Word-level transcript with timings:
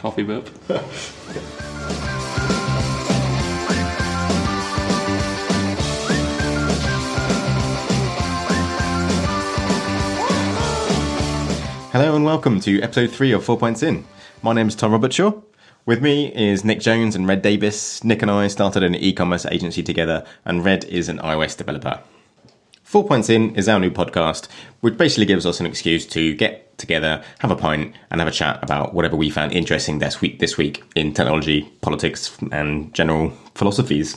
Coffee 0.00 0.22
burp. 0.22 0.48
Hello 11.92 12.16
and 12.16 12.24
welcome 12.24 12.60
to 12.60 12.80
episode 12.80 13.10
three 13.10 13.32
of 13.32 13.44
Four 13.44 13.58
Points 13.58 13.82
In. 13.82 14.06
My 14.40 14.54
name 14.54 14.68
is 14.68 14.74
Tom 14.74 14.92
Robert 14.92 15.12
Shaw. 15.12 15.32
With 15.84 16.00
me 16.00 16.34
is 16.34 16.64
Nick 16.64 16.80
Jones 16.80 17.14
and 17.14 17.28
Red 17.28 17.42
Davis. 17.42 18.02
Nick 18.02 18.22
and 18.22 18.30
I 18.30 18.48
started 18.48 18.82
an 18.82 18.94
e-commerce 18.94 19.44
agency 19.44 19.82
together, 19.82 20.24
and 20.46 20.64
Red 20.64 20.84
is 20.84 21.10
an 21.10 21.18
iOS 21.18 21.58
developer. 21.58 22.00
Four 22.90 23.06
Points 23.06 23.30
In 23.30 23.54
is 23.54 23.68
our 23.68 23.78
new 23.78 23.92
podcast, 23.92 24.48
which 24.80 24.98
basically 24.98 25.24
gives 25.24 25.46
us 25.46 25.60
an 25.60 25.66
excuse 25.66 26.04
to 26.06 26.34
get 26.34 26.76
together, 26.76 27.22
have 27.38 27.52
a 27.52 27.54
pint, 27.54 27.94
and 28.10 28.20
have 28.20 28.26
a 28.26 28.32
chat 28.32 28.58
about 28.64 28.94
whatever 28.94 29.14
we 29.14 29.30
found 29.30 29.52
interesting 29.52 30.00
this 30.00 30.20
week, 30.20 30.40
this 30.40 30.58
week 30.58 30.82
in 30.96 31.14
technology, 31.14 31.72
politics, 31.82 32.36
and 32.50 32.92
general 32.92 33.30
philosophies. 33.54 34.16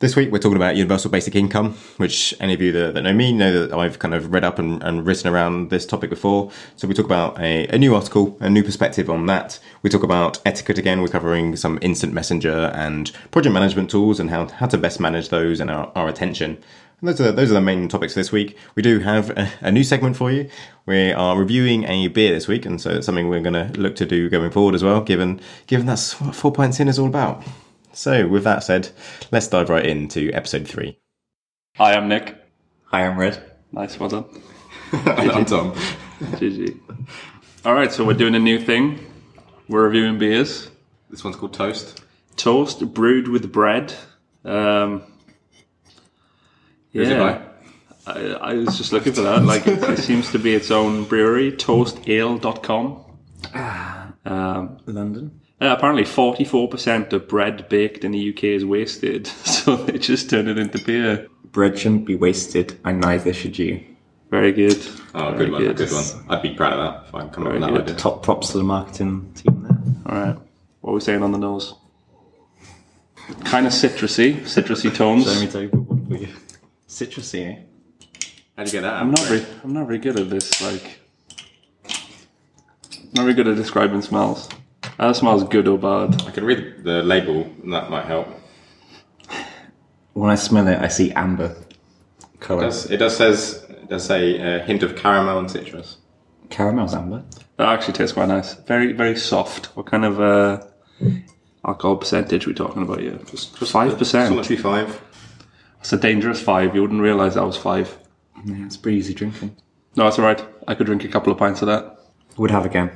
This 0.00 0.16
week 0.16 0.32
we're 0.32 0.40
talking 0.40 0.56
about 0.56 0.74
universal 0.74 1.12
basic 1.12 1.36
income, 1.36 1.74
which 1.98 2.34
any 2.40 2.54
of 2.54 2.60
you 2.60 2.72
that, 2.72 2.94
that 2.94 3.02
know 3.02 3.12
me 3.12 3.32
know 3.32 3.66
that 3.66 3.78
I've 3.78 4.00
kind 4.00 4.14
of 4.14 4.32
read 4.32 4.42
up 4.42 4.58
and, 4.58 4.82
and 4.82 5.06
written 5.06 5.32
around 5.32 5.70
this 5.70 5.86
topic 5.86 6.10
before. 6.10 6.50
So 6.74 6.88
we 6.88 6.94
talk 6.94 7.06
about 7.06 7.38
a, 7.38 7.68
a 7.68 7.78
new 7.78 7.94
article, 7.94 8.36
a 8.40 8.50
new 8.50 8.64
perspective 8.64 9.08
on 9.08 9.26
that. 9.26 9.60
We 9.82 9.90
talk 9.90 10.02
about 10.02 10.40
etiquette 10.44 10.78
again. 10.78 11.02
We're 11.02 11.08
covering 11.08 11.54
some 11.54 11.78
instant 11.82 12.12
messenger 12.12 12.72
and 12.74 13.12
project 13.30 13.54
management 13.54 13.90
tools 13.90 14.18
and 14.18 14.28
how, 14.28 14.48
how 14.48 14.66
to 14.66 14.76
best 14.76 14.98
manage 14.98 15.28
those 15.28 15.60
and 15.60 15.70
our, 15.70 15.92
our 15.94 16.08
attention. 16.08 16.58
And 17.00 17.08
those 17.08 17.20
are 17.20 17.30
those 17.30 17.50
are 17.50 17.54
the 17.54 17.60
main 17.60 17.88
topics 17.88 18.14
this 18.14 18.32
week. 18.32 18.56
We 18.74 18.82
do 18.82 19.00
have 19.00 19.30
a, 19.30 19.50
a 19.60 19.70
new 19.70 19.84
segment 19.84 20.16
for 20.16 20.30
you. 20.32 20.48
We 20.86 21.12
are 21.12 21.36
reviewing 21.36 21.84
a 21.84 22.08
beer 22.08 22.32
this 22.32 22.48
week, 22.48 22.64
and 22.64 22.80
so 22.80 22.90
it's 22.90 23.06
something 23.06 23.28
we're 23.28 23.40
going 23.40 23.52
to 23.52 23.78
look 23.78 23.96
to 23.96 24.06
do 24.06 24.30
going 24.30 24.50
forward 24.50 24.74
as 24.74 24.82
well. 24.82 25.02
Given 25.02 25.40
given 25.66 25.84
that's 25.86 26.18
what 26.20 26.34
four 26.34 26.52
points 26.52 26.80
in 26.80 26.88
is 26.88 26.98
all 26.98 27.06
about. 27.06 27.44
So, 27.92 28.26
with 28.28 28.44
that 28.44 28.62
said, 28.62 28.90
let's 29.30 29.48
dive 29.48 29.68
right 29.70 29.84
into 29.84 30.30
episode 30.32 30.66
three. 30.66 30.98
Hi, 31.76 31.94
I'm 31.94 32.08
Nick. 32.08 32.36
Hi, 32.86 33.06
I'm 33.06 33.18
Red. 33.18 33.42
Nice, 33.72 33.98
well 33.98 34.08
done. 34.08 34.24
I'm 34.92 35.44
Tom. 35.44 35.72
GG. 36.20 36.78
All 37.64 37.74
right, 37.74 37.92
so 37.92 38.04
we're 38.04 38.14
doing 38.14 38.34
a 38.34 38.38
new 38.38 38.58
thing. 38.58 39.04
We're 39.68 39.84
reviewing 39.84 40.18
beers. 40.18 40.70
This 41.10 41.24
one's 41.24 41.36
called 41.36 41.52
Toast. 41.52 42.02
Toast 42.36 42.94
brewed 42.94 43.28
with 43.28 43.52
bread. 43.52 43.94
Um, 44.44 45.02
Who's 46.96 47.08
it 47.08 47.18
yeah, 47.18 47.42
I, 48.06 48.20
I 48.50 48.54
was 48.54 48.78
just 48.78 48.92
looking 48.92 49.12
for 49.12 49.22
that. 49.22 49.42
Like, 49.42 49.66
it, 49.66 49.82
it 49.82 49.98
seems 49.98 50.30
to 50.32 50.38
be 50.38 50.54
its 50.54 50.70
own 50.70 51.04
brewery, 51.04 51.52
toastale.com. 51.52 53.04
Um, 54.24 54.78
London. 54.86 55.40
Uh, 55.60 55.74
apparently, 55.76 56.04
44% 56.04 57.12
of 57.12 57.28
bread 57.28 57.68
baked 57.68 58.04
in 58.04 58.12
the 58.12 58.30
UK 58.30 58.44
is 58.44 58.64
wasted, 58.64 59.26
so 59.44 59.76
they 59.76 59.98
just 59.98 60.28
turn 60.28 60.48
it 60.48 60.58
into 60.58 60.78
beer. 60.84 61.28
Bread 61.44 61.78
shouldn't 61.78 62.04
be 62.04 62.14
wasted, 62.14 62.78
and 62.84 63.00
neither 63.00 63.32
should 63.32 63.58
you. 63.58 63.82
Very 64.30 64.52
good. 64.52 64.76
Oh, 65.14 65.32
Very 65.32 65.46
good 65.46 65.52
one. 65.52 65.74
Good 65.74 65.92
one. 65.92 66.24
I'd 66.28 66.42
be 66.42 66.54
proud 66.54 66.72
of 66.74 66.78
that 66.78 67.08
if 67.08 67.14
I 67.14 67.28
come 67.28 67.46
up 67.46 67.52
with 67.52 67.62
that 67.62 67.70
good. 67.70 67.82
idea. 67.82 67.94
Top 67.94 68.22
props 68.22 68.50
to 68.50 68.58
the 68.58 68.64
marketing 68.64 69.32
team 69.34 69.62
there. 69.62 70.12
All 70.14 70.26
right. 70.26 70.38
What 70.80 70.90
are 70.90 70.94
we 70.94 71.00
saying 71.00 71.22
on 71.22 71.32
the 71.32 71.38
nose? 71.38 71.74
Kind 73.44 73.66
of 73.66 73.72
citrusy, 73.72 74.40
citrusy 74.42 74.94
tones. 74.94 75.26
So 76.86 77.04
let 77.04 77.16
me 77.16 77.22
tell 77.22 77.22
you 77.22 77.22
what 77.22 77.26
for 77.28 77.36
you. 77.36 77.46
Citrusy, 77.48 77.52
eh? 77.52 77.62
How'd 78.56 78.66
you 78.66 78.72
get 78.72 78.80
that? 78.82 78.94
I'm 78.94 79.10
not 79.10 79.20
very, 79.20 79.44
I'm 79.64 79.72
not 79.72 79.86
very 79.86 79.98
good 79.98 80.18
at 80.18 80.30
this. 80.30 80.62
Like, 80.62 80.98
not 83.12 83.22
very 83.22 83.34
good 83.34 83.48
at 83.48 83.56
describing 83.56 84.02
smells. 84.02 84.48
That 84.98 85.14
smells 85.16 85.44
good 85.44 85.68
or 85.68 85.78
bad. 85.78 86.22
I 86.26 86.30
can 86.30 86.44
read 86.44 86.84
the 86.84 87.02
label, 87.02 87.42
and 87.62 87.72
that 87.72 87.90
might 87.90 88.06
help. 88.06 88.28
When 90.14 90.30
I 90.30 90.36
smell 90.36 90.66
it, 90.68 90.78
I 90.80 90.88
see 90.88 91.12
amber 91.12 91.54
It 92.34 92.40
colour. 92.40 92.62
does, 92.62 92.90
it 92.90 92.96
does 92.96 93.16
says 93.16 93.66
it 93.68 93.88
does 93.90 94.04
say 94.04 94.38
a 94.40 94.60
hint 94.64 94.82
of 94.82 94.96
caramel 94.96 95.38
and 95.38 95.50
citrus. 95.50 95.98
Caramel's 96.48 96.94
amber. 96.94 97.24
That 97.58 97.68
actually 97.68 97.94
tastes 97.94 98.12
quite 98.14 98.28
nice. 98.28 98.54
Very, 98.54 98.92
very 98.92 99.16
soft. 99.16 99.66
What 99.76 99.86
kind 99.86 100.04
of 100.04 100.20
uh, 100.20 100.64
alcohol 101.66 101.96
percentage 101.96 102.46
are 102.46 102.50
we 102.50 102.54
talking 102.54 102.82
about 102.82 103.00
here? 103.00 103.18
Just 103.30 103.58
five 103.58 103.88
It's 103.90 103.98
percent. 103.98 104.44
too 104.44 104.56
five. 104.56 105.02
It's 105.86 105.92
a 105.92 105.96
dangerous 105.96 106.42
five. 106.42 106.74
You 106.74 106.82
wouldn't 106.82 107.00
realise 107.00 107.34
that 107.34 107.44
was 107.46 107.56
five. 107.56 107.96
Yeah, 108.44 108.66
it's 108.66 108.76
pretty 108.76 108.98
easy 108.98 109.14
drinking. 109.14 109.56
No, 109.94 110.08
it's 110.08 110.18
all 110.18 110.24
right. 110.24 110.44
I 110.66 110.74
could 110.74 110.86
drink 110.86 111.04
a 111.04 111.08
couple 111.08 111.32
of 111.32 111.38
pints 111.38 111.62
of 111.62 111.68
that. 111.68 111.98
Would 112.38 112.50
have 112.50 112.66
again. 112.66 112.90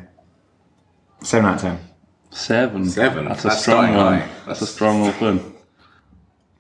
Seven 1.22 1.46
out 1.48 1.54
of 1.54 1.60
ten. 1.60 1.78
Seven. 2.30 2.84
Seven? 2.90 3.26
That's 3.26 3.44
a 3.44 3.48
That's 3.48 3.62
strong 3.62 3.76
starting 3.84 3.96
one. 3.96 4.18
high. 4.18 4.28
That's 4.44 4.62
a 4.62 4.66
strong 4.66 5.06
open. 5.06 5.54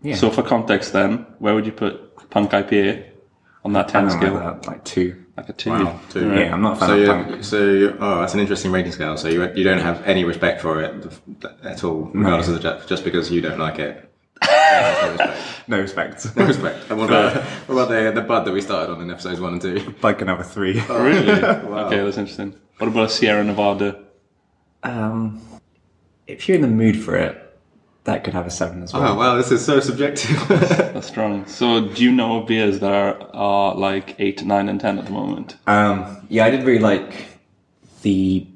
Yeah. 0.02 0.14
So 0.14 0.30
for 0.30 0.44
context, 0.44 0.92
then, 0.92 1.26
where 1.40 1.52
would 1.56 1.66
you 1.66 1.72
put 1.72 2.30
Punk 2.30 2.52
IPA 2.52 3.06
on 3.64 3.72
that 3.72 3.86
I 3.88 3.90
ten 3.90 4.02
don't 4.04 4.12
scale? 4.12 4.34
like 4.34 4.62
that. 4.62 4.66
Like 4.68 4.84
two. 4.84 5.24
Like 5.36 5.48
a 5.48 5.52
two. 5.52 5.70
Wow, 5.70 5.98
two. 6.10 6.30
Right. 6.30 6.38
Yeah, 6.46 6.52
I'm 6.54 6.62
not 6.62 6.76
a 6.76 6.78
fan 6.78 6.88
So, 6.90 6.94
of 6.94 7.00
you 7.00 7.06
punk. 7.08 7.44
so 7.44 7.64
you 7.72 7.96
oh, 7.98 8.20
that's 8.20 8.34
an 8.34 8.40
interesting 8.40 8.70
rating 8.70 8.92
scale. 8.92 9.16
So 9.16 9.26
you 9.26 9.52
you 9.54 9.64
don't 9.64 9.80
have 9.80 10.00
any 10.06 10.22
respect 10.22 10.62
for 10.62 10.80
it 10.80 11.12
at 11.64 11.82
all, 11.82 12.08
regardless 12.14 12.46
of 12.46 12.54
the 12.54 12.60
ju- 12.60 12.86
just 12.86 13.02
because 13.02 13.32
you 13.32 13.40
don't 13.40 13.58
like 13.58 13.80
it. 13.80 14.06
Yeah, 14.42 15.36
no 15.68 15.78
respect. 15.80 16.24
No 16.36 16.36
respect. 16.36 16.36
No 16.36 16.46
respect. 16.46 16.90
And 16.90 16.98
what 16.98 17.08
about 17.08 17.36
what 17.66 17.74
about 17.74 17.88
the 17.88 18.12
the 18.12 18.26
bud 18.26 18.44
that 18.44 18.52
we 18.52 18.60
started 18.60 18.92
on 18.92 19.00
in 19.00 19.10
episodes 19.10 19.40
one 19.40 19.52
and 19.54 19.62
two? 19.62 19.94
like 20.02 20.20
another 20.20 20.42
three. 20.42 20.80
Really? 20.88 21.30
Okay, 21.42 22.02
that's 22.02 22.16
interesting. 22.18 22.54
What 22.78 22.88
about 22.88 23.04
a 23.06 23.08
Sierra 23.10 23.44
Nevada? 23.44 24.02
Um, 24.82 25.40
if 26.26 26.48
you're 26.48 26.54
in 26.56 26.62
the 26.62 26.68
mood 26.68 26.96
for 26.98 27.16
it, 27.16 27.58
that 28.04 28.24
could 28.24 28.32
have 28.34 28.46
a 28.46 28.50
seven 28.50 28.82
as 28.82 28.92
well. 28.92 29.12
Oh 29.12 29.14
wow, 29.14 29.36
this 29.36 29.50
is 29.52 29.64
so 29.64 29.78
subjective. 29.80 30.48
That's 30.48 31.06
strong. 31.06 31.46
So 31.46 31.88
do 31.88 32.02
you 32.02 32.10
know 32.10 32.40
of 32.40 32.48
beers 32.48 32.80
that 32.80 32.92
are, 32.92 33.20
are 33.34 33.74
like 33.74 34.16
eight, 34.18 34.42
nine, 34.44 34.68
and 34.68 34.80
ten 34.80 34.98
at 34.98 35.04
the 35.04 35.12
moment? 35.12 35.56
Um, 35.66 36.26
yeah, 36.30 36.46
I 36.46 36.50
did 36.50 36.64
really 36.64 36.78
like 36.78 37.26
the 38.02 38.46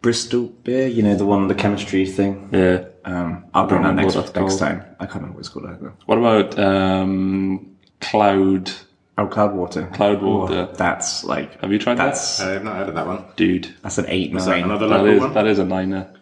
Bristol 0.00 0.44
beer. 0.62 0.86
You 0.86 1.02
know, 1.02 1.16
the 1.16 1.26
one, 1.26 1.48
the 1.48 1.54
chemistry 1.54 2.06
thing. 2.06 2.48
Yeah. 2.52 2.84
Um, 3.04 3.44
I'll 3.52 3.66
bring 3.66 3.82
that 3.82 3.88
remember 3.90 4.02
next 4.12 4.16
next 4.16 4.32
called. 4.32 4.58
time. 4.58 4.84
I 4.98 5.04
can't 5.06 5.16
remember 5.16 5.36
what 5.36 5.40
it's 5.40 5.48
called 5.48 5.66
either. 5.66 5.92
What 6.06 6.18
about 6.18 6.58
um, 6.58 7.76
Cloud? 8.00 8.70
Oh, 9.16 9.28
Cloudwater. 9.28 9.94
Cloudwater. 9.94 10.68
Oh, 10.68 10.74
that's 10.74 11.22
like. 11.24 11.60
Have 11.60 11.70
you 11.70 11.78
tried 11.78 11.98
that? 11.98 12.06
that's 12.06 12.40
I 12.40 12.52
have 12.52 12.64
not 12.64 12.76
heard 12.76 12.88
of 12.88 12.94
that 12.96 13.06
one. 13.06 13.24
Dude, 13.36 13.72
that's 13.82 13.98
an 13.98 14.06
eight 14.08 14.34
Is 14.34 14.46
that 14.46 14.50
nine. 14.52 14.64
another 14.64 14.86
local 14.86 15.06
is 15.06 15.20
one? 15.20 15.34
that 15.34 15.46
is 15.46 15.58
a 15.58 15.64
niner. 15.64 16.12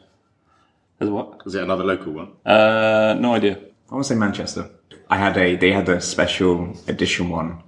Is 1.01 1.09
what? 1.09 1.41
Is 1.47 1.55
it 1.55 1.63
another 1.63 1.85
local 1.85 2.13
one? 2.13 2.33
Uh, 2.45 3.17
no 3.19 3.35
idea. 3.35 3.59
I 3.91 3.95
want 3.95 4.05
to 4.05 4.09
say 4.09 4.15
Manchester. 4.15 4.69
I 5.09 5.17
had 5.17 5.37
a. 5.39 5.57
They 5.57 5.73
had 5.73 5.89
a 5.89 6.01
special 6.01 6.77
edition 6.87 7.29
one, 7.31 7.63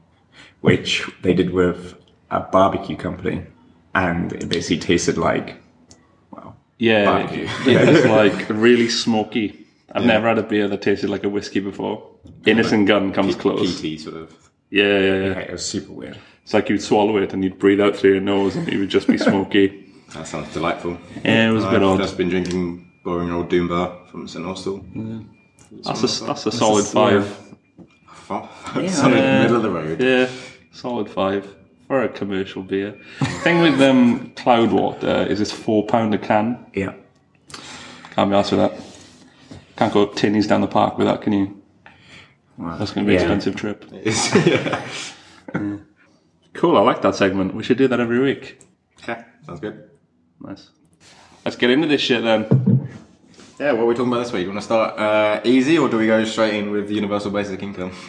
which 0.60 1.08
they 1.22 1.32
did 1.34 1.50
with 1.50 1.94
a 2.30 2.40
barbecue 2.40 2.96
company, 2.96 3.46
and 3.94 4.32
it 4.32 4.48
basically 4.48 4.78
tasted 4.78 5.16
like. 5.18 5.60
Well, 6.92 7.00
Yeah, 7.00 7.04
Barbecue. 7.04 7.48
it 7.72 7.88
was 7.88 8.04
like 8.38 8.48
really 8.48 8.88
smoky. 8.88 9.66
I've 9.92 10.04
never 10.04 10.26
had 10.28 10.38
a 10.38 10.42
beer 10.42 10.66
that 10.68 10.82
tasted 10.82 11.08
like 11.10 11.24
a 11.24 11.28
whiskey 11.28 11.60
before. 11.60 12.10
Innis 12.46 12.70
& 12.70 12.84
Gunn 12.86 13.12
comes 13.12 13.36
close. 13.36 13.80
PT 13.80 14.00
sort 14.00 14.16
of. 14.16 14.50
Yeah, 14.70 14.84
yeah, 14.98 14.98
yeah. 15.24 15.38
it 15.38 15.52
was 15.52 15.64
super 15.64 15.92
weird. 15.92 16.18
It's 16.42 16.52
like 16.52 16.68
you'd 16.68 16.82
swallow 16.82 17.16
it 17.18 17.32
and 17.32 17.44
you'd 17.44 17.58
breathe 17.58 17.80
out 17.80 17.94
through 17.96 18.12
your 18.12 18.20
nose 18.20 18.56
and 18.56 18.68
it 18.68 18.76
would 18.78 18.88
just 18.88 19.06
be 19.06 19.16
smoky. 19.30 19.92
That 20.14 20.26
sounds 20.26 20.52
delightful. 20.52 20.98
Yeah, 21.24 21.48
it 21.50 21.52
was 21.52 21.64
a 21.64 21.70
bit 21.70 21.76
I've 21.76 21.82
odd. 21.90 21.98
just 22.00 22.16
been 22.16 22.28
drinking 22.28 22.90
boring 23.04 23.30
old 23.30 23.48
Doom 23.50 23.68
Bar 23.68 23.96
from 24.10 24.26
St 24.26 24.44
Austell. 24.44 24.84
That's 25.84 26.20
a, 26.20 26.24
that's 26.24 26.46
a 26.46 26.52
solid 26.52 26.84
five. 26.86 27.40
Solid 28.28 29.16
Yeah. 29.18 29.42
middle 29.42 29.56
of 29.56 29.62
the 29.62 29.70
road. 29.70 30.00
Yeah, 30.00 30.28
solid 30.72 31.10
five 31.10 31.46
for 31.86 32.02
a 32.02 32.08
commercial 32.08 32.62
beer. 32.62 32.98
Thing 33.42 33.60
with 33.60 33.80
um, 33.80 34.30
Cloudwater 34.36 35.26
is 35.26 35.40
it's 35.40 35.52
four 35.52 35.86
pound 35.86 36.14
a 36.14 36.18
can. 36.18 36.66
Yeah. 36.74 36.94
Can't 38.12 38.30
be 38.30 38.36
asked 38.36 38.52
with 38.52 38.60
that. 38.60 38.80
Can't 39.76 39.92
go 39.92 40.06
tinnies 40.06 40.48
down 40.48 40.60
the 40.60 40.66
park 40.68 40.98
with 40.98 41.06
that, 41.06 41.22
can 41.22 41.32
you? 41.32 41.60
That's 42.58 42.92
going 42.92 43.06
to 43.06 43.10
be 43.10 43.16
an 43.16 43.22
Yeah. 43.22 43.32
expensive 43.34 43.56
trip. 43.56 43.84
yeah. 43.92 45.78
Cool, 46.52 46.76
I 46.76 46.80
like 46.82 47.02
that 47.02 47.16
segment. 47.16 47.54
We 47.54 47.64
should 47.64 47.78
do 47.78 47.88
that 47.88 47.98
every 47.98 48.20
week. 48.20 48.60
Okay, 49.02 49.20
sounds 49.44 49.60
good. 49.60 49.90
Nice. 50.40 50.70
Let's 51.44 51.56
get 51.56 51.70
into 51.70 51.88
this 51.88 52.00
shit 52.00 52.22
then. 52.22 52.88
Yeah, 53.58 53.72
what 53.72 53.82
are 53.82 53.86
we 53.86 53.94
talking 53.94 54.12
about 54.12 54.22
this 54.22 54.32
week? 54.32 54.42
Do 54.42 54.46
you 54.46 54.48
want 54.50 54.60
to 54.60 54.64
start 54.64 54.98
uh, 54.98 55.40
easy 55.44 55.78
or 55.78 55.88
do 55.88 55.98
we 55.98 56.06
go 56.06 56.24
straight 56.24 56.54
in 56.54 56.70
with 56.70 56.90
universal 56.90 57.30
basic 57.30 57.62
income? 57.62 57.92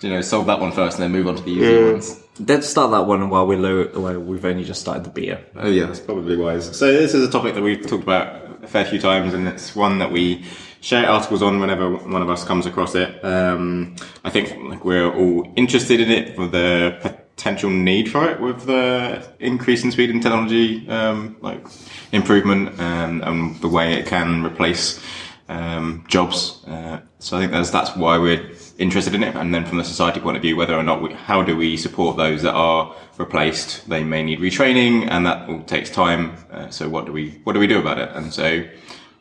you 0.00 0.10
know, 0.10 0.20
solve 0.20 0.46
that 0.46 0.60
one 0.60 0.72
first 0.72 0.98
and 0.98 1.02
then 1.04 1.12
move 1.12 1.26
on 1.26 1.36
to 1.36 1.42
the 1.42 1.50
easy 1.50 1.92
ones. 1.92 2.22
Let's 2.38 2.68
start 2.68 2.90
that 2.92 3.06
one 3.06 3.28
while 3.28 3.46
we're 3.46 3.58
low. 3.58 3.84
While 4.00 4.20
we've 4.20 4.44
only 4.44 4.64
just 4.64 4.80
started 4.80 5.04
the 5.04 5.10
beer. 5.10 5.44
Oh 5.56 5.68
yeah, 5.68 5.86
that's 5.86 6.00
probably 6.00 6.36
wise. 6.36 6.76
So 6.76 6.90
this 6.92 7.14
is 7.14 7.26
a 7.26 7.30
topic 7.30 7.54
that 7.54 7.62
we've 7.62 7.86
talked 7.86 8.02
about 8.02 8.62
a 8.62 8.66
fair 8.66 8.84
few 8.84 8.98
times, 8.98 9.34
and 9.34 9.46
it's 9.46 9.76
one 9.76 9.98
that 9.98 10.10
we 10.10 10.44
share 10.80 11.08
articles 11.08 11.42
on 11.42 11.60
whenever 11.60 11.90
one 11.90 12.22
of 12.22 12.30
us 12.30 12.44
comes 12.44 12.66
across 12.66 12.94
it. 12.94 13.22
Um, 13.24 13.96
I 14.24 14.30
think 14.30 14.56
like 14.70 14.84
we're 14.84 15.12
all 15.12 15.52
interested 15.56 16.00
in 16.00 16.10
it 16.10 16.34
for 16.34 16.46
the 16.46 16.96
potential 17.36 17.70
need 17.70 18.10
for 18.10 18.28
it 18.28 18.40
with 18.40 18.66
the 18.66 19.26
increase 19.38 19.84
in 19.84 19.90
speed 19.90 20.10
in 20.10 20.20
technology, 20.20 20.88
um, 20.88 21.36
like 21.40 21.66
improvement 22.12 22.78
um, 22.80 23.22
and 23.22 23.60
the 23.60 23.68
way 23.68 23.94
it 23.94 24.06
can 24.06 24.44
replace 24.44 25.02
um, 25.48 26.04
jobs. 26.06 26.64
Uh, 26.66 27.00
so 27.18 27.36
I 27.36 27.40
think 27.40 27.52
that's 27.52 27.70
that's 27.70 27.96
why 27.96 28.18
we're 28.18 28.54
interested 28.80 29.14
in 29.14 29.22
it. 29.22 29.36
And 29.36 29.54
then 29.54 29.64
from 29.64 29.78
the 29.78 29.84
society 29.84 30.18
point 30.18 30.36
of 30.36 30.42
view, 30.42 30.56
whether 30.56 30.74
or 30.74 30.82
not 30.82 31.02
we, 31.02 31.12
how 31.12 31.42
do 31.42 31.54
we 31.54 31.76
support 31.76 32.16
those 32.16 32.42
that 32.42 32.54
are 32.54 32.96
replaced? 33.18 33.88
They 33.88 34.02
may 34.02 34.22
need 34.24 34.40
retraining, 34.40 35.08
and 35.08 35.24
that 35.26 35.48
all 35.48 35.62
takes 35.62 35.90
time. 35.90 36.36
Uh, 36.50 36.70
so 36.70 36.88
what 36.88 37.06
do 37.06 37.12
we 37.12 37.40
what 37.44 37.52
do 37.52 37.60
we 37.60 37.66
do 37.66 37.78
about 37.78 37.98
it? 37.98 38.10
And 38.14 38.32
so, 38.32 38.64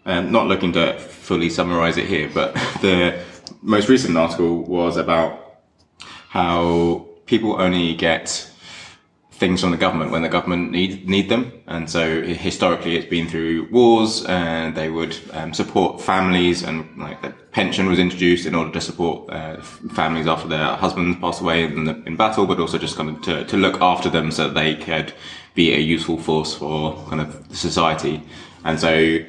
um, 0.05 0.31
not 0.31 0.47
looking 0.47 0.71
to 0.73 0.97
fully 0.97 1.49
summarise 1.49 1.97
it 1.97 2.07
here, 2.07 2.31
but 2.33 2.53
the 2.81 3.21
most 3.61 3.89
recent 3.89 4.17
article 4.17 4.63
was 4.63 4.97
about 4.97 5.59
how 6.29 7.05
people 7.25 7.61
only 7.61 7.93
get 7.95 8.49
things 9.39 9.61
from 9.61 9.71
the 9.71 9.77
government 9.77 10.11
when 10.11 10.21
the 10.21 10.29
government 10.29 10.71
need 10.71 11.09
need 11.09 11.29
them. 11.29 11.51
And 11.67 11.89
so 11.89 12.21
historically, 12.21 12.97
it's 12.97 13.07
been 13.07 13.27
through 13.27 13.69
wars, 13.71 14.25
and 14.25 14.75
they 14.75 14.89
would 14.89 15.17
um, 15.31 15.53
support 15.53 16.01
families, 16.01 16.61
and 16.61 16.85
like 16.97 17.21
the 17.21 17.29
pension 17.51 17.87
was 17.87 17.99
introduced 17.99 18.45
in 18.45 18.53
order 18.53 18.71
to 18.71 18.81
support 18.81 19.29
uh, 19.31 19.61
families 19.61 20.27
after 20.27 20.47
their 20.47 20.75
husbands 20.75 21.17
passed 21.19 21.41
away 21.41 21.63
in, 21.63 21.85
the, 21.85 21.95
in 22.03 22.15
battle, 22.15 22.45
but 22.45 22.59
also 22.59 22.77
just 22.77 22.95
kind 22.97 23.09
of 23.09 23.21
to, 23.23 23.45
to 23.45 23.57
look 23.57 23.81
after 23.81 24.09
them 24.09 24.29
so 24.29 24.47
that 24.47 24.53
they 24.53 24.75
could 24.75 25.13
be 25.55 25.73
a 25.73 25.79
useful 25.79 26.17
force 26.17 26.53
for 26.53 26.95
kind 27.09 27.21
of 27.21 27.45
society. 27.51 28.21
And 28.63 28.79
so. 28.79 29.19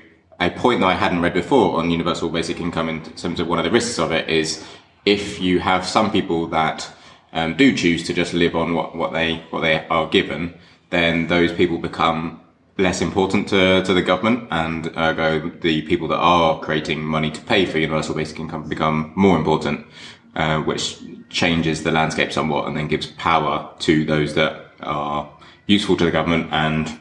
A 0.42 0.48
point 0.48 0.80
that 0.80 0.86
I 0.86 0.94
hadn't 0.94 1.20
read 1.20 1.34
before 1.34 1.76
on 1.76 1.90
universal 1.90 2.30
basic 2.30 2.60
income 2.60 2.88
in 2.88 3.02
terms 3.02 3.40
of 3.40 3.46
one 3.46 3.58
of 3.58 3.64
the 3.66 3.70
risks 3.70 3.98
of 3.98 4.10
it 4.10 4.26
is 4.26 4.64
if 5.04 5.38
you 5.38 5.58
have 5.58 5.84
some 5.84 6.10
people 6.10 6.46
that 6.46 6.90
um, 7.32 7.56
do 7.56 7.74
choose 7.76 8.02
to 8.06 8.12
just 8.14 8.34
live 8.34 8.56
on 8.56 8.74
what, 8.74 8.96
what 8.96 9.12
they 9.12 9.36
what 9.50 9.60
they 9.60 9.86
are 9.88 10.08
given, 10.08 10.54
then 10.90 11.28
those 11.28 11.52
people 11.52 11.78
become 11.78 12.40
less 12.78 13.00
important 13.02 13.48
to, 13.48 13.82
to 13.84 13.92
the 13.92 14.02
government, 14.02 14.48
and 14.50 14.86
ergo 14.96 15.50
the 15.60 15.82
people 15.82 16.08
that 16.08 16.18
are 16.18 16.58
creating 16.60 17.02
money 17.02 17.30
to 17.30 17.40
pay 17.42 17.66
for 17.66 17.78
universal 17.78 18.14
basic 18.14 18.38
income 18.40 18.68
become 18.68 19.12
more 19.14 19.36
important, 19.36 19.86
uh, 20.34 20.60
which 20.60 20.98
changes 21.28 21.82
the 21.82 21.92
landscape 21.92 22.32
somewhat, 22.32 22.66
and 22.66 22.76
then 22.76 22.88
gives 22.88 23.06
power 23.06 23.72
to 23.78 24.04
those 24.04 24.34
that 24.34 24.72
are 24.80 25.28
useful 25.66 25.96
to 25.96 26.04
the 26.04 26.10
government, 26.10 26.48
and 26.52 26.98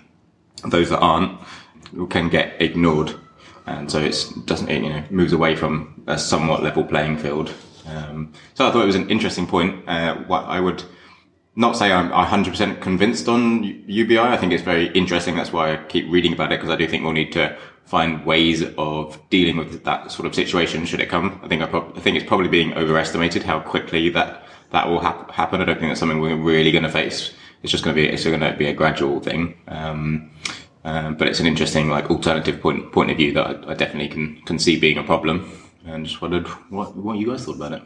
those 0.67 0.89
that 0.89 0.99
aren't 0.99 1.39
can 2.09 2.29
get 2.29 2.61
ignored. 2.61 3.15
And 3.65 3.89
so 3.89 3.99
it 3.99 4.27
doesn't, 4.45 4.69
it, 4.69 4.83
you 4.83 4.89
know, 4.89 5.03
moves 5.09 5.33
away 5.33 5.55
from 5.55 6.03
a 6.07 6.17
somewhat 6.17 6.63
level 6.63 6.83
playing 6.83 7.17
field. 7.17 7.53
Um, 7.89 8.33
so 8.53 8.67
I 8.67 8.71
thought 8.71 8.83
it 8.83 8.87
was 8.87 8.95
an 8.95 9.09
interesting 9.09 9.47
point. 9.47 9.87
Uh, 9.87 10.15
what 10.27 10.43
I 10.45 10.59
would 10.59 10.83
not 11.55 11.75
say 11.75 11.91
I'm 11.91 12.09
100% 12.11 12.81
convinced 12.81 13.27
on 13.27 13.63
UBI. 13.87 14.19
I 14.19 14.37
think 14.37 14.53
it's 14.53 14.63
very 14.63 14.87
interesting. 14.89 15.35
That's 15.35 15.51
why 15.51 15.73
I 15.73 15.77
keep 15.85 16.09
reading 16.09 16.33
about 16.33 16.51
it 16.51 16.59
because 16.59 16.73
I 16.73 16.75
do 16.75 16.87
think 16.87 17.03
we'll 17.03 17.13
need 17.13 17.33
to 17.33 17.57
find 17.85 18.25
ways 18.25 18.63
of 18.77 19.19
dealing 19.29 19.57
with 19.57 19.83
that 19.83 20.11
sort 20.11 20.27
of 20.27 20.35
situation 20.35 20.85
should 20.85 20.99
it 20.99 21.09
come. 21.09 21.39
I 21.43 21.47
think 21.47 21.61
I, 21.61 21.65
pro- 21.65 21.91
I 21.95 21.99
think 21.99 22.17
it's 22.17 22.25
probably 22.25 22.47
being 22.47 22.73
overestimated 22.75 23.43
how 23.43 23.59
quickly 23.59 24.09
that 24.09 24.43
that 24.71 24.87
will 24.87 24.99
hap- 24.99 25.31
happen. 25.31 25.59
I 25.59 25.65
don't 25.65 25.79
think 25.79 25.89
that's 25.89 25.99
something 25.99 26.19
we're 26.19 26.35
really 26.35 26.71
going 26.71 26.83
to 26.83 26.89
face. 26.91 27.33
It's 27.63 27.71
just 27.71 27.83
going 27.83 27.95
to 27.95 28.01
be 28.01 28.07
it's 28.07 28.23
going 28.23 28.39
to 28.39 28.55
be 28.55 28.67
a 28.67 28.73
gradual 28.73 29.19
thing. 29.19 29.57
Um, 29.67 30.31
um, 30.85 31.15
but 31.15 31.27
it's 31.27 31.41
an 31.41 31.45
interesting 31.45 31.89
like 31.89 32.09
alternative 32.09 32.61
point 32.61 32.91
point 32.93 33.11
of 33.11 33.17
view 33.17 33.33
that 33.33 33.45
I, 33.45 33.71
I 33.71 33.73
definitely 33.73 34.07
can 34.07 34.41
can 34.43 34.59
see 34.59 34.79
being 34.79 34.97
a 34.97 35.03
problem 35.03 35.51
and 35.85 36.05
just 36.05 36.21
wondered 36.21 36.47
what 36.69 36.95
what 36.95 37.17
you 37.17 37.27
guys 37.27 37.45
thought 37.45 37.55
about 37.55 37.73
it. 37.73 37.83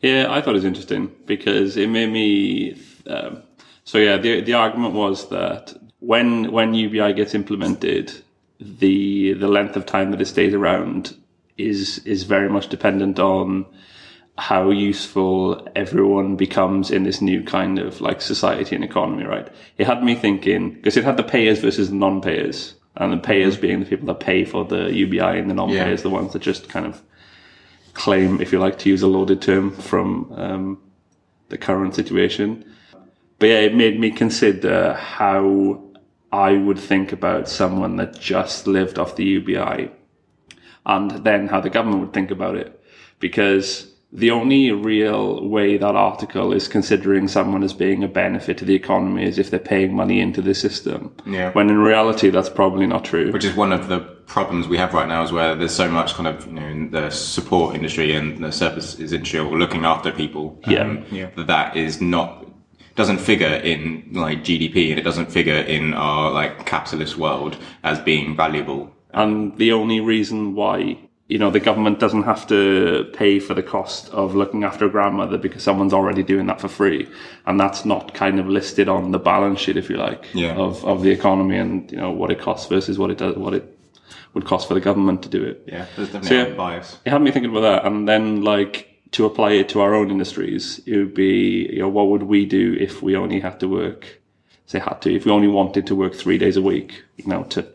Yeah, 0.00 0.26
I 0.30 0.40
thought 0.40 0.50
it 0.50 0.62
was 0.62 0.64
interesting 0.64 1.10
because 1.26 1.76
it 1.76 1.88
made 1.88 2.10
me. 2.12 2.80
Um, 3.06 3.42
so 3.84 3.98
yeah, 3.98 4.16
the 4.16 4.40
the 4.40 4.54
argument 4.54 4.94
was 4.94 5.28
that 5.30 5.74
when 6.00 6.52
when 6.52 6.74
UBI 6.74 7.12
gets 7.14 7.34
implemented, 7.34 8.12
the 8.60 9.32
the 9.34 9.48
length 9.48 9.76
of 9.76 9.86
time 9.86 10.10
that 10.10 10.20
it 10.20 10.26
stays 10.26 10.54
around 10.54 11.16
is 11.56 11.98
is 12.00 12.24
very 12.24 12.48
much 12.48 12.68
dependent 12.68 13.18
on 13.18 13.66
how 14.38 14.68
useful 14.68 15.66
everyone 15.74 16.36
becomes 16.36 16.90
in 16.90 17.04
this 17.04 17.22
new 17.22 17.42
kind 17.42 17.78
of 17.78 18.02
like 18.02 18.20
society 18.20 18.74
and 18.76 18.84
economy, 18.84 19.24
right? 19.24 19.48
It 19.78 19.86
had 19.86 20.04
me 20.04 20.14
thinking 20.14 20.72
because 20.74 20.98
it 20.98 21.04
had 21.04 21.16
the 21.16 21.22
payers 21.22 21.60
versus 21.60 21.88
the 21.88 21.96
non-payers, 21.96 22.74
and 22.96 23.14
the 23.14 23.16
payers 23.16 23.56
being 23.56 23.80
the 23.80 23.86
people 23.86 24.06
that 24.08 24.20
pay 24.20 24.44
for 24.44 24.64
the 24.66 24.92
UBI, 24.92 25.38
and 25.38 25.48
the 25.48 25.54
non-payers 25.54 26.00
Yeah. 26.00 26.02
the 26.02 26.10
ones 26.10 26.34
that 26.34 26.42
just 26.42 26.68
kind 26.68 26.84
of 26.84 27.00
claim, 27.96 28.40
if 28.40 28.52
you 28.52 28.58
like 28.58 28.78
to 28.78 28.88
use 28.88 29.02
a 29.02 29.06
loaded 29.06 29.40
term 29.42 29.70
from 29.70 30.32
um, 30.36 30.78
the 31.48 31.58
current 31.58 31.94
situation. 31.94 32.64
But 33.38 33.46
yeah, 33.46 33.60
it 33.60 33.74
made 33.74 33.98
me 33.98 34.10
consider 34.10 34.94
how 34.94 35.82
I 36.32 36.52
would 36.52 36.78
think 36.78 37.12
about 37.12 37.48
someone 37.48 37.96
that 37.96 38.18
just 38.18 38.66
lived 38.66 38.98
off 38.98 39.16
the 39.16 39.24
UBI 39.24 39.90
and 40.84 41.10
then 41.24 41.48
how 41.48 41.60
the 41.60 41.70
government 41.70 42.00
would 42.00 42.12
think 42.12 42.30
about 42.30 42.56
it. 42.56 42.80
Because 43.18 43.92
the 44.12 44.30
only 44.30 44.70
real 44.70 45.46
way 45.48 45.76
that 45.76 45.96
article 45.96 46.52
is 46.52 46.68
considering 46.68 47.28
someone 47.28 47.62
as 47.62 47.72
being 47.72 48.04
a 48.04 48.08
benefit 48.08 48.58
to 48.58 48.64
the 48.64 48.74
economy 48.74 49.24
is 49.24 49.38
if 49.38 49.50
they're 49.50 49.58
paying 49.58 49.94
money 49.94 50.20
into 50.20 50.40
the 50.40 50.54
system. 50.54 51.14
Yeah. 51.26 51.50
When 51.52 51.68
in 51.68 51.78
reality, 51.78 52.30
that's 52.30 52.48
probably 52.48 52.86
not 52.86 53.04
true. 53.04 53.32
which 53.32 53.44
is 53.44 53.56
one 53.56 53.72
of 53.72 53.88
the 53.88 54.15
problems 54.26 54.66
we 54.68 54.76
have 54.76 54.92
right 54.92 55.08
now 55.08 55.22
is 55.22 55.32
where 55.32 55.54
there's 55.54 55.74
so 55.74 55.88
much 55.88 56.14
kind 56.14 56.26
of 56.28 56.46
you 56.46 56.52
know 56.52 56.66
in 56.66 56.90
the 56.90 57.10
support 57.10 57.74
industry 57.74 58.14
and 58.14 58.42
the 58.42 58.50
services 58.52 59.12
industry 59.12 59.38
or 59.40 59.58
looking 59.58 59.84
after 59.84 60.10
people 60.12 60.58
um, 60.64 60.72
Yeah. 60.72 61.02
Yeah. 61.10 61.30
that 61.36 61.46
that 61.46 61.76
is 61.76 62.00
not 62.00 62.44
doesn't 62.96 63.18
figure 63.18 63.46
in 63.72 64.08
like 64.12 64.42
GDP 64.42 64.90
and 64.90 64.98
it 64.98 65.02
doesn't 65.02 65.30
figure 65.30 65.54
in 65.58 65.92
our 65.94 66.30
like 66.32 66.64
capitalist 66.66 67.16
world 67.18 67.56
as 67.84 67.98
being 68.00 68.34
valuable 68.36 68.90
And 69.12 69.56
the 69.58 69.72
only 69.72 70.00
reason 70.00 70.54
why, 70.54 70.98
you 71.28 71.38
know, 71.38 71.50
the 71.50 71.60
government 71.60 71.98
doesn't 72.00 72.24
have 72.24 72.46
to 72.48 73.04
pay 73.12 73.38
for 73.40 73.54
the 73.54 73.62
cost 73.62 74.08
of 74.12 74.34
looking 74.34 74.64
after 74.64 74.86
a 74.86 74.90
grandmother 74.90 75.38
because 75.38 75.62
someone's 75.62 75.92
already 75.92 76.22
doing 76.22 76.46
that 76.46 76.60
for 76.60 76.68
free. 76.68 77.06
And 77.46 77.58
that's 77.60 77.84
not 77.84 78.14
kind 78.14 78.38
of 78.40 78.46
listed 78.48 78.88
on 78.88 79.10
the 79.12 79.18
balance 79.18 79.60
sheet, 79.60 79.76
if 79.76 79.88
you 79.90 79.96
like, 79.96 80.24
Yeah. 80.34 80.54
of, 80.56 80.84
of 80.84 81.02
the 81.02 81.10
economy 81.10 81.56
and, 81.58 81.90
you 81.92 81.98
know, 81.98 82.10
what 82.10 82.30
it 82.30 82.40
costs 82.40 82.66
versus 82.68 82.98
what 82.98 83.10
it 83.10 83.18
does, 83.18 83.36
what 83.36 83.54
it 83.54 83.75
would 84.36 84.44
cost 84.44 84.68
for 84.68 84.74
the 84.74 84.80
government 84.80 85.22
to 85.22 85.30
do 85.30 85.42
it. 85.42 85.64
yeah 85.66 85.86
there's 85.96 86.10
definitely 86.12 86.28
So, 86.28 86.48
yeah. 86.48 86.54
bias 86.54 86.98
It 87.06 87.10
had 87.10 87.22
me 87.22 87.30
thinking 87.32 87.50
about 87.50 87.62
that. 87.70 87.86
And 87.86 88.06
then, 88.06 88.42
like, 88.42 88.74
to 89.12 89.24
apply 89.24 89.52
it 89.52 89.68
to 89.70 89.80
our 89.80 89.94
own 89.94 90.10
industries, 90.10 90.78
it 90.86 90.96
would 90.98 91.14
be, 91.14 91.66
you 91.72 91.78
know, 91.78 91.88
what 91.88 92.08
would 92.08 92.24
we 92.24 92.44
do 92.44 92.76
if 92.78 93.02
we 93.02 93.16
only 93.16 93.40
had 93.40 93.58
to 93.60 93.66
work, 93.66 94.20
say, 94.66 94.78
had 94.78 95.00
to, 95.02 95.14
if 95.14 95.24
we 95.24 95.32
only 95.32 95.48
wanted 95.48 95.86
to 95.86 95.94
work 95.94 96.14
three 96.14 96.38
days 96.38 96.56
a 96.58 96.62
week, 96.62 97.02
you 97.16 97.26
know, 97.26 97.44
to 97.44 97.66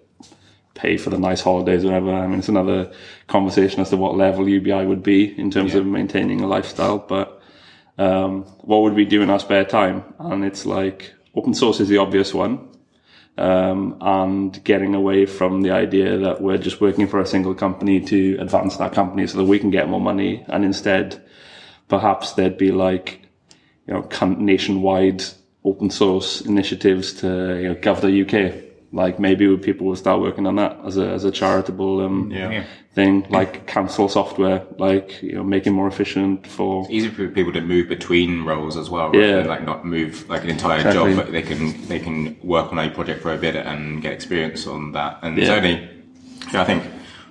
pay 0.76 0.98
for 0.98 1.10
the 1.10 1.18
nice 1.18 1.42
holidays 1.42 1.84
or 1.84 1.88
whatever. 1.88 2.14
I 2.14 2.28
mean, 2.28 2.40
it's 2.40 2.50
another 2.50 2.92
conversation 3.28 3.82
as 3.82 3.90
to 3.90 3.98
what 3.98 4.16
level 4.16 4.48
UBI 4.48 4.86
would 4.86 5.04
be 5.04 5.38
in 5.40 5.50
terms 5.50 5.74
of 5.76 5.86
maintaining 5.86 6.42
a 6.42 6.48
lifestyle. 6.48 7.00
But 7.00 7.42
um, 7.98 8.44
what 8.62 8.82
would 8.84 8.94
we 8.94 9.06
do 9.06 9.22
in 9.22 9.30
our 9.30 9.40
spare 9.40 9.66
time? 9.66 10.04
And 10.20 10.46
it's 10.46 10.66
like 10.66 11.14
open 11.36 11.54
source 11.54 11.80
is 11.80 11.90
the 11.90 11.98
obvious 11.98 12.34
one. 12.34 12.68
Um, 13.38 13.98
and 14.02 14.62
getting 14.64 14.94
away 14.94 15.26
from 15.26 15.62
the 15.62 15.72
idea 15.72 16.18
that 16.18 16.42
we're 16.42 16.58
just 16.58 16.82
working 16.82 17.08
for 17.08 17.20
a 17.20 17.26
single 17.26 17.56
company 17.56 18.00
to 18.02 18.38
advance 18.40 18.76
that 18.78 18.94
company 18.94 19.26
so 19.26 19.38
that 19.38 19.46
we 19.46 19.58
can 19.58 19.72
get 19.72 19.90
more 19.90 20.02
money. 20.02 20.46
And 20.48 20.66
instead, 20.66 21.24
perhaps 21.88 22.34
there'd 22.34 22.58
be 22.58 22.72
like, 22.72 23.22
you 23.88 23.94
know, 23.94 24.02
nationwide 24.38 25.24
open 25.64 25.90
source 25.90 26.42
initiatives 26.42 27.14
to, 27.14 27.28
you 27.62 27.70
know, 27.70 27.76
the 28.02 28.22
UK. 28.22 28.71
Like 28.94 29.20
maybe 29.20 29.56
people 29.58 29.88
will 29.88 29.96
start 29.96 30.20
working 30.20 30.46
on 30.46 30.56
that 30.58 30.78
as 30.86 30.98
a, 30.98 31.08
as 31.08 31.24
a 31.24 31.32
charitable, 31.32 32.02
um, 32.02 32.30
yeah, 32.30 32.66
thing, 32.94 33.26
like 33.30 33.68
cancel 33.68 34.10
software, 34.10 34.66
like, 34.78 35.22
you 35.24 35.34
know, 35.34 35.44
making 35.44 35.74
more 35.74 35.88
efficient 35.88 36.46
for, 36.46 36.86
easy 36.90 37.08
for 37.10 37.28
people 37.30 37.54
to 37.54 37.62
move 37.62 37.88
between 37.88 38.44
roles 38.44 38.76
as 38.76 38.90
well. 38.90 39.16
Yeah. 39.16 39.22
rather 39.22 39.38
than, 39.38 39.48
like 39.48 39.64
not 39.64 39.86
move 39.86 40.28
like 40.30 40.44
an 40.44 40.50
entire 40.50 40.78
Exactly. 40.78 41.16
job, 41.16 41.24
but 41.24 41.32
they 41.32 41.42
can 41.42 41.88
they 41.88 42.00
can 42.00 42.38
work 42.44 42.72
on 42.72 42.80
a 42.80 42.90
project 42.90 43.22
for 43.22 43.34
a 43.34 43.38
bit 43.38 43.56
and 43.56 44.02
get 44.02 44.12
experience 44.12 44.68
on 44.68 44.92
that. 44.92 45.20
And 45.22 45.40
it's 45.40 45.50
only, 45.50 45.90
I 46.54 46.66
think, 46.66 46.84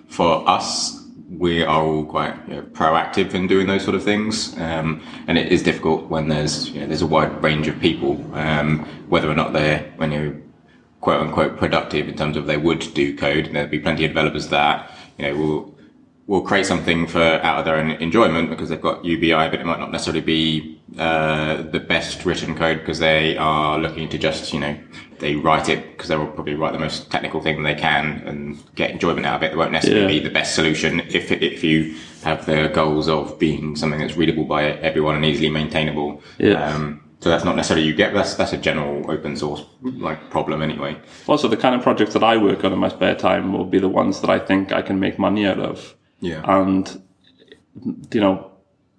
for 0.09 0.49
us, 0.49 0.99
we 1.29 1.63
are 1.63 1.83
all 1.83 2.05
quite 2.05 2.37
you 2.49 2.57
know, 2.57 2.63
proactive 2.63 3.35
in 3.35 3.47
doing 3.47 3.67
those 3.67 3.85
sort 3.85 3.95
of 3.95 4.03
things. 4.03 4.59
Um, 4.59 5.03
and 5.27 5.37
it 5.37 5.53
is 5.53 5.63
difficult 5.63 6.09
when 6.09 6.29
there's 6.29 6.71
you 6.71 6.81
know, 6.81 6.87
there's 6.87 7.03
a 7.03 7.07
wide 7.07 7.43
range 7.43 7.69
of 7.69 7.79
people, 7.81 8.13
um, 8.35 8.81
whether 9.09 9.31
or 9.31 9.35
not 9.35 9.53
they're 9.53 9.93
when 9.97 10.11
you 10.11 10.43
quote 11.01 11.21
unquote 11.21 11.57
productive 11.57 12.09
in 12.09 12.17
terms 12.17 12.37
of 12.37 12.47
they 12.47 12.57
would 12.57 12.93
do 12.95 13.17
code. 13.17 13.47
And 13.47 13.57
there'd 13.57 13.71
be 13.71 13.79
plenty 13.81 14.05
of 14.05 14.11
developers 14.11 14.49
that 14.49 14.91
you 15.19 15.27
know 15.27 15.37
will 15.37 15.75
will 16.27 16.43
create 16.43 16.65
something 16.65 17.09
for 17.09 17.21
out 17.21 17.59
of 17.59 17.65
their 17.65 17.75
own 17.77 17.91
enjoyment 17.93 18.49
because 18.51 18.69
they've 18.69 18.81
got 18.81 19.05
UBI, 19.05 19.49
but 19.51 19.55
it 19.55 19.67
might 19.67 19.81
not 19.81 19.91
necessarily 19.91 20.21
be 20.21 20.81
uh, 20.97 21.63
the 21.63 21.81
best 21.81 22.25
written 22.25 22.55
code 22.55 22.79
because 22.79 23.01
they 23.01 23.37
are 23.37 23.79
looking 23.79 24.09
to 24.09 24.17
just 24.19 24.53
you 24.53 24.61
know 24.61 24.79
they 25.19 25.35
write 25.37 25.69
it 25.69 25.91
because 25.93 26.09
they 26.09 26.17
will 26.17 26.29
probably 26.29 26.55
write 26.55 26.73
the 26.73 26.79
most 26.79 27.11
technical 27.11 27.41
thing 27.41 27.63
they 27.63 27.75
can 27.75 28.23
and 28.27 28.63
get 28.77 28.91
enjoyment 28.91 29.27
out 29.27 29.37
of 29.37 29.43
it. 29.43 29.53
It 29.53 29.57
won't 29.57 29.73
necessarily 29.73 30.15
Yeah. 30.15 30.21
be 30.21 30.29
the 30.29 30.33
best 30.35 30.55
solution 30.55 31.01
if 31.09 31.33
if 31.33 31.65
you 31.65 31.97
have 32.23 32.47
the 32.47 32.69
goals 32.73 33.09
of 33.09 33.39
being 33.39 33.75
something 33.75 33.99
that's 33.99 34.17
readable 34.17 34.45
by 34.45 34.65
everyone 34.65 35.17
and 35.17 35.25
easily 35.25 35.51
maintainable. 35.51 36.23
Yeah. 36.39 36.63
Um, 36.65 37.01
So 37.21 37.29
that's 37.29 37.45
not 37.45 37.55
necessarily 37.55 37.87
you 37.87 37.95
get. 37.95 38.15
That's 38.15 38.35
that's 38.35 38.55
a 38.55 38.57
general 38.57 39.11
open 39.11 39.37
source 39.37 39.63
like 39.83 40.31
problem 40.31 40.63
anyway. 40.63 40.97
Also, 41.27 41.49
the 41.49 41.57
kind 41.57 41.75
of 41.75 41.83
projects 41.83 42.15
that 42.15 42.25
I 42.25 42.39
work 42.39 42.65
on 42.65 42.73
in 42.73 42.79
my 42.79 42.89
spare 42.89 43.15
time 43.15 43.53
will 43.53 43.67
be 43.67 43.79
the 43.79 43.91
ones 43.91 44.23
that 44.23 44.31
I 44.31 44.39
think 44.39 44.73
I 44.73 44.81
can 44.81 44.99
make 44.99 45.19
money 45.19 45.47
out 45.47 45.59
of. 45.59 45.95
Yeah. 46.21 46.43
And, 46.45 47.03
you 48.13 48.21
know, 48.21 48.51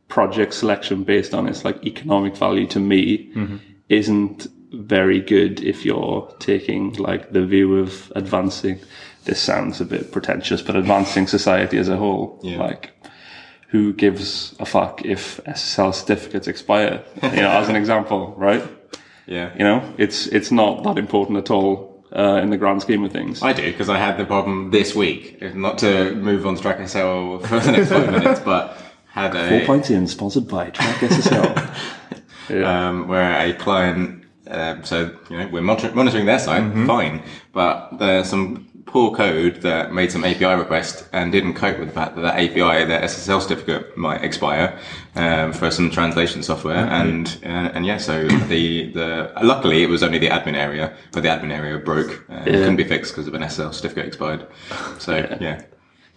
project 0.07 0.53
selection 0.53 1.03
based 1.03 1.33
on 1.33 1.47
its 1.47 1.65
like 1.65 1.83
economic 1.83 2.37
value 2.37 2.67
to 2.67 2.79
me 2.79 3.31
mm-hmm. 3.33 3.57
isn't 3.89 4.47
very 4.71 5.19
good 5.19 5.61
if 5.63 5.83
you're 5.83 6.33
taking 6.39 6.93
like 6.93 7.31
the 7.31 7.45
view 7.45 7.77
of 7.77 8.11
advancing. 8.15 8.79
This 9.25 9.39
sounds 9.39 9.81
a 9.81 9.85
bit 9.85 10.11
pretentious, 10.11 10.61
but 10.61 10.75
advancing 10.75 11.27
society 11.27 11.77
as 11.77 11.89
a 11.89 11.97
whole. 11.97 12.39
Yeah. 12.43 12.57
Like, 12.57 12.91
who 13.71 13.93
gives 13.93 14.53
a 14.59 14.65
fuck 14.65 15.03
if 15.05 15.39
SSL 15.45 15.93
certificates 15.93 16.47
expire? 16.47 17.03
You 17.23 17.29
know, 17.41 17.49
as 17.51 17.69
an 17.69 17.75
example, 17.75 18.33
right? 18.37 18.63
Yeah. 19.27 19.51
You 19.57 19.63
know, 19.63 19.93
it's 19.97 20.27
it's 20.27 20.51
not 20.51 20.83
that 20.83 20.97
important 20.97 21.37
at 21.37 21.49
all 21.49 22.03
uh, 22.15 22.35
in 22.43 22.49
the 22.49 22.57
grand 22.57 22.81
scheme 22.81 23.03
of 23.05 23.11
things. 23.11 23.41
I 23.41 23.53
do 23.53 23.63
because 23.71 23.89
I 23.89 23.97
had 23.97 24.17
the 24.17 24.25
problem 24.25 24.71
this 24.71 24.93
week. 24.93 25.41
Not 25.55 25.77
to 25.79 26.13
move 26.15 26.45
on 26.45 26.55
to 26.55 26.61
Track 26.61 26.77
SSL 26.79 27.41
for 27.47 27.59
the 27.59 27.71
next 27.71 27.89
five 27.89 28.11
minutes, 28.11 28.39
but 28.45 28.77
had 29.07 29.35
a 29.35 29.47
Four 29.49 29.61
points 29.65 29.89
in, 29.89 30.07
sponsored 30.07 30.47
by 30.47 30.69
Track 30.69 30.95
SSL. 30.97 31.75
yeah. 32.49 32.89
um, 32.89 33.07
where 33.07 33.47
a 33.47 33.53
client, 33.53 34.25
um, 34.47 34.83
so 34.83 35.15
you 35.29 35.37
know, 35.37 35.47
we're 35.47 35.61
monitor- 35.61 35.93
monitoring 35.95 36.25
their 36.25 36.39
site, 36.39 36.63
Mm-hmm. 36.63 36.87
fine, 36.87 37.23
but 37.53 37.97
there's 37.99 38.27
some 38.29 38.67
poor 38.85 39.13
code 39.15 39.61
that 39.61 39.93
made 39.93 40.11
some 40.11 40.23
API 40.23 40.55
request 40.55 41.07
and 41.13 41.31
didn't 41.31 41.53
cope 41.53 41.79
with 41.79 41.87
the 41.87 41.93
fact 41.93 42.15
that 42.15 42.21
that 42.21 42.35
API, 42.35 42.85
their 42.85 43.01
SSL 43.01 43.41
certificate 43.41 43.97
might 43.97 44.23
expire 44.23 44.77
um, 45.15 45.53
for 45.53 45.71
some 45.71 45.89
translation 45.89 46.43
software, 46.43 46.85
Mm-hmm. 46.85 46.93
and 46.93 47.39
uh, 47.43 47.71
and 47.75 47.85
yeah, 47.85 47.97
so 47.97 48.27
the 48.27 48.91
the 48.91 49.31
luckily 49.43 49.83
it 49.83 49.89
was 49.89 50.03
only 50.03 50.19
the 50.19 50.27
admin 50.29 50.55
area, 50.55 50.93
but 51.11 51.23
the 51.23 51.29
admin 51.29 51.51
area 51.51 51.77
broke, 51.77 52.23
uh, 52.29 52.43
it 52.45 52.53
couldn't 52.53 52.75
be 52.75 52.83
fixed 52.83 53.13
because 53.13 53.27
of 53.27 53.33
an 53.33 53.41
SSL 53.41 53.73
certificate 53.73 54.05
expired. 54.05 54.47
So 54.99 55.15
yeah. 55.39 55.61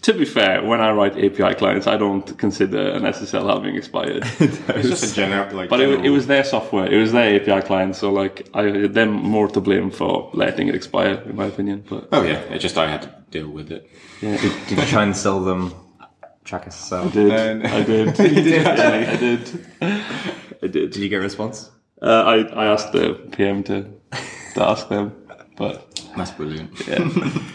To 0.06 0.12
be 0.12 0.24
fair, 0.24 0.62
when 0.70 0.80
I 0.80 0.90
write 0.92 1.14
API 1.26 1.54
clients, 1.54 1.86
I 1.86 1.96
don't 1.96 2.26
consider 2.44 2.82
an 2.96 3.02
SSL 3.16 3.46
having 3.54 3.74
expired. 3.76 4.22
It's 4.78 4.88
just 4.92 5.12
a 5.12 5.14
general, 5.14 5.46
like, 5.58 5.68
but 5.70 5.80
it, 5.80 5.86
general- 5.86 6.04
it 6.06 6.10
was 6.10 6.26
their 6.26 6.44
software, 6.44 6.86
it 6.94 6.98
was 7.04 7.10
their 7.12 7.28
API 7.36 7.60
client, 7.66 7.96
so 7.96 8.06
like 8.22 8.36
I 8.54 8.86
them 8.98 9.10
more 9.12 9.48
to 9.48 9.60
blame 9.60 9.90
for 9.90 10.30
letting 10.34 10.68
it 10.68 10.74
expire, 10.74 11.14
in 11.30 11.36
my 11.36 11.46
opinion. 11.46 11.84
But 11.90 12.08
Oh 12.12 12.22
yeah, 12.22 12.54
it 12.54 12.58
just 12.66 12.76
I 12.78 12.86
had 12.94 13.02
to 13.02 13.10
deal 13.30 13.48
with 13.48 13.68
it. 13.76 13.82
yeah, 14.20 14.36
Did 14.68 14.78
you 14.78 14.86
try 14.94 15.02
and 15.02 15.16
sell 15.16 15.40
them 15.40 15.72
Track 16.44 16.66
SSL? 16.66 17.06
I 17.06 17.10
did, 17.10 17.30
And- 17.32 17.66
I 17.66 17.82
did, 17.92 18.06
yeah, 18.46 19.10
I 19.14 19.16
did, 19.16 19.40
I 20.62 20.66
did. 20.74 20.90
Did 20.92 20.96
you 20.96 21.08
get 21.08 21.20
a 21.20 21.26
response? 21.30 21.70
Uh, 22.02 22.22
I 22.32 22.36
I 22.62 22.64
asked 22.74 22.92
the 22.92 23.14
PM 23.36 23.62
to 23.64 23.76
to 24.54 24.60
ask 24.72 24.88
them, 24.88 25.12
but 25.56 25.74
That's 26.16 26.32
brilliant. 26.32 26.70
yeah. 26.86 26.98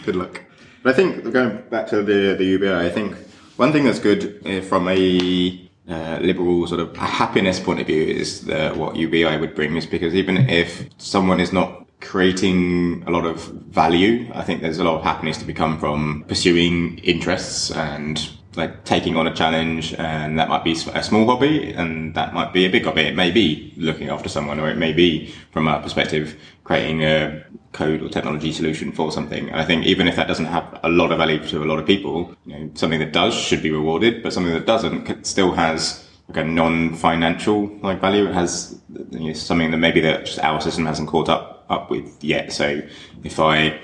good 0.04 0.16
luck. 0.16 0.34
But 0.82 0.94
I 0.94 0.96
think 0.96 1.32
going 1.32 1.62
back 1.70 1.86
to 1.88 2.02
the 2.02 2.34
the 2.36 2.44
UBI, 2.44 2.74
I 2.74 2.90
think 2.90 3.16
one 3.56 3.72
thing 3.72 3.84
that's 3.84 3.98
good 3.98 4.40
uh, 4.46 4.60
from 4.62 4.88
a 4.88 5.68
uh, 5.88 6.18
liberal 6.20 6.66
sort 6.66 6.80
of 6.80 6.96
happiness 6.96 7.60
point 7.60 7.80
of 7.80 7.86
view 7.86 8.02
is 8.02 8.46
the, 8.46 8.70
what 8.70 8.96
UBI 8.96 9.36
would 9.36 9.54
bring 9.54 9.76
is 9.76 9.86
because 9.86 10.14
even 10.14 10.48
if 10.48 10.88
someone 10.98 11.40
is 11.40 11.52
not 11.52 11.86
creating 12.00 13.04
a 13.06 13.10
lot 13.10 13.26
of 13.26 13.42
value, 13.72 14.30
I 14.32 14.42
think 14.42 14.62
there's 14.62 14.78
a 14.78 14.84
lot 14.84 14.96
of 14.96 15.02
happiness 15.02 15.36
to 15.38 15.44
become 15.44 15.78
from 15.78 16.24
pursuing 16.28 16.98
interests 16.98 17.70
and 17.70 18.30
like 18.56 18.84
taking 18.84 19.16
on 19.16 19.26
a 19.26 19.34
challenge 19.34 19.94
and 19.94 20.38
that 20.38 20.48
might 20.48 20.64
be 20.64 20.72
a 20.72 21.02
small 21.02 21.26
hobby 21.26 21.72
and 21.72 22.14
that 22.14 22.34
might 22.34 22.52
be 22.52 22.64
a 22.64 22.68
big 22.68 22.84
hobby. 22.84 23.02
It 23.02 23.14
may 23.14 23.30
be 23.30 23.72
looking 23.76 24.08
after 24.08 24.28
someone 24.28 24.58
or 24.58 24.68
it 24.68 24.76
may 24.76 24.92
be 24.92 25.32
from 25.52 25.68
a 25.68 25.80
perspective 25.80 26.36
creating 26.64 27.04
a 27.04 27.44
code 27.72 28.02
or 28.02 28.08
technology 28.08 28.52
solution 28.52 28.90
for 28.90 29.12
something. 29.12 29.48
And 29.48 29.60
I 29.60 29.64
think 29.64 29.86
even 29.86 30.08
if 30.08 30.16
that 30.16 30.26
doesn't 30.26 30.46
have 30.46 30.80
a 30.82 30.88
lot 30.88 31.12
of 31.12 31.18
value 31.18 31.38
to 31.48 31.62
a 31.62 31.66
lot 31.66 31.78
of 31.78 31.86
people, 31.86 32.34
you 32.44 32.58
know, 32.58 32.70
something 32.74 32.98
that 32.98 33.12
does 33.12 33.34
should 33.34 33.62
be 33.62 33.70
rewarded, 33.70 34.22
but 34.22 34.32
something 34.32 34.52
that 34.52 34.66
doesn't 34.66 35.24
still 35.26 35.52
has 35.52 36.06
like 36.28 36.44
a 36.44 36.44
non-financial 36.44 37.68
like 37.82 38.00
value. 38.00 38.26
It 38.26 38.34
has 38.34 38.80
you 39.10 39.28
know, 39.28 39.32
something 39.32 39.70
that 39.70 39.78
maybe 39.78 40.00
that 40.00 40.26
just 40.26 40.40
our 40.40 40.60
system 40.60 40.86
hasn't 40.86 41.08
caught 41.08 41.28
up 41.28 41.64
up 41.68 41.90
with 41.90 42.22
yet. 42.22 42.52
So 42.52 42.82
if 43.22 43.38
I, 43.38 43.80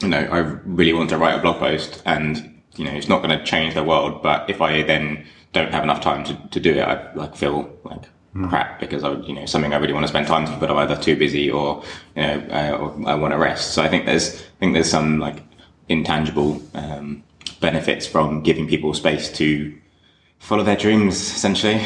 you 0.00 0.08
know, 0.08 0.20
I 0.20 0.38
really 0.64 0.94
want 0.94 1.10
to 1.10 1.18
write 1.18 1.34
a 1.34 1.42
blog 1.42 1.58
post 1.58 2.02
and 2.06 2.57
you 2.78 2.84
know, 2.84 2.92
it's 2.92 3.08
not 3.08 3.22
going 3.22 3.36
to 3.36 3.44
change 3.44 3.74
the 3.74 3.84
world, 3.84 4.22
but 4.22 4.48
if 4.48 4.60
I 4.60 4.82
then 4.82 5.26
don't 5.52 5.72
have 5.72 5.82
enough 5.82 6.00
time 6.00 6.24
to, 6.24 6.34
to 6.50 6.60
do 6.60 6.72
it, 6.74 6.82
I 6.82 7.12
like 7.14 7.36
feel 7.36 7.70
like 7.84 8.02
crap 8.48 8.78
because 8.78 9.02
I, 9.02 9.14
you 9.20 9.34
know, 9.34 9.46
something 9.46 9.72
I 9.72 9.76
really 9.78 9.92
want 9.92 10.04
to 10.04 10.08
spend 10.08 10.26
time 10.26 10.46
to, 10.46 10.56
but 10.58 10.70
I'm 10.70 10.76
either 10.78 10.96
too 10.96 11.16
busy 11.16 11.50
or, 11.50 11.82
you 12.14 12.22
know, 12.22 12.46
uh, 12.50 12.76
or 12.78 13.08
I 13.08 13.14
want 13.14 13.32
to 13.32 13.38
rest. 13.38 13.72
So 13.72 13.82
I 13.82 13.88
think 13.88 14.06
there's, 14.06 14.34
I 14.34 14.58
think 14.60 14.74
there's 14.74 14.90
some 14.90 15.18
like 15.18 15.42
intangible, 15.88 16.62
um, 16.74 17.24
benefits 17.60 18.06
from 18.06 18.42
giving 18.42 18.68
people 18.68 18.94
space 18.94 19.32
to 19.32 19.76
follow 20.38 20.62
their 20.62 20.76
dreams, 20.76 21.16
essentially. 21.16 21.80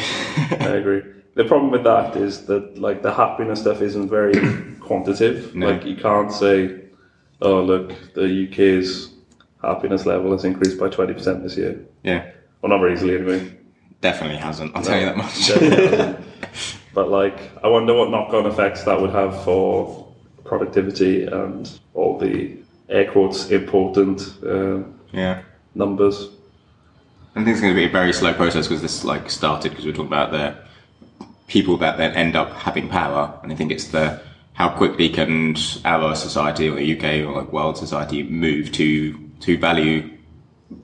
I 0.59 0.75
agree. 0.75 1.01
The 1.35 1.45
problem 1.45 1.71
with 1.71 1.83
that 1.83 2.15
is 2.15 2.45
that 2.45 2.77
like 2.77 3.01
the 3.01 3.11
happiness 3.11 3.61
stuff 3.61 3.81
isn't 3.81 4.09
very 4.09 4.33
quantitative. 4.79 5.55
No. 5.55 5.71
Like 5.71 5.85
you 5.85 5.95
can't 5.95 6.31
say, 6.31 6.81
"Oh, 7.41 7.63
look, 7.63 7.91
the 8.13 8.47
UK's 8.47 9.12
happiness 9.63 10.05
level 10.05 10.31
has 10.31 10.43
increased 10.43 10.79
by 10.79 10.89
twenty 10.89 11.13
percent 11.13 11.43
this 11.43 11.57
year." 11.57 11.79
yeah, 12.03 12.31
Well, 12.61 12.69
not 12.69 12.79
very 12.79 12.93
easily 12.93 13.15
anyway. 13.15 13.57
definitely 14.01 14.37
hasn't. 14.37 14.75
I'll 14.75 14.83
tell 14.83 14.99
you 14.99 15.05
that 15.05 15.17
much. 15.17 16.19
But 16.93 17.09
like, 17.09 17.51
I 17.63 17.67
wonder 17.67 17.93
what 17.93 18.11
knock-on 18.11 18.45
effects 18.45 18.83
that 18.83 19.01
would 19.01 19.09
have 19.11 19.43
for 19.43 20.07
productivity 20.43 21.25
and 21.25 21.69
all 21.93 22.19
the 22.19 22.55
air 22.89 23.11
quotes 23.11 23.49
important 23.49 24.21
uh, 24.45 24.83
yeah. 25.11 25.41
numbers. 25.73 26.29
I 27.35 27.43
think 27.43 27.47
it's 27.47 27.61
going 27.61 27.73
to 27.73 27.79
be 27.79 27.85
a 27.85 27.89
very 27.89 28.13
slow 28.13 28.33
process 28.33 28.67
because 28.67 28.83
this 28.83 29.03
like 29.03 29.29
started 29.31 29.69
because 29.69 29.85
we 29.85 29.91
we're 29.91 29.95
talking 29.95 30.07
about 30.07 30.31
the 30.31 30.55
people 31.47 31.77
that 31.77 31.97
then 31.97 32.13
end 32.13 32.35
up 32.35 32.53
having 32.53 32.89
power, 32.89 33.39
and 33.41 33.51
I 33.51 33.55
think 33.55 33.71
it's 33.71 33.87
the 33.87 34.21
how 34.53 34.69
quickly 34.69 35.09
can 35.09 35.55
our 35.83 36.13
society 36.13 36.69
or 36.69 36.75
the 36.75 36.95
UK 36.95 37.27
or 37.27 37.41
like 37.41 37.51
world 37.51 37.75
society 37.75 38.21
move 38.21 38.71
to 38.73 39.17
to 39.43 39.57
value 39.57 40.09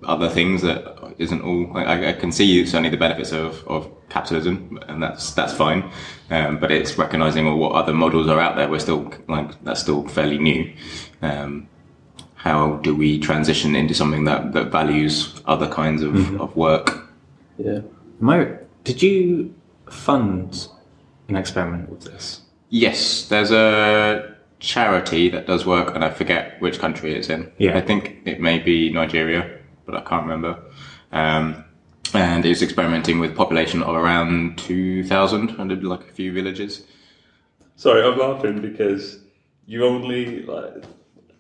other 0.04 0.30
things 0.30 0.62
that 0.62 1.14
isn't 1.18 1.42
all. 1.42 1.76
I, 1.76 2.10
I 2.10 2.14
can 2.14 2.32
see 2.32 2.66
certainly 2.66 2.90
the 2.90 2.98
benefits 2.98 3.32
of, 3.32 3.68
of 3.68 3.90
capitalism, 4.10 4.80
and 4.88 5.02
that's 5.02 5.34
that's 5.34 5.54
fine. 5.54 5.92
Um, 6.30 6.60
but 6.60 6.72
it's 6.72 6.98
recognizing 6.98 7.46
well, 7.46 7.58
what 7.58 7.74
other 7.74 7.94
models 7.94 8.28
are 8.28 8.40
out 8.40 8.56
there. 8.56 8.70
We're 8.70 8.80
still 8.80 9.14
like 9.28 9.64
that's 9.64 9.82
still 9.82 10.08
fairly 10.08 10.38
new. 10.38 10.74
Um, 11.22 11.68
how 12.36 12.78
do 12.78 12.96
we 12.96 13.20
transition 13.20 13.76
into 13.76 13.94
something 13.94 14.24
that, 14.24 14.54
that 14.54 14.72
values 14.72 15.42
other 15.46 15.68
kinds 15.68 16.02
of, 16.02 16.40
of 16.40 16.56
work? 16.56 17.06
Yeah. 17.58 17.82
Mo, 18.22 18.58
did 18.86 19.04
you 19.04 19.54
fund 19.90 20.70
an 21.28 21.36
experiment 21.36 21.90
with 21.90 22.06
this? 22.06 22.42
Yes, 22.70 23.26
there's 23.26 23.52
a 23.52 24.38
charity 24.60 25.30
that 25.30 25.48
does 25.48 25.66
work, 25.66 25.96
and 25.96 26.04
I 26.04 26.10
forget 26.10 26.60
which 26.62 26.80
country 26.80 27.16
it's 27.16 27.30
in. 27.30 27.52
Yeah. 27.58 27.78
I 27.78 27.82
think 27.82 28.18
it 28.26 28.40
may 28.40 28.60
be 28.60 28.92
Nigeria, 28.92 29.60
but 29.86 29.96
I 29.96 30.02
can't 30.02 30.24
remember. 30.24 30.60
Um, 31.12 31.64
and 32.14 32.46
it's 32.46 32.62
experimenting 32.62 33.20
with 33.20 33.36
population 33.36 33.84
of 33.84 33.96
around 33.96 34.58
2,000, 34.58 35.52
and 35.52 35.70
did 35.70 35.84
like 35.84 36.02
a 36.02 36.12
few 36.12 36.34
villages. 36.34 36.84
Sorry, 37.76 38.04
I'm 38.04 38.18
laughing 38.18 38.62
because 38.62 39.20
you 39.66 39.86
only 39.86 40.44
like. 40.44 40.84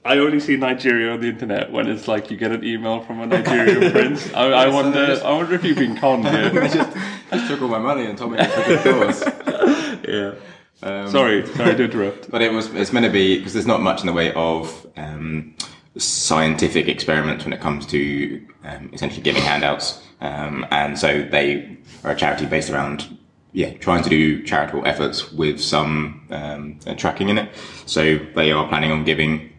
I 0.05 0.17
only 0.19 0.39
see 0.39 0.55
Nigeria 0.55 1.11
on 1.11 1.19
the 1.19 1.27
internet 1.27 1.71
when 1.71 1.87
it's 1.87 2.07
like 2.07 2.31
you 2.31 2.37
get 2.37 2.51
an 2.53 2.63
email 2.63 3.01
from 3.01 3.19
a 3.19 3.25
Nigerian 3.25 3.91
prince. 3.91 4.33
I, 4.33 4.45
I 4.45 4.67
wonder. 4.67 5.19
I 5.25 5.33
wonder 5.33 5.55
if 5.55 5.63
you've 5.65 5.77
been 5.77 5.97
conned 5.97 6.25
here. 6.29 6.51
just, 6.69 6.95
just 7.31 7.47
took 7.49 7.61
all 7.61 7.67
my 7.67 7.79
money 7.79 8.05
and 8.05 8.17
told 8.17 8.31
me 8.31 8.37
to 8.37 8.45
forget 8.45 8.85
yours. 8.85 9.23
yeah. 10.07 10.35
Sorry, 10.81 11.45
sorry 11.47 11.75
to 11.75 11.83
interrupt. 11.83 12.29
But 12.31 12.41
it 12.41 12.51
was 12.51 12.73
it's 12.73 12.93
meant 12.93 13.05
to 13.05 13.11
be 13.11 13.37
because 13.37 13.53
there's 13.53 13.67
not 13.67 13.81
much 13.81 14.01
in 14.01 14.07
the 14.07 14.13
way 14.13 14.33
of 14.33 14.87
um, 14.97 15.55
scientific 15.97 16.87
experiments 16.87 17.43
when 17.43 17.53
it 17.53 17.59
comes 17.59 17.85
to 17.87 18.45
um, 18.63 18.89
essentially 18.93 19.21
giving 19.21 19.41
handouts, 19.41 20.01
um, 20.21 20.65
and 20.71 20.97
so 20.97 21.21
they 21.23 21.77
are 22.03 22.11
a 22.11 22.15
charity 22.15 22.45
based 22.45 22.69
around 22.69 23.17
yeah 23.51 23.73
trying 23.77 24.03
to 24.03 24.09
do 24.09 24.43
charitable 24.43 24.85
efforts 24.85 25.31
with 25.31 25.59
some 25.59 26.25
um, 26.29 26.79
uh, 26.87 26.93
tracking 26.95 27.29
in 27.29 27.37
it. 27.37 27.49
So 27.85 28.17
they 28.35 28.51
are 28.51 28.67
planning 28.67 28.91
on 28.91 29.03
giving 29.03 29.49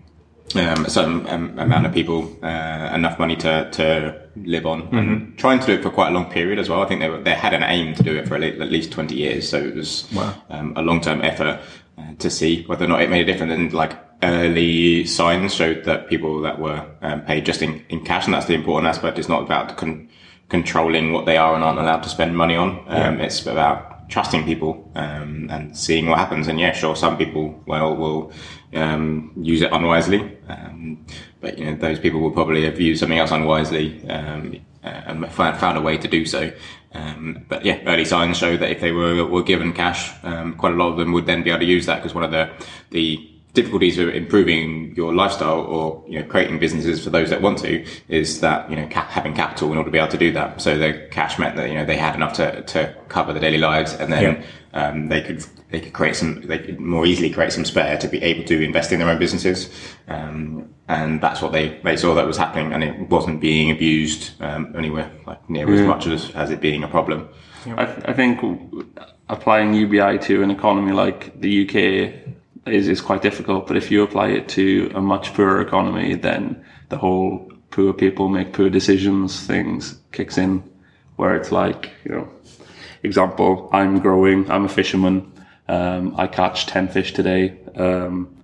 um, 0.55 0.85
a 0.85 0.91
certain 0.91 1.29
um, 1.29 1.59
amount 1.59 1.87
of 1.87 1.93
people 1.93 2.37
uh, 2.43 2.93
enough 2.95 3.19
money 3.19 3.37
to, 3.37 3.71
to 3.71 4.30
live 4.45 4.67
on 4.67 4.89
and 4.93 5.39
trying 5.39 5.61
to 5.61 5.67
do 5.67 5.73
it 5.75 5.83
for 5.83 5.91
quite 5.91 6.09
a 6.09 6.13
long 6.13 6.31
period 6.31 6.59
as 6.59 6.69
well. 6.69 6.83
I 6.83 6.87
think 6.87 7.01
they, 7.01 7.09
were, 7.09 7.21
they 7.23 7.35
had 7.35 7.55
an 7.55 7.63
aim 7.63 7.95
to 7.95 8.03
do 8.03 8.17
it 8.17 8.27
for 8.29 8.37
at 8.37 8.59
least 8.71 8.93
20 8.93 9.15
years. 9.15 9.49
So 9.49 9.59
it 9.59 9.75
was 9.77 10.07
um, 10.51 10.73
a 10.77 10.83
long 10.83 11.01
term 11.01 11.21
effort 11.23 11.61
uh, 11.99 12.15
to 12.19 12.31
see 12.31 12.65
whether 12.65 12.85
or 12.85 12.89
not 12.89 13.03
it 13.03 13.11
made 13.11 13.23
a 13.29 13.33
difference. 13.33 13.53
And 13.53 13.73
like 13.73 13.93
early 14.23 15.05
signs 15.07 15.55
showed 15.55 15.85
that 15.85 16.09
people 16.09 16.41
that 16.43 16.59
were 16.59 16.85
um, 17.03 17.23
paid 17.23 17.47
just 17.47 17.63
in, 17.63 17.85
in 17.89 18.05
cash, 18.05 18.27
and 18.27 18.35
that's 18.35 18.47
the 18.47 18.55
important 18.55 18.89
aspect. 18.89 19.19
It's 19.19 19.29
not 19.29 19.43
about 19.43 19.77
con- 19.77 20.09
controlling 20.49 21.13
what 21.13 21.27
they 21.27 21.37
are 21.37 21.55
and 21.55 21.65
aren't 21.65 21.79
allowed 21.79 22.03
to 22.03 22.09
spend 22.09 22.37
money 22.37 22.57
on. 22.57 22.85
Um, 22.89 23.21
It's 23.21 23.47
about 23.47 24.09
trusting 24.11 24.45
people 24.45 24.91
um, 24.97 25.49
and 25.51 25.77
seeing 25.77 26.09
what 26.09 26.19
happens. 26.19 26.49
And 26.49 26.59
yeah, 26.59 26.73
sure, 26.73 26.97
some 26.97 27.17
people 27.17 27.63
well 27.67 27.95
will 27.95 28.33
um, 28.75 29.33
use 29.37 29.63
it 29.63 29.71
unwisely, 29.73 30.37
um, 30.49 31.07
but 31.41 31.59
you 31.59 31.65
know 31.65 31.75
those 31.75 31.99
people 31.99 32.21
will 32.21 32.31
probably 32.31 32.65
have 32.65 32.81
used 32.81 33.01
something 33.01 33.19
else 33.19 33.31
unwisely 33.31 34.09
um, 34.09 34.57
and 34.83 35.33
found, 35.33 35.59
found 35.59 35.79
a 35.79 35.81
way 35.81 35.99
to 35.99 36.09
do 36.09 36.25
so. 36.25 36.53
Um, 36.93 37.45
but 37.49 37.65
yeah, 37.65 37.81
early 37.87 38.05
signs 38.05 38.39
show 38.39 38.57
that 38.57 38.71
if 38.71 38.81
they 38.81 38.93
were 38.93 39.25
were 39.25 39.43
given 39.43 39.73
cash, 39.73 40.13
um, 40.25 40.55
quite 40.55 40.73
a 40.73 40.77
lot 40.77 40.91
of 40.91 40.97
them 40.97 41.13
would 41.13 41.27
then 41.27 41.43
be 41.43 41.51
able 41.51 41.61
to 41.61 41.67
use 41.67 41.87
that 41.87 41.97
because 41.97 42.15
one 42.15 42.25
of 42.25 42.31
the 42.31 42.51
the 42.91 43.27
difficulties 43.53 43.99
of 43.99 44.09
improving 44.11 44.95
your 44.95 45.13
lifestyle 45.15 45.61
or 45.61 46.05
you 46.09 46.21
know 46.21 46.27
creating 46.27 46.59
businesses 46.59 47.03
for 47.03 47.11
those 47.11 47.31
that 47.31 47.43
want 47.43 47.59
to 47.59 47.85
is 48.09 48.41
that 48.41 48.71
you 48.71 48.77
know 48.77 48.87
ca- 48.89 49.07
having 49.09 49.35
capital 49.35 49.71
in 49.73 49.79
order 49.79 49.89
to 49.89 49.93
be 49.93 49.99
able 49.99 50.09
to 50.11 50.19
do 50.19 50.33
that. 50.33 50.61
So 50.61 50.79
the 50.79 51.09
cash 51.11 51.39
meant 51.39 51.57
that 51.57 51.69
you 51.69 51.75
know 51.75 51.85
they 51.85 51.97
had 51.97 52.15
enough 52.15 52.35
to, 52.35 52.63
to 52.63 52.95
cover 53.09 53.33
the 53.33 53.41
daily 53.41 53.59
lives, 53.59 53.93
and 53.95 54.13
then 54.13 54.23
Yeah. 54.73 54.89
um, 54.89 55.09
they 55.09 55.21
could 55.21 55.45
they 55.71 55.81
could 55.81 55.93
create 55.93 56.17
some 56.17 56.43
they 56.43 56.59
could 56.59 56.79
more 56.81 57.07
easily 57.07 57.31
create 57.31 57.53
some 57.53 57.65
spare 57.65 57.99
to 57.99 58.09
be 58.09 58.23
able 58.23 58.45
to 58.45 58.63
invest 58.63 58.93
in 58.93 58.99
their 59.01 59.09
own 59.09 59.19
businesses, 59.19 59.69
um, 60.09 60.69
and 60.89 61.21
that's 61.21 61.43
what 61.43 61.53
they 61.53 61.81
they 61.83 61.97
saw 61.97 62.15
that 62.15 62.27
was 62.27 62.37
happening, 62.37 62.73
and 62.73 62.85
it 62.85 63.09
wasn't 63.09 63.41
being 63.41 63.71
abused 63.71 64.41
um, 64.41 64.73
anywhere 64.77 65.11
like 65.27 65.49
near 65.51 65.69
as 65.73 65.81
much 65.87 66.07
as 66.07 66.31
as 66.37 66.51
it 66.51 66.61
being 66.61 66.85
a 66.85 66.89
problem. 66.89 67.29
I, 67.77 67.85
th- 67.85 67.99
I 68.07 68.13
think 68.15 68.41
applying 69.29 69.75
UBI 69.75 70.19
to 70.19 70.43
an 70.43 70.51
economy 70.51 70.93
like 70.93 71.39
the 71.41 71.53
UK 71.67 72.35
is, 72.67 72.89
is 72.89 73.01
quite 73.01 73.23
difficult, 73.23 73.67
but 73.67 73.77
if 73.77 73.91
you 73.91 74.03
apply 74.03 74.29
it 74.29 74.49
to 74.51 74.91
a 74.95 75.01
much 75.01 75.35
poorer 75.35 75.61
economy, 75.61 76.15
then 76.15 76.65
the 76.89 76.99
whole 76.99 77.51
poor 77.71 77.93
people 77.93 78.29
make 78.29 78.53
poor 78.53 78.69
decisions 78.69 79.47
things 79.47 79.99
kicks 80.13 80.37
in, 80.39 80.63
where 81.17 81.37
it's 81.37 81.53
like, 81.53 81.91
you 82.05 82.13
know, 82.13 82.29
example, 83.03 83.69
I'm 83.73 84.01
growing, 84.01 84.51
I'm 84.51 84.65
a 84.65 84.69
fisherman, 84.69 85.33
um, 85.69 86.15
I 86.19 86.27
catch 86.27 86.67
10 86.67 86.89
fish 86.89 87.13
today, 87.13 87.57
um, 87.77 88.37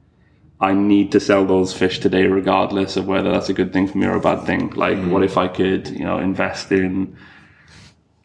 I 0.61 0.73
need 0.73 1.13
to 1.13 1.21
sell 1.21 1.45
those 1.45 1.75
fish 1.75 1.99
today 1.99 2.27
regardless 2.27 2.97
of 2.97 3.07
whether 3.07 3.31
that's 3.31 3.51
a 3.51 3.53
good 3.53 3.73
thing 3.73 3.87
for 3.87 3.99
me 3.99 4.07
or 4.07 4.17
a 4.17 4.21
bad 4.21 4.47
thing. 4.47 4.71
Like, 4.71 4.99
what 5.05 5.23
if 5.23 5.37
I 5.37 5.49
could, 5.49 5.89
you 5.89 6.05
know, 6.05 6.19
invest 6.19 6.73
in 6.73 7.17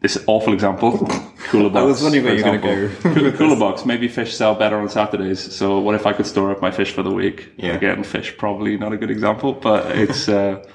this 0.02 0.22
awful 0.26 0.54
example, 0.54 0.98
cooler 1.38 1.70
box. 1.70 1.80
I 1.80 1.84
was 1.84 2.02
wondering 2.02 2.26
where 2.26 2.36
you 2.36 2.44
were 2.44 2.58
gonna 2.58 2.74
example. 2.90 3.14
Cooler, 3.14 3.32
cooler 3.38 3.56
box. 3.60 3.86
Maybe 3.86 4.08
fish 4.08 4.36
sell 4.36 4.56
better 4.56 4.80
on 4.80 4.90
Saturdays. 4.90 5.54
So 5.54 5.80
what 5.80 5.94
if 5.96 6.08
I 6.08 6.14
could 6.14 6.26
store 6.26 6.52
up 6.52 6.62
my 6.62 6.72
fish 6.72 6.92
for 6.92 7.04
the 7.04 7.12
week? 7.12 7.52
Yeah. 7.58 7.74
Again, 7.74 8.04
fish 8.04 8.36
probably 8.38 8.78
not 8.78 8.94
a 8.94 8.98
good 8.98 9.12
example, 9.12 9.54
but 9.54 9.96
it's 9.96 10.28
uh, 10.28 10.66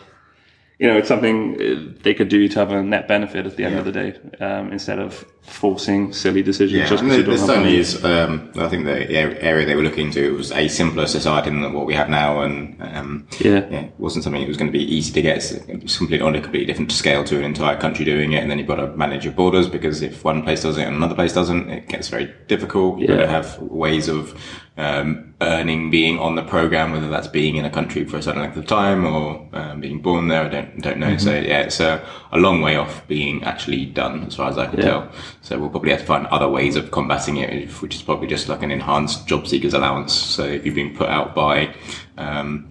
you 0.79 0.87
know 0.87 0.97
it's 0.97 1.09
something 1.09 1.55
uh, 1.61 1.93
they 2.03 2.13
could 2.13 2.29
do 2.29 2.49
to 2.49 2.59
have 2.59 2.71
a 2.71 2.83
net 2.83 3.09
benefit 3.09 3.47
at 3.47 3.57
the 3.57 3.65
end 3.65 3.79
of 3.79 3.85
the 3.87 3.93
day 3.93 4.15
um, 4.41 4.73
instead 4.73 4.99
of 4.99 5.25
forcing 5.41 6.13
silly 6.13 6.43
decisions. 6.43 6.73
Yeah, 6.73 6.87
just 6.87 7.03
and 7.03 7.11
because 7.11 7.19
you 7.19 7.25
there, 7.25 7.37
don't 7.37 7.47
there 7.47 7.57
have 7.57 7.65
certainly 7.65 7.79
is. 7.79 8.05
Um, 8.05 8.51
I 8.57 8.69
think 8.69 8.85
the 8.85 9.09
area 9.43 9.65
they 9.65 9.77
were 9.77 9.83
looking 9.83 10.11
to 10.11 10.37
was 10.37 10.53
a 10.53 10.69
simpler 10.69 11.07
society 11.07 11.51
than 11.51 11.73
what 11.73 11.87
we 11.87 11.95
have 11.95 12.11
now, 12.11 12.43
and 12.43 12.77
um, 12.83 13.27
Yeah. 13.41 13.59
it 13.61 13.95
wasn't 13.99 14.25
something 14.25 14.43
that 14.43 14.49
was 14.49 14.57
going 14.57 14.71
to 14.71 14.77
be 14.79 14.85
easy 14.85 15.13
to 15.13 15.23
get. 15.23 15.51
It 15.69 15.83
was 15.83 15.97
completely 15.97 16.27
on 16.27 16.35
a 16.35 16.41
completely 16.41 16.67
different 16.67 16.93
scale 16.93 17.25
to 17.25 17.39
an 17.39 17.45
entire 17.45 17.79
country 17.79 18.05
doing 18.05 18.33
it, 18.33 18.43
and 18.43 18.51
then 18.51 18.59
you've 18.59 18.69
got 18.69 18.77
to 18.77 18.89
manage 18.97 19.25
your 19.25 19.33
borders 19.35 19.69
because 19.69 20.03
if 20.03 20.25
one 20.25 20.43
place 20.43 20.63
does 20.63 20.77
it 20.79 20.87
and 20.87 20.97
another 20.97 21.15
place 21.15 21.33
doesn't, 21.33 21.71
it 21.71 21.89
gets 21.89 22.09
very 22.09 22.35
difficult. 22.49 22.99
You've 22.99 23.09
got 23.09 23.17
to 23.19 23.29
have 23.29 23.59
ways 23.61 24.09
of 24.09 24.39
um, 24.79 25.35
earning 25.41 25.91
being 25.91 26.19
on 26.19 26.35
the 26.35 26.43
program, 26.43 26.93
whether 26.93 27.09
that's 27.09 27.29
being 27.29 27.57
in 27.57 27.65
a 27.65 27.71
country 27.71 28.05
for 28.05 28.19
a 28.19 28.23
certain 28.23 28.43
length 28.43 28.57
of 28.59 28.67
time 28.67 29.07
or 29.07 29.49
um, 29.53 29.81
being 29.81 30.01
born 30.03 30.29
there. 30.29 30.43
I 30.45 30.49
don't 30.49 30.83
don't 30.83 30.99
know. 30.99 31.17
So 31.17 31.33
yeah, 31.33 31.61
it's 31.63 31.81
a, 31.81 32.07
a 32.33 32.39
long 32.39 32.61
way 32.61 32.77
off 32.77 33.07
being 33.09 33.43
actually 33.45 33.87
done, 33.87 34.25
as 34.25 34.37
far 34.37 34.51
as 34.51 34.59
I 34.59 34.67
can 34.67 34.79
Yeah. 34.79 34.85
tell. 34.85 35.13
So 35.41 35.59
we'll 35.59 35.71
probably 35.71 35.93
have 35.93 36.01
to 36.01 36.07
find 36.07 36.27
other 36.27 36.49
ways 36.49 36.77
of 36.77 36.91
combating 36.91 37.39
it, 37.39 37.71
which 37.81 37.95
is 37.95 38.03
probably 38.03 38.27
just 38.29 38.49
like 38.49 38.63
an 38.63 38.71
enhanced 38.71 39.27
job 39.27 39.47
seekers 39.47 39.73
allowance. 39.73 40.13
So 40.13 40.45
if 40.45 40.67
you've 40.67 40.75
been 40.75 40.95
put 40.95 41.09
out 41.09 41.35
by 41.35 41.75
um, 42.19 42.69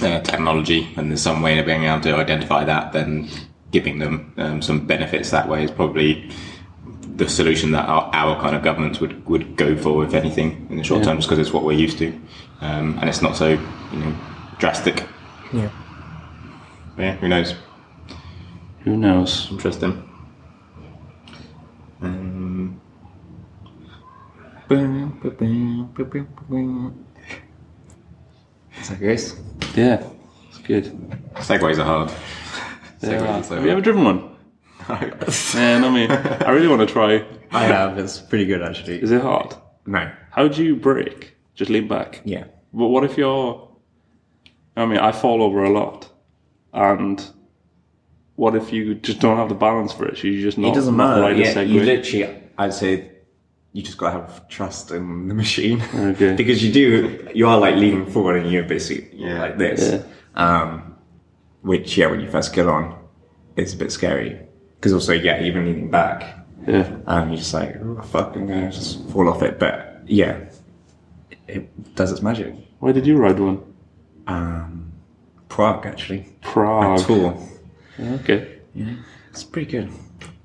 uh, 0.00 0.20
technology 0.20 0.92
and 0.96 1.10
there's 1.10 1.22
some 1.22 1.42
way 1.42 1.58
of 1.58 1.66
being 1.66 1.84
able 1.84 2.00
to 2.02 2.14
identify 2.16 2.64
that, 2.64 2.92
then 2.92 3.28
giving 3.72 3.98
them 3.98 4.32
um, 4.36 4.62
some 4.62 4.86
benefits 4.86 5.30
that 5.30 5.48
way 5.48 5.64
is 5.64 5.70
probably 5.70 6.30
the 7.24 7.30
solution 7.30 7.70
that 7.72 7.88
our, 7.88 8.10
our 8.12 8.40
kind 8.40 8.56
of 8.56 8.62
governments 8.62 9.00
would, 9.00 9.24
would 9.26 9.56
go 9.56 9.76
for, 9.76 10.04
if 10.04 10.14
anything, 10.14 10.66
in 10.70 10.76
the 10.76 10.84
short 10.84 11.00
Yeah. 11.00 11.06
term, 11.08 11.16
just 11.18 11.28
because 11.28 11.38
it's 11.38 11.52
what 11.52 11.64
we're 11.64 11.72
used 11.78 11.98
to, 11.98 12.08
um, 12.60 12.98
and 13.00 13.08
it's 13.08 13.22
not 13.22 13.36
so 13.36 13.50
you 13.50 13.98
know 13.98 14.14
drastic. 14.58 15.06
Yeah. 15.52 15.70
But 16.96 17.02
yeah, 17.02 17.12
who 17.16 17.28
knows? 17.28 17.54
Who 18.84 18.96
knows? 18.96 19.48
Interesting. 19.50 20.02
Um, 22.00 22.80
So 28.82 28.94
goes. 28.96 29.38
Yeah, 29.76 30.02
it's 30.48 30.58
good. 30.58 30.86
Segways 31.36 31.78
are 31.78 31.84
hard. 31.84 32.10
They 33.00 33.08
Segways 33.08 33.50
are. 33.50 33.52
are 33.52 33.56
Have 33.56 33.64
you 33.64 33.70
ever 33.70 33.80
driven 33.80 34.04
one? 34.04 34.36
Yeah, 34.88 35.78
not 35.78 35.92
me. 35.92 36.06
I 36.08 36.50
really 36.50 36.68
want 36.68 36.80
to 36.80 36.86
try. 36.92 37.24
I 37.50 37.64
have. 37.64 37.98
It's 37.98 38.18
pretty 38.18 38.46
good 38.46 38.62
actually. 38.62 39.02
Is 39.02 39.10
it 39.10 39.20
hard? 39.22 39.54
No. 39.86 40.10
How 40.30 40.48
do 40.48 40.64
you 40.64 40.76
break? 40.76 41.34
Just 41.54 41.70
lean 41.70 41.88
back. 41.88 42.20
Yeah. 42.24 42.44
But 42.72 42.88
what 42.88 43.04
if 43.04 43.16
you're? 43.18 43.68
I 44.76 44.86
mean, 44.86 44.98
I 44.98 45.12
fall 45.12 45.42
over 45.42 45.64
a 45.64 45.70
lot, 45.70 46.10
and 46.72 47.22
what 48.36 48.54
if 48.54 48.72
you 48.72 48.94
just 48.94 49.20
don't 49.20 49.36
have 49.36 49.48
the 49.50 49.54
balance 49.54 49.92
for 49.92 50.06
it? 50.06 50.16
So 50.16 50.26
you 50.28 50.40
just 50.40 50.56
not, 50.56 50.72
It 50.72 50.74
doesn't 50.74 50.96
not 50.96 51.20
matter. 51.20 51.20
ride 51.22 51.36
a 51.36 51.38
Yeah, 51.40 51.60
you 51.60 51.82
literally, 51.82 52.42
I'd 52.56 52.72
say, 52.72 53.10
you 53.74 53.82
just 53.82 53.98
gotta 53.98 54.12
have 54.20 54.48
trust 54.48 54.90
in 54.90 55.28
the 55.28 55.34
machine. 55.34 55.82
Okay. 55.94 56.34
because 56.36 56.64
you 56.64 56.72
do, 56.72 57.28
you 57.34 57.46
are 57.46 57.58
like 57.58 57.74
leaning 57.76 58.06
forward 58.06 58.36
and 58.42 58.50
you're 58.50 58.62
basically 58.64 59.10
Yeah. 59.18 59.40
like 59.42 59.58
this. 59.58 60.02
Um, 60.34 60.96
which, 61.60 61.98
yeah, 61.98 62.06
when 62.06 62.20
you 62.20 62.30
first 62.30 62.54
get 62.54 62.66
on, 62.66 62.98
it's 63.56 63.74
a 63.74 63.76
bit 63.76 63.92
scary. 63.92 64.40
Because 64.82 64.94
also, 64.94 65.12
yeah, 65.12 65.40
even 65.44 65.64
leaning 65.64 65.92
back, 65.92 66.40
yeah. 66.66 66.90
um, 67.06 67.28
you're 67.28 67.36
just 67.38 67.54
like, 67.54 67.76
oh, 67.76 68.02
fuck, 68.02 68.34
I'm 68.34 68.48
gonna 68.48 68.68
just 68.72 69.08
fall 69.10 69.28
off 69.28 69.40
it. 69.40 69.60
But 69.60 70.02
yeah, 70.06 70.38
it, 71.30 71.38
it 71.46 71.94
does 71.94 72.10
its 72.10 72.20
magic. 72.20 72.52
Where 72.80 72.92
did 72.92 73.06
you 73.06 73.16
ride 73.16 73.38
one? 73.38 73.62
Um, 74.26 74.90
Prague, 75.48 75.86
actually. 75.86 76.34
Prague. 76.40 76.98
Tour. 77.06 77.40
Okay. 78.00 78.58
Yeah, 78.74 78.94
it's 79.30 79.44
pretty 79.44 79.70
good. 79.70 79.92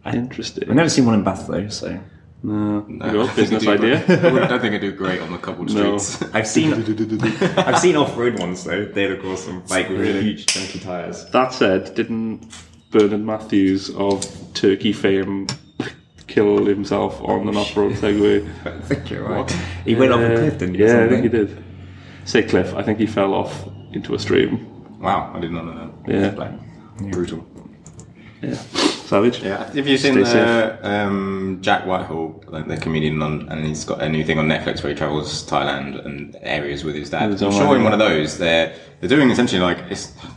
Interesting. 0.06 0.70
I've 0.70 0.76
never 0.76 0.90
seen 0.90 1.08
one 1.08 1.16
in 1.16 1.24
Bath 1.24 1.48
though, 1.48 1.68
so. 1.70 2.00
No. 2.44 2.82
No, 2.88 3.22
I 3.24 3.26
think 3.30 3.36
business 3.50 3.66
I 3.68 3.78
do- 3.78 3.94
idea. 3.96 4.44
I 4.44 4.48
don't 4.48 4.60
think 4.62 4.76
I 4.76 4.78
do 4.78 4.92
great 4.92 5.20
on 5.20 5.32
the 5.32 5.40
cobbled 5.40 5.72
No. 5.74 5.98
streets. 5.98 6.32
I've 6.36 6.46
seen 6.48 6.74
I've 7.58 7.80
seen 7.80 7.96
off-road 7.96 8.38
ones 8.38 8.64
though. 8.64 8.86
They 8.86 9.08
look 9.08 9.26
awesome, 9.26 9.64
like 9.68 9.90
with 9.90 10.00
Really? 10.00 10.22
huge 10.22 10.46
chunky 10.46 10.78
tires. 10.80 11.26
That 11.32 11.54
said, 11.56 11.96
didn't 11.96 12.44
Bernard 12.92 13.22
Matthews 13.22 13.90
of 13.96 14.26
Turkey 14.54 14.94
fame 14.94 15.48
kill 16.28 16.66
himself 16.66 17.22
on 17.22 17.48
an 17.48 17.58
off-road 17.58 17.94
Segway? 17.94 18.48
I 18.66 18.80
think 18.82 19.10
you're 19.10 19.24
right. 19.24 19.50
He 19.86 19.96
went 19.96 20.12
off 20.12 20.22
a 20.22 20.36
cliff, 20.36 20.58
didn't 20.58 20.76
he? 20.76 20.84
Yeah, 20.84 21.04
I 21.04 21.10
think 21.10 21.24
he 21.24 21.30
did. 21.30 21.64
Say 22.26 22.44
cliff. 22.44 22.74
I 22.76 22.84
think 22.84 23.00
he 23.00 23.08
fell 23.08 23.34
off 23.34 23.68
into 23.94 24.14
a 24.14 24.20
stream. 24.20 25.00
Wow, 25.00 25.32
I 25.34 25.40
did 25.40 25.52
not 25.52 25.66
know 25.66 25.92
that. 26.06 26.14
Yeah. 26.14 26.30
Like, 26.38 27.12
Brutal. 27.12 27.46
Yeah. 28.42 28.54
Savage. 29.08 29.42
Yeah, 29.42 29.64
have 29.74 29.88
you 29.88 29.98
seen 29.98 30.14
Stay 30.26 30.34
the 30.34 30.80
um, 30.84 31.60
Jack 31.62 31.86
Whitehall, 31.86 32.44
like 32.48 32.68
the 32.68 32.76
comedian, 32.76 33.22
on, 33.22 33.48
and 33.50 33.66
he's 33.66 33.86
got 33.86 34.02
a 34.02 34.10
new 34.10 34.24
thing 34.24 34.38
on 34.38 34.48
Netflix 34.48 34.84
where 34.84 34.92
he 34.92 34.98
travels 34.98 35.50
Thailand 35.50 36.06
and 36.06 36.36
areas 36.42 36.84
with 36.84 36.96
his 36.96 37.10
dad. 37.10 37.32
It's 37.32 37.42
I'm 37.42 37.52
sure 37.52 37.78
in 37.78 37.84
one 37.84 37.94
of 37.94 38.00
those 38.00 38.38
they're 38.38 38.76
they're 39.00 39.10
doing 39.10 39.30
essentially 39.32 39.62
like 39.62 39.78
it's, 39.90 40.14
it's 40.14 40.24
like 40.24 40.37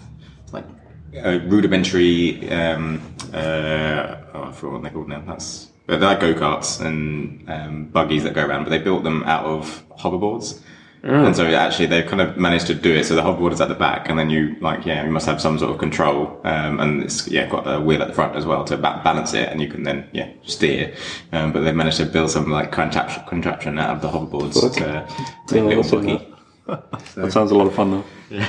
a 1.14 1.38
rudimentary. 1.40 2.50
Um, 2.50 3.00
uh, 3.32 4.16
oh, 4.34 4.42
I 4.44 4.52
forgot 4.52 4.72
what 4.72 4.82
they're 4.82 4.90
called 4.90 5.08
now. 5.08 5.22
That's 5.26 5.66
but 5.86 5.98
they're 5.98 6.08
like 6.08 6.20
go 6.20 6.34
karts 6.34 6.84
and 6.84 7.48
um, 7.50 7.84
buggies 7.86 8.22
that 8.24 8.34
go 8.34 8.46
around, 8.46 8.64
but 8.64 8.70
they 8.70 8.78
built 8.78 9.02
them 9.02 9.24
out 9.24 9.44
of 9.44 9.82
hoverboards. 9.98 10.60
And 11.02 11.34
so 11.34 11.46
actually 11.46 11.86
they've 11.86 12.06
kind 12.06 12.20
of 12.20 12.36
managed 12.36 12.66
to 12.66 12.74
do 12.74 12.94
it 12.94 13.04
so 13.04 13.14
the 13.14 13.22
hoverboard 13.22 13.52
is 13.52 13.60
at 13.62 13.68
the 13.68 13.74
back 13.74 14.10
and 14.10 14.18
then 14.18 14.28
you 14.28 14.54
like 14.60 14.84
yeah 14.84 15.02
you 15.02 15.10
must 15.10 15.24
have 15.24 15.40
some 15.40 15.58
sort 15.58 15.72
of 15.72 15.78
control 15.78 16.38
um, 16.44 16.78
and 16.78 17.02
it's 17.02 17.26
yeah 17.26 17.48
got 17.48 17.62
a 17.66 17.80
wheel 17.80 18.02
at 18.02 18.08
the 18.08 18.14
front 18.14 18.36
as 18.36 18.44
well 18.44 18.64
to 18.64 18.76
ba- 18.76 19.00
balance 19.02 19.32
it 19.32 19.48
and 19.48 19.62
you 19.62 19.68
can 19.68 19.82
then 19.82 20.06
yeah 20.12 20.30
steer 20.42 20.94
um, 21.32 21.52
but 21.52 21.60
they've 21.60 21.74
managed 21.74 21.96
to 21.96 22.04
build 22.04 22.30
some 22.30 22.50
like 22.50 22.70
contraption, 22.70 23.22
contraption 23.26 23.78
out 23.78 23.96
of 23.96 24.02
the 24.02 24.08
hoverboards 24.08 24.60
Fuck. 24.60 24.72
to 24.74 25.06
take 25.46 25.62
Yeah, 25.62 25.68
little 25.68 25.84
seen 25.84 26.04
buggy. 26.04 26.34
That 27.14 27.32
sounds 27.32 27.50
a 27.50 27.54
lot 27.54 27.66
of 27.66 27.74
fun 27.74 27.90
though. 27.92 28.04
Uh, 28.38 28.46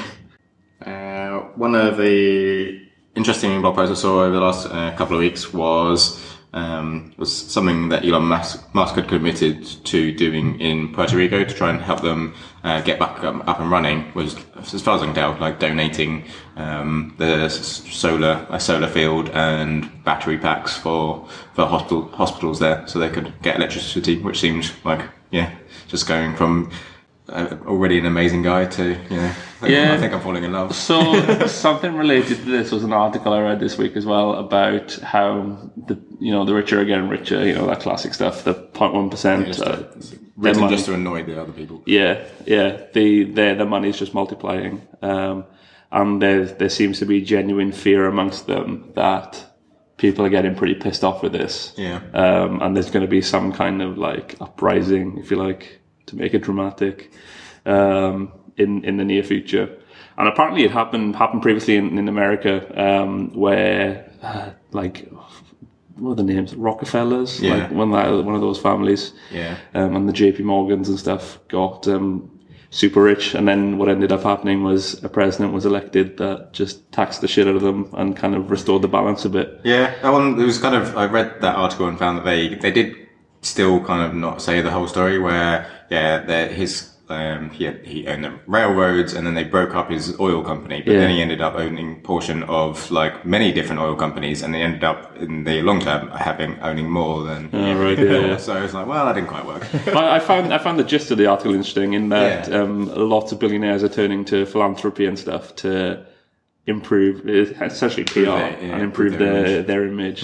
one 1.55 1.75
of 1.75 1.97
the 1.97 2.81
interesting 3.15 3.61
blog 3.61 3.75
posts 3.75 3.99
I 3.99 4.01
saw 4.01 4.23
over 4.23 4.35
the 4.35 4.41
last 4.41 4.67
uh, 4.67 4.95
couple 4.95 5.15
of 5.15 5.19
weeks 5.19 5.53
was 5.53 6.19
um, 6.53 7.13
was 7.17 7.35
something 7.35 7.89
that 7.89 8.03
Elon 8.03 8.23
Musk, 8.23 8.73
Musk 8.75 8.95
had 8.95 9.07
committed 9.07 9.65
to 9.85 10.11
doing 10.11 10.59
in 10.59 10.93
Puerto 10.93 11.15
Rico 11.15 11.45
to 11.45 11.53
try 11.53 11.69
and 11.69 11.81
help 11.81 12.01
them 12.01 12.33
uh, 12.63 12.81
get 12.81 12.99
back 12.99 13.23
um, 13.23 13.41
up 13.47 13.59
and 13.61 13.71
running. 13.71 14.11
Was, 14.13 14.35
as 14.57 14.81
far 14.81 14.95
as 14.95 15.01
I 15.01 15.05
can 15.05 15.15
tell, 15.15 15.37
like 15.39 15.59
donating 15.59 16.25
um, 16.57 17.15
the 17.17 17.47
solar 17.49 18.45
a 18.49 18.59
solar 18.59 18.87
field 18.87 19.29
and 19.29 20.03
battery 20.03 20.37
packs 20.37 20.77
for 20.77 21.25
for 21.53 21.65
hospital 21.65 22.09
hospitals 22.09 22.59
there, 22.59 22.85
so 22.85 22.99
they 22.99 23.09
could 23.09 23.33
get 23.41 23.55
electricity, 23.55 24.21
which 24.21 24.39
seemed 24.39 24.71
like 24.83 25.09
yeah, 25.31 25.55
just 25.87 26.07
going 26.07 26.35
from 26.35 26.69
already 27.65 27.97
an 27.99 28.05
amazing 28.05 28.41
guy 28.43 28.65
too. 28.65 28.97
you 29.09 29.17
know, 29.17 29.31
Yeah. 29.67 29.93
I 29.93 29.97
think 29.97 30.13
I'm 30.13 30.21
falling 30.21 30.43
in 30.43 30.51
love. 30.53 30.75
So 30.75 30.97
something 31.47 31.95
related 31.95 32.37
to 32.37 32.43
this 32.45 32.71
was 32.71 32.83
an 32.83 32.93
article 32.93 33.33
I 33.33 33.41
read 33.41 33.59
this 33.59 33.77
week 33.77 33.95
as 33.95 34.05
well 34.05 34.35
about 34.35 34.93
how 35.03 35.71
the 35.87 35.99
you 36.19 36.31
know 36.31 36.45
the 36.45 36.53
richer 36.53 36.79
are 36.81 36.85
getting 36.85 37.09
richer. 37.09 37.45
You 37.45 37.55
know 37.55 37.67
that 37.67 37.79
classic 37.81 38.13
stuff. 38.13 38.43
The 38.43 38.53
0.1 38.53 39.09
percent. 39.11 39.47
Just 39.47 39.61
Uh, 39.61 39.83
written 40.37 40.67
just 40.69 40.85
to 40.85 40.93
annoy 40.93 41.23
the 41.23 41.39
other 41.41 41.51
people. 41.51 41.83
yeah, 41.85 42.23
yeah. 42.45 42.77
The 42.93 43.25
their 43.25 43.55
the 43.55 43.65
money's 43.65 43.97
just 43.99 44.13
multiplying, 44.13 44.81
um, 45.01 45.45
and 45.91 46.21
there 46.21 46.45
there 46.45 46.69
seems 46.69 46.99
to 46.99 47.05
be 47.05 47.21
genuine 47.21 47.71
fear 47.71 48.07
amongst 48.07 48.47
them 48.47 48.91
that 48.95 49.45
people 49.97 50.25
are 50.25 50.29
getting 50.29 50.55
pretty 50.55 50.73
pissed 50.73 51.03
off 51.03 51.21
with 51.21 51.31
this. 51.31 51.73
Yeah. 51.77 51.99
Um, 52.15 52.59
and 52.63 52.75
there's 52.75 52.89
going 52.89 53.05
to 53.05 53.09
be 53.11 53.21
some 53.21 53.51
kind 53.53 53.83
of 53.83 53.99
like 53.99 54.35
uprising, 54.41 55.19
if 55.19 55.29
you 55.29 55.37
like, 55.37 55.79
to 56.11 56.15
make 56.17 56.33
it 56.33 56.39
dramatic, 56.43 57.11
um, 57.65 58.31
in 58.57 58.83
in 58.85 58.97
the 58.97 59.03
near 59.05 59.23
future. 59.23 59.67
And 60.17 60.27
apparently, 60.27 60.63
it 60.63 60.71
happened 60.71 61.15
happened 61.15 61.41
previously 61.41 61.75
in, 61.77 61.97
in 61.97 62.07
America, 62.07 62.53
um, 62.79 63.33
where 63.33 64.09
uh, 64.21 64.51
like 64.71 65.09
what 65.95 66.11
are 66.11 66.15
the 66.15 66.23
names? 66.23 66.55
Rockefellers, 66.55 67.41
Yeah. 67.41 67.55
like 67.55 67.71
one 67.71 67.93
of 67.93 67.95
that, 68.17 68.23
one 68.25 68.35
of 68.35 68.41
those 68.41 68.59
families 68.59 69.13
Yeah. 69.31 69.55
um, 69.75 69.95
and 69.95 70.09
the 70.09 70.13
JP 70.13 70.39
Morgans 70.43 70.89
and 70.89 70.97
stuff 70.97 71.37
got 71.47 71.87
um, 71.87 72.39
super 72.71 73.01
rich. 73.03 73.35
And 73.35 73.47
then 73.47 73.77
what 73.77 73.87
ended 73.87 74.11
up 74.11 74.23
happening 74.23 74.63
was 74.63 75.03
a 75.03 75.09
president 75.09 75.53
was 75.53 75.65
elected 75.65 76.17
that 76.17 76.53
just 76.53 76.91
taxed 76.91 77.21
the 77.21 77.27
shit 77.27 77.45
out 77.47 77.55
of 77.55 77.61
them 77.61 77.87
and 77.93 78.15
kind 78.17 78.33
of 78.35 78.49
restored 78.49 78.81
the 78.81 78.87
balance 78.87 79.25
a 79.25 79.29
bit. 79.29 79.61
Yeah, 79.63 79.93
that 80.01 80.09
one. 80.11 80.39
It 80.41 80.45
was 80.45 80.57
kind 80.57 80.75
of. 80.75 80.97
I 80.97 81.05
read 81.05 81.39
that 81.41 81.55
article 81.55 81.87
and 81.87 81.99
found 81.99 82.17
that 82.17 82.25
they 82.25 82.55
they 82.55 82.71
did 82.71 82.95
still 83.41 83.83
kind 83.83 84.03
of 84.05 84.13
not 84.15 84.41
say 84.41 84.61
the 84.61 84.71
whole 84.71 84.87
story. 84.87 85.19
Where 85.19 85.65
yeah, 85.89 86.19
that 86.25 86.51
his 86.51 86.89
um, 87.09 87.49
he 87.49 87.65
had, 87.65 87.85
he 87.85 88.07
owned 88.07 88.23
the 88.23 88.39
railroads, 88.47 89.13
and 89.13 89.27
then 89.27 89.33
they 89.33 89.43
broke 89.43 89.75
up 89.75 89.89
his 89.89 90.17
oil 90.19 90.43
company. 90.43 90.81
But 90.81 90.93
Yeah. 90.93 90.99
then 91.01 91.09
he 91.09 91.21
ended 91.21 91.41
up 91.41 91.55
owning 91.55 92.01
portion 92.01 92.43
of 92.43 92.89
like 92.89 93.25
many 93.25 93.51
different 93.51 93.81
oil 93.81 93.95
companies, 93.95 94.41
and 94.41 94.53
they 94.53 94.61
ended 94.61 94.83
up 94.85 95.17
in 95.17 95.43
the 95.43 95.61
long 95.61 95.81
term 95.81 96.09
having 96.11 96.57
owning 96.61 96.89
more 96.89 97.23
than. 97.23 97.49
Oh, 97.51 97.83
right, 97.83 97.99
yeah. 97.99 98.37
So 98.37 98.63
it's 98.63 98.73
like, 98.73 98.87
well, 98.87 99.05
that 99.05 99.13
didn't 99.15 99.27
quite 99.29 99.45
work. 99.45 99.67
But 99.85 99.97
I 100.05 100.19
found 100.19 100.53
I 100.53 100.57
found 100.57 100.79
the 100.79 100.85
gist 100.85 101.11
of 101.11 101.17
the 101.17 101.25
article 101.27 101.53
interesting 101.53 101.93
in 101.93 102.09
that 102.09 102.47
Yeah. 102.47 102.61
um, 102.61 102.85
lots 102.95 103.31
of 103.33 103.39
billionaires 103.39 103.83
are 103.83 103.89
turning 103.89 104.23
to 104.25 104.45
philanthropy 104.45 105.05
and 105.05 105.19
stuff 105.19 105.53
to 105.57 106.05
improve, 106.67 107.27
essentially 107.27 108.03
PR, 108.05 108.19
yeah, 108.19 108.45
and 108.73 108.81
improve 108.83 109.17
their 109.17 109.43
their 109.43 109.63
their 109.63 109.85
image. 109.87 110.23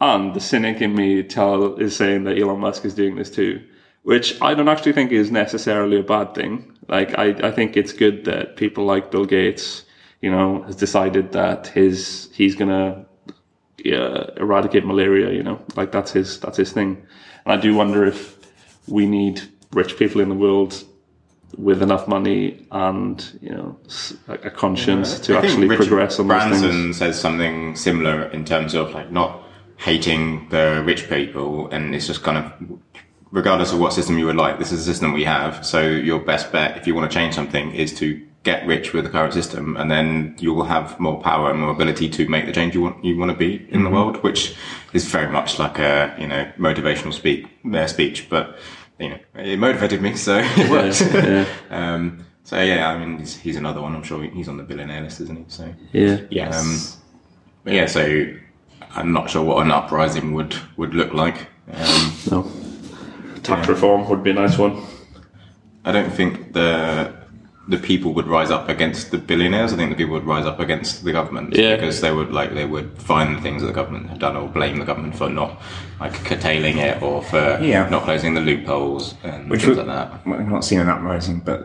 And 0.00 0.34
the 0.34 0.40
cynic 0.40 0.80
in 0.80 0.94
me 0.94 1.22
tell 1.22 1.74
is 1.76 1.96
saying 1.96 2.24
that 2.24 2.38
Elon 2.38 2.60
Musk 2.60 2.84
is 2.84 2.94
doing 2.94 3.16
this 3.16 3.30
too, 3.30 3.60
which 4.02 4.40
I 4.40 4.54
don't 4.54 4.68
actually 4.68 4.92
think 4.92 5.10
is 5.10 5.30
necessarily 5.30 5.98
a 5.98 6.02
bad 6.02 6.34
thing. 6.34 6.76
Like 6.88 7.18
I, 7.18 7.30
I 7.48 7.50
think 7.50 7.76
it's 7.76 7.92
good 7.92 8.24
that 8.26 8.56
people 8.56 8.84
like 8.84 9.10
Bill 9.10 9.24
Gates, 9.24 9.84
you 10.20 10.30
know, 10.30 10.62
has 10.62 10.76
decided 10.76 11.32
that 11.32 11.66
his 11.68 12.30
he's 12.32 12.54
gonna 12.54 13.06
eradicate 13.84 14.86
malaria. 14.86 15.32
You 15.32 15.42
know, 15.42 15.60
like 15.76 15.90
that's 15.90 16.12
his 16.12 16.38
that's 16.38 16.58
his 16.58 16.72
thing. 16.72 17.04
And 17.44 17.52
I 17.52 17.60
do 17.60 17.74
wonder 17.74 18.04
if 18.04 18.38
we 18.86 19.06
need 19.06 19.42
rich 19.72 19.96
people 19.96 20.20
in 20.20 20.28
the 20.28 20.34
world 20.34 20.84
with 21.56 21.82
enough 21.82 22.06
money 22.06 22.66
and 22.70 23.38
you 23.40 23.50
know 23.50 23.78
a 24.28 24.50
conscience 24.50 25.18
to 25.20 25.36
I 25.36 25.38
actually 25.40 25.66
progress 25.66 26.18
on 26.18 26.28
those 26.28 26.36
Branson 26.36 26.70
things. 26.70 26.98
says 26.98 27.18
something 27.18 27.74
similar 27.74 28.24
in 28.24 28.44
terms 28.44 28.74
of 28.74 28.92
like 28.92 29.10
not 29.10 29.42
hating 29.78 30.48
the 30.50 30.82
rich 30.84 31.08
people, 31.08 31.68
and 31.70 31.94
it's 31.94 32.06
just 32.06 32.22
kind 32.22 32.38
of 32.38 32.52
regardless 33.30 33.72
of 33.72 33.78
what 33.78 33.92
system 33.92 34.18
you 34.18 34.26
would 34.26 34.36
like, 34.36 34.58
this 34.58 34.72
is 34.72 34.84
the 34.86 34.92
system 34.92 35.12
we 35.12 35.24
have. 35.24 35.64
So 35.64 35.80
your 35.82 36.18
best 36.18 36.50
bet, 36.52 36.76
if 36.78 36.86
you 36.86 36.94
want 36.94 37.10
to 37.10 37.14
change 37.14 37.34
something, 37.34 37.72
is 37.74 37.92
to 37.98 38.24
get 38.44 38.66
rich 38.66 38.92
with 38.94 39.04
the 39.04 39.10
current 39.10 39.34
system, 39.34 39.76
and 39.76 39.90
then 39.90 40.34
you 40.38 40.54
will 40.54 40.64
have 40.64 40.98
more 40.98 41.20
power 41.20 41.50
and 41.50 41.60
more 41.60 41.70
ability 41.70 42.08
to 42.08 42.28
make 42.28 42.46
the 42.46 42.52
change 42.52 42.74
you 42.74 42.80
want 42.82 43.04
you 43.04 43.18
want 43.18 43.30
to 43.30 43.36
be 43.36 43.54
in 43.56 43.60
Mm-hmm. 43.60 43.84
the 43.84 43.90
world, 43.90 44.22
which 44.22 44.54
is 44.92 45.04
very 45.04 45.30
much 45.30 45.58
like 45.58 45.78
a 45.78 46.14
you 46.18 46.26
know 46.26 46.50
motivational 46.58 47.12
speak 47.12 47.46
uh, 47.74 47.86
speech, 47.86 48.28
but. 48.28 48.58
You 49.00 49.10
know, 49.10 49.18
it 49.36 49.60
motivated 49.60 50.02
me, 50.02 50.16
so 50.16 50.38
it 50.42 50.68
works. 50.68 51.00
yeah. 51.00 51.44
Um, 51.70 52.24
so 52.42 52.60
yeah, 52.60 52.88
I 52.88 52.98
mean, 52.98 53.18
he's, 53.20 53.36
he's 53.36 53.54
another 53.54 53.80
one. 53.80 53.94
I'm 53.94 54.02
sure 54.02 54.24
he's 54.24 54.48
on 54.48 54.56
the 54.56 54.64
billionaire 54.64 55.02
list, 55.02 55.20
isn't 55.20 55.38
he? 55.38 55.44
So 55.46 55.72
Yeah. 55.92 56.18
Yes. 56.30 56.96
but 57.62 57.74
yeah, 57.74 57.86
so 57.86 58.02
I'm 58.98 59.12
not 59.12 59.30
sure 59.30 59.42
what 59.44 59.64
an 59.64 59.70
uprising 59.70 60.32
would 60.34 60.54
would 60.76 60.94
look 60.94 61.12
like. 61.12 61.46
Um, 61.72 62.12
No. 62.30 62.50
Tax 63.42 63.68
reform 63.68 64.08
would 64.08 64.22
be 64.22 64.30
a 64.30 64.34
nice 64.34 64.58
one. 64.58 64.82
I 65.84 65.92
don't 65.92 66.10
think 66.12 66.52
the 66.52 67.12
the 67.68 67.76
people 67.76 68.14
would 68.14 68.26
rise 68.26 68.50
up 68.50 68.68
against 68.70 69.10
the 69.10 69.18
billionaires. 69.18 69.72
I 69.74 69.76
think 69.76 69.90
the 69.90 69.96
people 69.96 70.14
would 70.14 70.24
rise 70.26 70.46
up 70.46 70.58
against 70.58 71.04
the 71.04 71.12
government 71.12 71.54
Yeah. 71.54 71.76
because 71.76 72.00
they 72.00 72.10
would 72.10 72.32
like 72.32 72.54
they 72.54 72.64
would 72.64 72.90
find 72.98 73.36
the 73.36 73.40
things 73.42 73.60
that 73.62 73.68
the 73.68 73.74
government 73.74 74.08
have 74.08 74.18
done 74.18 74.36
or 74.36 74.48
blame 74.48 74.78
the 74.78 74.86
government 74.86 75.14
for 75.16 75.28
not 75.28 75.60
like 76.00 76.14
curtailing 76.24 76.78
it 76.78 77.02
or 77.02 77.22
for 77.22 77.58
Yeah. 77.62 77.86
not 77.90 78.02
closing 78.04 78.32
the 78.34 78.40
loopholes 78.40 79.14
and 79.22 79.50
Which 79.50 79.62
things 79.64 79.76
would- 79.76 79.86
like 79.86 79.96
that. 79.96 80.26
well, 80.26 80.40
I've 80.40 80.48
not 80.48 80.64
seen 80.64 80.80
an 80.80 80.88
uprising, 80.88 81.42
but 81.44 81.60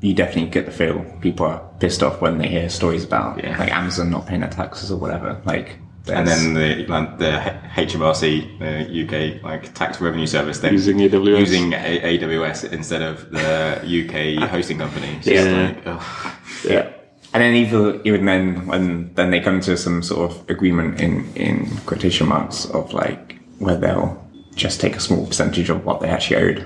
you 0.00 0.14
definitely 0.14 0.50
get 0.50 0.64
the 0.66 0.72
feel 0.72 1.04
people 1.20 1.44
are 1.46 1.60
pissed 1.78 2.02
off 2.02 2.20
when 2.22 2.38
they 2.38 2.48
hear 2.48 2.68
stories 2.70 3.04
about 3.04 3.42
Yeah. 3.44 3.56
like 3.58 3.70
Amazon 3.70 4.10
not 4.10 4.26
paying 4.26 4.40
their 4.40 4.50
taxes 4.50 4.90
or 4.90 4.96
whatever. 4.98 5.36
Like, 5.44 5.78
And 6.12 6.28
then 6.28 6.52
the 6.54 6.86
like, 6.86 7.18
the 7.18 7.30
HMRC, 7.76 8.58
the 8.58 9.04
UK 9.38 9.42
like 9.42 9.72
tax 9.74 10.00
revenue 10.00 10.26
service, 10.26 10.58
then 10.58 10.72
Using 10.74 10.98
AWS. 10.98 11.38
using 11.38 11.72
A- 11.72 12.18
AWS 12.18 12.72
instead 12.72 13.00
of 13.02 13.30
the 13.30 13.80
UK 13.82 14.48
hosting 14.50 14.78
company. 14.78 15.16
It's 15.22 15.26
Yeah. 15.26 15.72
like. 15.84 16.02
Yeah. 16.64 16.90
And 17.32 17.42
then 17.42 17.54
even 17.54 18.00
even 18.04 18.24
then, 18.26 18.66
when 18.66 19.14
then 19.14 19.30
they 19.30 19.40
come 19.40 19.60
to 19.62 19.76
some 19.76 20.02
sort 20.02 20.30
of 20.30 20.50
agreement 20.50 21.00
in 21.00 21.24
in 21.34 21.66
quotation 21.86 22.28
marks 22.28 22.66
of 22.66 22.92
like 22.92 23.36
where 23.58 23.76
they'll 23.76 24.22
just 24.54 24.80
take 24.80 24.96
a 24.96 25.00
small 25.00 25.26
percentage 25.26 25.70
of 25.70 25.84
what 25.86 26.00
they 26.00 26.08
actually 26.08 26.36
owed 26.36 26.58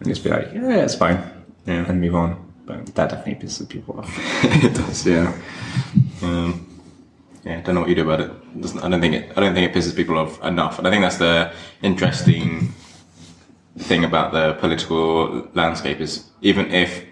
and 0.00 0.08
just 0.08 0.24
be 0.24 0.30
like, 0.30 0.48
yeah, 0.54 0.82
it's 0.84 0.94
fine, 0.94 1.18
Yeah. 1.66 1.84
and 1.88 2.00
move 2.00 2.14
on. 2.14 2.36
But 2.66 2.86
that 2.94 3.10
definitely 3.10 3.46
pisses 3.46 3.68
people 3.68 4.00
off. 4.00 4.10
it 4.64 4.74
does, 4.74 5.06
yeah. 5.06 5.32
Um, 6.22 6.66
yeah, 7.44 7.58
I 7.58 7.60
don't 7.60 7.74
know 7.74 7.80
what 7.80 7.88
you 7.88 7.94
do 7.94 8.10
about 8.10 8.20
it. 8.20 8.30
I 8.82 8.88
don't 8.88 9.00
think 9.00 9.14
it. 9.14 9.32
I 9.36 9.40
don't 9.40 9.54
think 9.54 9.70
it 9.70 9.76
pisses 9.76 9.94
people 9.94 10.18
off 10.18 10.42
enough. 10.42 10.78
And 10.78 10.86
I 10.86 10.90
think 10.90 11.02
that's 11.02 11.18
the 11.18 11.52
interesting 11.82 12.72
thing 13.78 14.04
about 14.04 14.32
the 14.32 14.54
political 14.54 15.48
landscape 15.54 16.00
is 16.00 16.24
even 16.42 16.72
if 16.72 17.04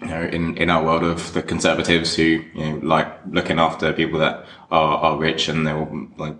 you 0.00 0.08
know 0.08 0.22
in 0.22 0.56
in 0.56 0.70
our 0.70 0.82
world 0.82 1.02
of 1.02 1.32
the 1.34 1.42
conservatives 1.42 2.16
who 2.16 2.22
you 2.54 2.64
know 2.64 2.78
like 2.82 3.08
looking 3.30 3.58
after 3.58 3.92
people 3.92 4.18
that 4.18 4.46
are 4.70 4.98
are 4.98 5.18
rich 5.18 5.48
and 5.48 5.66
they'll 5.66 6.08
like 6.16 6.36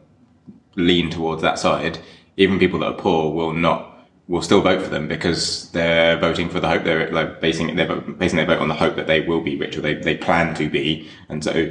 lean 0.76 1.10
towards 1.10 1.42
that 1.42 1.58
side, 1.58 1.98
even 2.36 2.58
people 2.58 2.78
that 2.78 2.86
are 2.86 2.94
poor 2.94 3.32
will 3.32 3.52
not 3.52 4.06
will 4.28 4.42
still 4.42 4.60
vote 4.60 4.82
for 4.82 4.90
them 4.90 5.08
because 5.08 5.70
they're 5.72 6.18
voting 6.18 6.48
for 6.50 6.60
the 6.60 6.68
hope 6.68 6.84
they're 6.84 7.10
like 7.10 7.40
basing 7.40 7.74
their 7.76 7.86
vote- 7.86 8.18
basing 8.18 8.36
their 8.36 8.46
vote 8.46 8.60
on 8.60 8.68
the 8.68 8.74
hope 8.74 8.94
that 8.96 9.06
they 9.06 9.20
will 9.20 9.40
be 9.40 9.56
rich 9.56 9.76
or 9.76 9.80
they, 9.80 9.94
they 9.94 10.16
plan 10.16 10.54
to 10.54 10.68
be, 10.68 11.08
and 11.28 11.42
so 11.42 11.70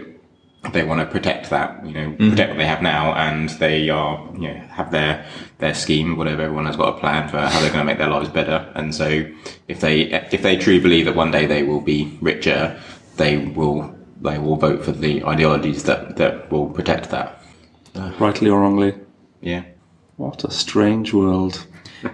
they 0.74 0.84
want 0.84 1.00
to 1.00 1.06
protect 1.06 1.50
that 1.50 1.86
you 1.86 1.94
know 1.94 2.10
mm-hmm. 2.10 2.30
protect 2.32 2.50
what 2.50 2.58
they 2.58 2.66
have 2.66 2.82
now, 2.82 3.14
and 3.14 3.50
they 3.50 3.90
are 3.90 4.28
you 4.34 4.54
know 4.54 4.60
have 4.70 4.92
their 4.92 5.26
their 5.60 5.74
scheme 5.74 6.18
whatever 6.18 6.44
everyone 6.44 6.66
has 6.66 6.76
got 6.76 6.96
a 6.96 7.00
plan 7.00 7.30
for 7.30 7.40
how 7.40 7.60
they're 7.62 7.72
going 7.72 7.80
to 7.80 7.86
make 7.86 7.98
their 7.98 8.10
lives 8.10 8.30
better, 8.30 8.70
and 8.76 8.94
so 8.94 9.26
if 9.68 9.80
they 9.80 10.02
if 10.32 10.42
they 10.42 10.58
truly 10.58 10.80
believe 10.80 11.06
that 11.06 11.16
one 11.16 11.32
day 11.32 11.46
they 11.46 11.64
will 11.64 11.82
be 11.82 12.18
richer, 12.22 12.80
they 13.18 13.38
will 13.38 13.96
they 14.22 14.38
will 14.38 14.56
vote 14.56 14.84
for 14.84 14.92
the 14.92 15.24
ideologies 15.24 15.84
that 15.84 16.18
that 16.18 16.52
will 16.52 16.70
protect 16.70 17.10
that. 17.12 17.42
Uh, 17.96 18.12
rightly 18.20 18.50
or 18.50 18.60
wrongly. 18.60 18.94
Yeah. 19.42 19.64
What 20.18 20.44
a 20.44 20.52
strange 20.52 21.14
world. 21.14 21.66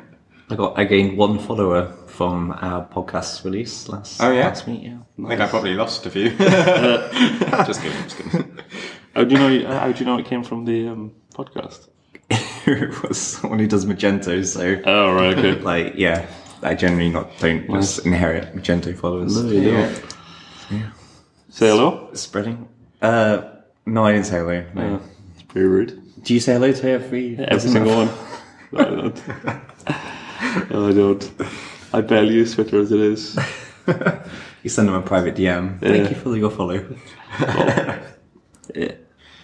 I 0.49 0.55
got 0.55 0.77
I 0.77 0.83
gained 0.83 1.17
one 1.17 1.39
follower 1.39 1.93
from 2.23 2.51
our 2.61 2.85
podcast 2.85 3.43
release 3.43 3.89
last 3.89 4.21
Oh, 4.21 4.31
yeah? 4.31 4.47
last 4.47 4.65
week. 4.65 4.81
Yeah, 4.83 4.99
I 5.25 5.27
think 5.27 5.41
I 5.41 5.47
probably 5.47 5.73
lost 5.73 6.05
a 6.05 6.09
few. 6.09 6.29
just 6.37 7.81
kidding, 7.81 8.03
just 8.03 8.17
kidding. 8.17 8.59
How 9.13 9.23
do 9.27 9.35
you 9.35 9.41
know? 9.41 9.79
How 9.79 9.91
do 9.91 9.99
you 9.99 10.05
know 10.05 10.17
it 10.17 10.25
came 10.25 10.41
from 10.41 10.63
the 10.63 10.87
um, 10.87 11.11
podcast? 11.33 11.89
it 12.29 13.03
was 13.03 13.19
someone 13.19 13.59
who 13.59 13.67
does 13.67 13.85
Magento, 13.85 14.45
so 14.45 14.81
Oh 14.85 15.13
right, 15.13 15.37
okay. 15.37 15.59
like 15.59 15.95
yeah, 15.97 16.25
I 16.61 16.75
generally 16.75 17.09
not 17.09 17.27
don't 17.39 17.67
just 17.67 18.05
inherit 18.05 18.55
Magento 18.55 18.97
followers. 18.97 19.43
No, 19.43 19.51
you 19.51 19.71
Yeah. 19.71 20.91
Say 21.49 21.67
hello. 21.67 22.09
Spreading. 22.13 22.69
Uh, 23.01 23.41
no, 23.85 24.05
I 24.05 24.13
didn't 24.13 24.27
say 24.27 24.37
hello. 24.37 24.65
No. 24.73 25.01
Very 25.53 25.67
rude. 25.67 26.23
Do 26.23 26.33
you 26.33 26.39
say 26.39 26.53
hello 26.53 26.71
to 26.71 26.89
every 26.89 27.37
Every 27.37 27.69
single 27.69 28.05
one. 28.05 28.09
No, 28.71 28.79
I 28.79 28.83
don't. 28.85 30.71
No, 30.71 30.87
I 30.87 30.93
don't. 30.93 31.31
I 31.93 32.01
barely 32.01 32.33
use 32.33 32.55
Twitter 32.55 32.79
as 32.79 32.91
it 32.91 32.99
is. 32.99 33.39
You 34.63 34.69
send 34.69 34.87
them 34.87 34.95
a 34.95 35.01
private 35.01 35.35
DM. 35.35 35.81
Yeah. 35.81 35.89
Thank 35.89 36.09
you 36.09 36.15
for 36.15 36.37
your 36.37 36.49
follow. 36.49 36.85
Yeah. 38.73 38.93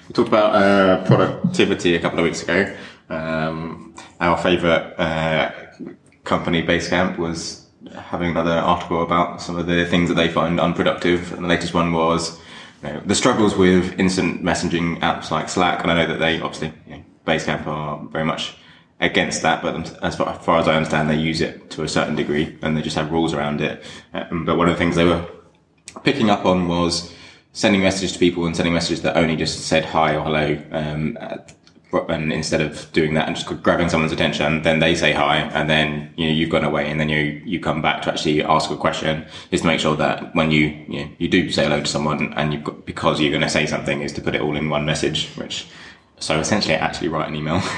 We 0.08 0.14
talked 0.14 0.30
about 0.30 0.56
uh, 0.56 1.06
productivity 1.06 1.94
a 1.94 2.00
couple 2.00 2.20
of 2.20 2.24
weeks 2.24 2.42
ago. 2.42 2.74
Um, 3.10 3.94
our 4.22 4.38
favourite 4.38 4.98
uh, 4.98 5.52
company, 6.24 6.64
Basecamp, 6.64 7.18
was 7.18 7.68
having 7.94 8.30
another 8.32 8.54
article 8.54 9.04
about 9.04 9.42
some 9.42 9.58
of 9.58 9.68
the 9.68 9.86
things 9.86 10.08
that 10.08 10.16
they 10.16 10.30
find 10.30 10.58
unproductive. 10.58 11.34
And 11.34 11.44
the 11.44 11.50
latest 11.50 11.74
one 11.74 11.92
was 11.92 12.40
you 12.82 12.94
know, 12.94 13.02
the 13.06 13.14
struggles 13.14 13.58
with 13.58 14.00
instant 14.00 14.42
messaging 14.42 15.00
apps 15.02 15.32
like 15.32 15.50
Slack. 15.50 15.84
And 15.84 15.92
I 15.92 15.96
know 15.96 16.08
that 16.08 16.20
they 16.20 16.40
obviously, 16.40 16.72
you 16.88 16.96
know, 16.96 17.04
Basecamp 17.28 17.68
are 17.68 18.02
very 18.06 18.26
much 18.26 18.56
against 19.00 19.42
that, 19.44 19.62
but 19.62 20.04
as 20.04 20.16
far, 20.18 20.30
as 20.30 20.46
far 20.46 20.60
as 20.60 20.68
I 20.68 20.76
understand, 20.76 21.10
they 21.10 21.16
use 21.16 21.42
it 21.42 21.70
to 21.72 21.84
a 21.84 21.88
certain 21.88 22.16
degree 22.16 22.58
and 22.62 22.76
they 22.76 22.82
just 22.82 22.96
have 22.98 23.12
rules 23.12 23.34
around 23.34 23.62
it. 23.62 23.84
Um, 24.14 24.46
but 24.46 24.58
one 24.58 24.68
of 24.68 24.76
the 24.76 24.80
things 24.80 24.96
they 24.96 25.06
were 25.06 25.26
picking 26.04 26.30
up 26.30 26.46
on 26.46 26.68
was 26.68 27.14
sending 27.54 27.82
messages 27.82 28.12
to 28.14 28.20
people 28.20 28.46
and 28.46 28.56
sending 28.56 28.74
messages 28.74 29.02
that 29.04 29.18
only 29.18 29.36
just 29.36 29.68
said 29.68 29.86
hi 29.86 30.16
or 30.16 30.24
hello. 30.24 30.62
Um, 30.72 31.18
and 31.92 32.32
instead 32.32 32.62
of 32.62 32.92
doing 32.92 33.16
that 33.16 33.28
and 33.28 33.36
just 33.36 33.48
grabbing 33.64 33.90
someone's 33.90 34.12
attention, 34.12 34.62
then 34.62 34.80
they 34.80 34.94
say 34.94 35.12
hi, 35.12 35.38
and 35.38 35.68
then 35.70 36.14
you 36.18 36.28
know 36.28 36.32
you've 36.32 36.52
gone 36.52 36.64
away, 36.64 36.90
and 36.90 37.00
then 37.00 37.10
you 37.10 37.42
you 37.44 37.60
come 37.60 37.82
back 37.82 38.04
to 38.04 38.12
actually 38.12 38.44
ask 38.44 38.70
a 38.70 38.78
question, 38.78 39.26
is 39.50 39.62
to 39.62 39.68
make 39.68 39.80
sure 39.80 39.96
that 39.96 40.36
when 40.36 40.52
you 40.52 40.68
you 40.88 41.06
know, 41.06 41.12
you 41.18 41.28
do 41.28 41.50
say 41.50 41.64
hello 41.64 41.80
to 41.80 41.88
someone, 41.88 42.32
and 42.34 42.54
you've 42.54 42.64
got 42.64 42.86
because 42.86 43.20
you're 43.20 43.32
going 43.32 43.42
to 43.42 43.50
say 43.50 43.66
something, 43.66 44.02
is 44.02 44.14
to 44.14 44.22
put 44.22 44.36
it 44.36 44.42
all 44.42 44.56
in 44.56 44.70
one 44.70 44.86
message, 44.86 45.30
which 45.36 45.66
so 46.20 46.40
essentially 46.40 46.76
I 46.76 46.80
actually 46.80 47.08
write 47.10 47.28
an 47.28 47.36
email. 47.36 47.62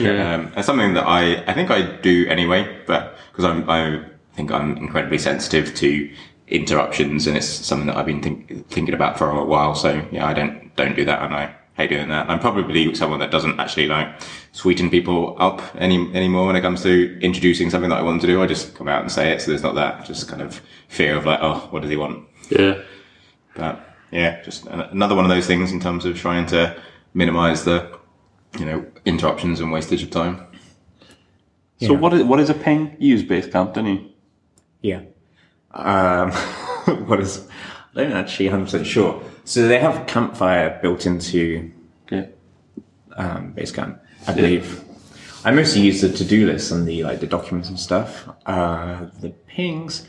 Yeah. 0.00 0.34
um, 0.34 0.52
and 0.56 0.64
something 0.64 0.94
that 0.94 1.06
I 1.06 1.44
I 1.46 1.54
think 1.54 1.70
I 1.70 1.82
do 1.82 2.26
anyway, 2.28 2.82
but 2.84 3.16
because 3.30 3.44
I'm 3.44 3.70
I 3.70 4.04
think 4.34 4.50
I'm 4.50 4.76
incredibly 4.76 5.18
sensitive 5.18 5.72
to 5.76 6.10
interruptions, 6.48 7.28
and 7.28 7.36
it's 7.36 7.46
something 7.46 7.86
that 7.86 7.96
I've 7.96 8.06
been 8.06 8.20
think, 8.20 8.68
thinking 8.68 8.94
about 8.94 9.18
for 9.18 9.30
a 9.30 9.44
while. 9.44 9.76
So 9.76 10.04
yeah, 10.10 10.26
I 10.26 10.34
don't 10.34 10.74
don't 10.74 10.96
do 10.96 11.04
that, 11.04 11.22
and 11.22 11.32
I 11.32 11.54
hate 11.74 11.90
doing 11.90 12.08
that. 12.08 12.28
I'm 12.28 12.38
probably 12.40 12.94
someone 12.94 13.20
that 13.20 13.30
doesn't 13.30 13.58
actually 13.60 13.86
like 13.86 14.08
sweeten 14.52 14.90
people 14.90 15.36
up 15.38 15.62
any 15.76 16.12
anymore 16.14 16.46
when 16.46 16.56
it 16.56 16.60
comes 16.60 16.82
to 16.82 17.18
introducing 17.20 17.70
something 17.70 17.90
that 17.90 17.98
I 17.98 18.02
want 18.02 18.20
to 18.22 18.26
do. 18.26 18.42
I 18.42 18.46
just 18.46 18.74
come 18.74 18.88
out 18.88 19.02
and 19.02 19.10
say 19.10 19.32
it, 19.32 19.42
so 19.42 19.50
there's 19.50 19.62
not 19.62 19.74
that 19.76 20.04
just 20.06 20.28
kind 20.28 20.42
of 20.42 20.60
fear 20.88 21.16
of 21.16 21.26
like, 21.26 21.40
oh, 21.42 21.68
what 21.70 21.82
does 21.82 21.90
he 21.90 21.96
want? 21.96 22.26
Yeah. 22.50 22.80
But 23.54 23.80
yeah, 24.10 24.42
just 24.42 24.66
another 24.66 25.14
one 25.14 25.24
of 25.24 25.30
those 25.30 25.46
things 25.46 25.72
in 25.72 25.80
terms 25.80 26.04
of 26.04 26.16
trying 26.16 26.46
to 26.46 26.76
minimize 27.14 27.64
the 27.64 27.98
you 28.58 28.64
know 28.64 28.84
interruptions 29.04 29.60
and 29.60 29.72
wastage 29.72 30.02
of 30.02 30.10
time. 30.10 30.46
So 31.80 31.92
what 31.92 32.14
is 32.14 32.22
what 32.24 32.40
is 32.40 32.50
a 32.50 32.54
ping? 32.54 32.96
You 32.98 33.10
use 33.16 33.22
Basecamp, 33.24 33.74
don't 33.74 33.86
you? 33.86 34.10
Yeah. 34.80 35.02
Um, 35.72 36.30
what 37.06 37.20
is? 37.20 37.46
I 37.96 38.02
don't 38.02 38.12
actually 38.12 38.48
100% 38.48 38.84
sure. 38.84 39.22
So 39.44 39.68
they 39.68 39.78
have 39.78 40.06
Campfire 40.06 40.78
built 40.82 41.06
into 41.06 41.70
Yeah. 42.10 42.26
um, 43.16 43.52
Basecamp, 43.54 43.98
I 44.26 44.32
believe. 44.32 44.82
I 45.44 45.50
mostly 45.50 45.82
use 45.82 46.00
the 46.00 46.08
to-do 46.08 46.46
list 46.46 46.70
and 46.72 46.88
the 46.88 47.04
like 47.04 47.20
the 47.20 47.26
documents 47.26 47.68
and 47.68 47.78
stuff. 47.78 48.26
Uh, 48.46 49.06
the 49.20 49.30
pings. 49.46 50.08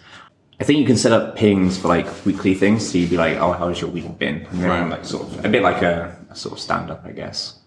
I 0.61 0.63
think 0.63 0.79
you 0.79 0.85
can 0.85 0.95
set 0.95 1.11
up 1.11 1.35
pings 1.35 1.77
for 1.77 1.89
like 1.89 2.07
weekly 2.25 2.53
things. 2.53 2.89
So 2.89 2.97
you'd 2.97 3.09
be 3.09 3.17
like, 3.17 3.35
"Oh, 3.37 3.51
how's 3.51 3.81
your 3.81 3.89
week 3.89 4.17
been?" 4.17 4.45
And 4.45 4.61
then 4.63 4.69
Right. 4.69 4.89
like 4.89 5.03
sort 5.05 5.23
of 5.27 5.43
a 5.43 5.49
bit 5.49 5.61
like 5.61 5.81
a, 5.81 6.15
a 6.35 6.37
sort 6.37 6.53
of 6.53 6.59
stand-up, 6.59 7.03
I 7.05 7.11
guess. 7.11 7.59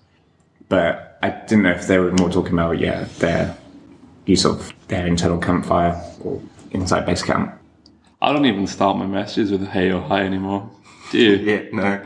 But 0.69 1.19
I 1.23 1.31
didn't 1.31 1.63
know 1.63 1.71
if 1.73 1.87
they 1.87 1.99
were 1.99 2.13
more 2.13 2.31
talking 2.31 2.53
about 2.53 2.79
yeah 2.79 3.05
their 3.19 3.57
use 4.27 4.45
of 4.45 4.73
their 4.89 5.07
internal 5.07 5.39
campfire 5.39 6.01
or 6.23 6.41
inside 6.73 7.07
Basecamp. 7.07 7.57
I 8.21 8.33
don't 8.33 8.45
even 8.47 8.67
start 8.67 8.99
my 8.99 9.07
messages 9.07 9.51
with 9.51 9.63
a 9.63 9.67
hey 9.67 9.91
or 9.91 10.03
hi 10.03 10.21
anymore. 10.23 10.71
Do 11.11 11.19
you? 11.19 11.37
Yeah, 11.51 11.63
no. 11.73 12.05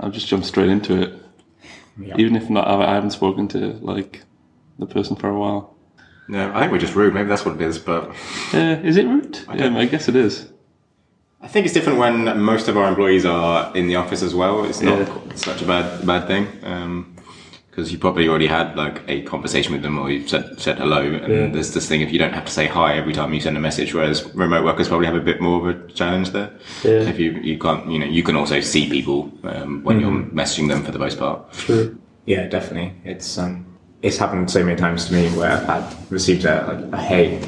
I'll 0.00 0.10
just 0.10 0.26
jump 0.26 0.44
straight 0.44 0.70
into 0.70 1.02
it. 1.02 1.22
Yeah. 1.98 2.14
Even 2.16 2.34
if 2.36 2.48
not, 2.48 2.66
I 2.66 2.92
I 2.92 2.94
haven't 2.94 3.10
spoken 3.10 3.46
to 3.48 3.58
like 3.82 4.22
the 4.78 4.86
person 4.86 5.14
for 5.16 5.28
a 5.28 5.38
while. 5.38 5.76
No, 6.28 6.50
I 6.54 6.60
think 6.60 6.72
we're 6.72 6.78
just 6.78 6.94
rude. 6.94 7.12
Maybe 7.12 7.28
that's 7.28 7.44
what 7.44 7.56
it 7.56 7.60
is. 7.60 7.78
But 7.78 8.08
Uh, 8.54 8.80
is 8.82 8.96
it 8.96 9.06
rude? 9.06 9.38
I 9.48 9.56
yeah, 9.56 9.76
I 9.76 9.84
guess 9.84 10.08
it 10.08 10.16
is. 10.16 10.48
I 11.42 11.48
think 11.48 11.66
it's 11.66 11.74
different 11.74 11.98
when 11.98 12.40
most 12.40 12.68
of 12.68 12.76
our 12.76 12.88
employees 12.88 13.24
are 13.26 13.74
in 13.76 13.88
the 13.88 13.96
office 13.96 14.22
as 14.22 14.34
well. 14.34 14.64
It's 14.64 14.80
not 14.80 14.98
Yeah. 15.00 15.34
such 15.34 15.60
a 15.62 15.66
bad 15.66 16.06
bad 16.06 16.26
thing 16.26 16.46
because 17.70 17.90
you 17.90 17.96
probably 17.98 18.28
already 18.28 18.46
had 18.46 18.76
like 18.76 19.00
a 19.08 19.22
conversation 19.22 19.72
with 19.72 19.82
them 19.82 19.98
or 19.98 20.10
you've 20.10 20.28
said 20.28 20.60
said 20.60 20.78
hello. 20.78 21.00
And 21.02 21.54
there's 21.54 21.72
this 21.74 21.88
thing 21.88 22.00
if 22.00 22.12
you 22.12 22.18
don't 22.18 22.32
have 22.34 22.44
to 22.44 22.52
say 22.52 22.66
hi 22.66 22.94
every 22.94 23.12
time 23.12 23.32
you 23.34 23.40
send 23.40 23.56
a 23.56 23.60
message, 23.60 23.92
whereas 23.94 24.24
remote 24.34 24.64
workers 24.64 24.88
probably 24.88 25.06
have 25.06 25.16
a 25.16 25.20
bit 25.20 25.40
more 25.40 25.58
of 25.60 25.66
a 25.76 25.92
challenge 25.92 26.30
there. 26.30 26.50
Yeah. 26.84 27.08
If 27.12 27.18
you 27.18 27.32
you 27.42 27.58
can't 27.58 27.90
you 27.90 27.98
know 27.98 28.06
you 28.06 28.22
can 28.22 28.36
also 28.36 28.60
see 28.60 28.88
people 28.88 29.32
um, 29.44 29.82
when 29.82 30.00
you're 30.00 30.22
messaging 30.40 30.68
them 30.68 30.82
for 30.84 30.92
the 30.92 30.98
most 30.98 31.18
part. 31.18 31.38
Yeah, 32.26 32.46
definitely. 32.46 32.92
It's 33.04 33.36
um, 33.36 33.66
it's 34.00 34.16
happened 34.18 34.48
so 34.50 34.62
many 34.64 34.76
times 34.76 35.06
to 35.06 35.12
me 35.14 35.28
where 35.30 35.50
I've 35.50 35.64
had 35.66 35.84
received 36.10 36.44
a 36.44 36.54
like 36.68 36.92
a 36.92 37.02
hey 37.02 37.40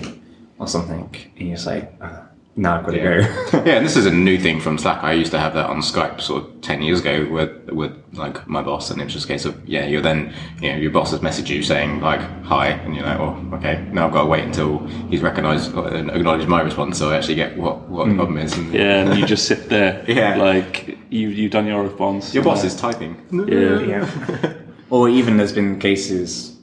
or 0.58 0.66
something, 0.66 1.08
and 1.38 1.48
you're 1.48 1.56
just 1.56 1.66
like, 1.66 1.92
uh, 2.00 2.20
now 2.56 2.78
I've 2.78 2.86
got 2.86 2.92
to 2.92 2.98
go. 2.98 3.10
yeah, 3.64 3.76
and 3.76 3.86
this 3.86 3.96
is 3.96 4.06
a 4.06 4.12
new 4.12 4.38
thing 4.38 4.60
from 4.60 4.78
Slack. 4.78 5.02
I 5.02 5.12
used 5.12 5.32
to 5.32 5.38
have 5.40 5.54
that 5.54 5.68
on 5.68 5.78
Skype 5.78 6.20
sort 6.20 6.44
of 6.44 6.60
ten 6.60 6.82
years 6.82 7.00
ago 7.00 7.28
with 7.28 7.70
with 7.70 7.92
like 8.12 8.46
my 8.46 8.62
boss, 8.62 8.90
and 8.90 9.00
it 9.00 9.04
was 9.04 9.12
just 9.12 9.24
a 9.24 9.28
case 9.28 9.44
of 9.44 9.68
yeah, 9.68 9.86
you're 9.86 10.00
then 10.00 10.32
you 10.60 10.72
know 10.72 10.78
your 10.78 10.92
boss 10.92 11.10
has 11.10 11.20
messaged 11.20 11.48
you 11.48 11.62
saying 11.62 12.00
like 12.00 12.20
hi, 12.44 12.68
and 12.68 12.94
you're 12.94 13.04
like, 13.04 13.18
oh 13.18 13.50
okay, 13.54 13.84
now 13.92 14.06
I've 14.06 14.12
got 14.12 14.22
to 14.22 14.28
wait 14.28 14.44
until 14.44 14.86
he's 15.08 15.20
recognised 15.20 15.74
uh, 15.74 15.84
and 15.84 16.10
acknowledged 16.10 16.48
my 16.48 16.60
response, 16.60 16.98
so 16.98 17.10
I 17.10 17.16
actually 17.16 17.34
get 17.34 17.56
what 17.56 17.88
what 17.88 18.04
the 18.04 18.12
hmm. 18.12 18.18
problem 18.18 18.38
is. 18.38 18.56
And 18.56 18.72
Yeah, 18.72 19.04
and 19.04 19.18
you 19.18 19.26
just 19.26 19.46
sit 19.46 19.68
there. 19.68 20.04
Yeah. 20.14 20.36
Like 20.36 20.96
you 21.10 21.28
you've 21.28 21.50
done 21.50 21.66
your 21.66 21.82
response. 21.82 22.32
your 22.32 22.44
boss 22.44 22.62
is 22.62 22.76
typing. 22.76 23.16
Yeah. 23.32 23.80
yeah. 23.80 24.54
or 24.90 25.08
even 25.08 25.38
there's 25.38 25.52
been 25.52 25.80
cases. 25.80 26.56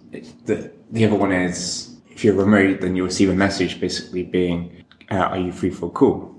The 0.46 0.72
the 0.92 1.06
other 1.06 1.16
one 1.16 1.34
is 1.34 1.92
if 2.22 2.24
you're 2.24 2.36
remote, 2.36 2.82
then 2.82 2.96
you 2.96 3.04
receive 3.04 3.30
a 3.30 3.34
message 3.34 3.80
basically 3.80 4.24
being, 4.24 4.81
uh, 5.12 5.18
"Are 5.18 5.38
you 5.38 5.52
free 5.52 5.70
for 5.70 5.88
a 5.88 5.90
call?" 5.90 6.36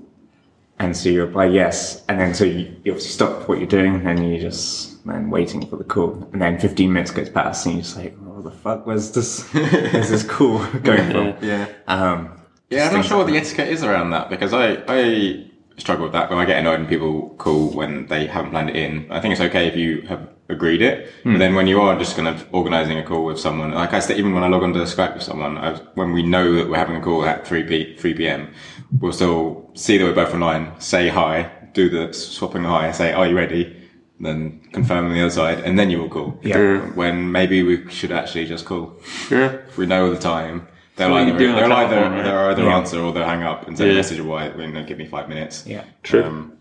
And 0.79 0.97
so 0.97 1.09
you 1.11 1.25
reply 1.25 1.47
yes, 1.47 2.03
and 2.09 2.19
then 2.21 2.35
so 2.35 2.45
you, 2.45 2.75
you 2.85 2.93
obviously 2.93 3.11
stop 3.11 3.49
what 3.49 3.59
you're 3.59 3.69
doing 3.69 4.05
and 4.07 4.19
you 4.29 4.41
just 4.41 5.05
then 5.07 5.31
waiting 5.31 5.67
for 5.67 5.77
the 5.77 5.85
call, 5.85 6.29
and 6.33 6.41
then 6.43 6.59
15 6.59 6.93
minutes 6.93 7.11
goes 7.11 7.29
past 7.29 7.67
and 7.67 7.75
you're 7.77 7.83
just 7.83 7.97
like, 7.97 8.17
"What 8.17 8.45
the 8.45 8.51
fuck? 8.51 8.87
Where's 8.87 9.11
this? 9.13 9.45
Where's 9.53 10.09
this 10.11 10.25
call 10.25 10.59
going 10.83 11.11
from?" 11.11 11.35
Yeah. 11.41 11.69
Um, 11.87 12.41
Yeah, 12.71 12.89
I'm 12.89 12.95
not 12.95 13.05
sure 13.05 13.19
what 13.19 13.27
the 13.27 13.37
etiquette 13.37 13.69
is 13.69 13.85
around 13.85 14.11
that 14.11 14.31
because 14.31 14.53
I, 14.55 14.83
I 14.89 15.47
struggle 15.77 16.05
with 16.05 16.13
that 16.15 16.31
when 16.31 16.39
I 16.39 16.45
get 16.47 16.59
annoyed 16.59 16.81
when 16.81 16.89
people 16.89 17.31
call 17.39 17.71
when 17.71 18.07
they 18.07 18.27
haven't 18.27 18.51
planned 18.51 18.71
it 18.71 18.77
in. 18.77 19.11
I 19.11 19.21
think 19.21 19.33
it's 19.33 19.41
okay 19.43 19.69
if 19.69 19.77
you 19.77 20.03
have 20.03 20.29
agreed 20.53 20.83
it, 20.83 21.11
but 21.25 21.39
then 21.39 21.55
when 21.55 21.67
you 21.67 21.81
are 21.81 21.99
just 21.99 22.15
kind 22.17 22.29
of 22.29 22.47
organising 22.53 22.99
a 22.99 23.03
call 23.03 23.25
with 23.25 23.39
someone, 23.41 23.73
like 23.73 23.93
I 23.93 23.99
said, 23.99 24.19
even 24.19 24.33
when 24.35 24.45
I 24.45 24.49
log 24.49 24.63
onto 24.63 24.81
Skype 24.83 25.15
with 25.15 25.23
someone, 25.23 25.59
I, 25.59 25.75
when 25.95 26.13
we 26.13 26.23
know 26.23 26.53
that 26.55 26.69
we're 26.69 26.77
having 26.77 26.97
a 26.97 27.01
call 27.01 27.25
at 27.25 27.47
3 27.47 27.65
p 27.65 27.97
3 27.97 28.15
p.m., 28.15 28.53
we'll 29.01 29.13
still 29.13 29.71
see 29.75 29.99
that 29.99 30.05
we're 30.05 30.15
both 30.15 30.33
online, 30.35 30.79
say 30.81 31.09
hi, 31.09 31.51
do 31.73 31.89
the 31.89 32.13
swapping 32.13 32.65
hi, 32.65 32.93
say, 32.93 33.13
are 33.13 33.27
you 33.27 33.37
ready? 33.37 33.79
Then 34.21 34.61
confirm 34.73 35.07
on 35.07 35.13
the 35.15 35.21
other 35.21 35.31
side, 35.31 35.61
and 35.61 35.77
then 35.79 35.91
you 35.91 35.99
will 35.99 36.09
call. 36.09 36.39
Yeah. 36.43 36.79
When 36.95 37.33
maybe 37.33 37.63
we 37.65 37.91
should 37.91 38.13
actually 38.13 38.47
just 38.47 38.65
call. 38.67 39.01
Yeah. 39.31 39.53
If 39.69 39.77
we 39.77 39.87
know 39.87 40.15
the 40.15 40.21
time, 40.21 40.69
they'll 40.97 41.11
what 41.11 41.27
you 41.27 41.35
either, 41.35 41.39
do 41.39 41.49
on 41.49 41.55
the 41.57 41.61
they'll 41.63 41.73
either, 41.73 41.97
right? 41.97 42.23
they'll 42.23 42.39
either 42.51 42.63
Yeah. 42.65 42.77
answer 42.77 43.01
or 43.01 43.13
they'll 43.13 43.25
hang 43.25 43.43
up 43.43 43.67
and 43.67 43.77
send 43.77 43.89
Yeah. 43.89 43.95
a 43.95 43.97
message 43.97 44.21
of 44.21 44.27
why, 44.27 44.49
you 44.51 44.69
know, 44.69 44.85
give 44.85 44.99
me 44.99 45.07
five 45.07 45.29
minutes. 45.29 45.65
yeah. 45.67 45.83
True. 46.05 46.23
Um, 46.23 46.53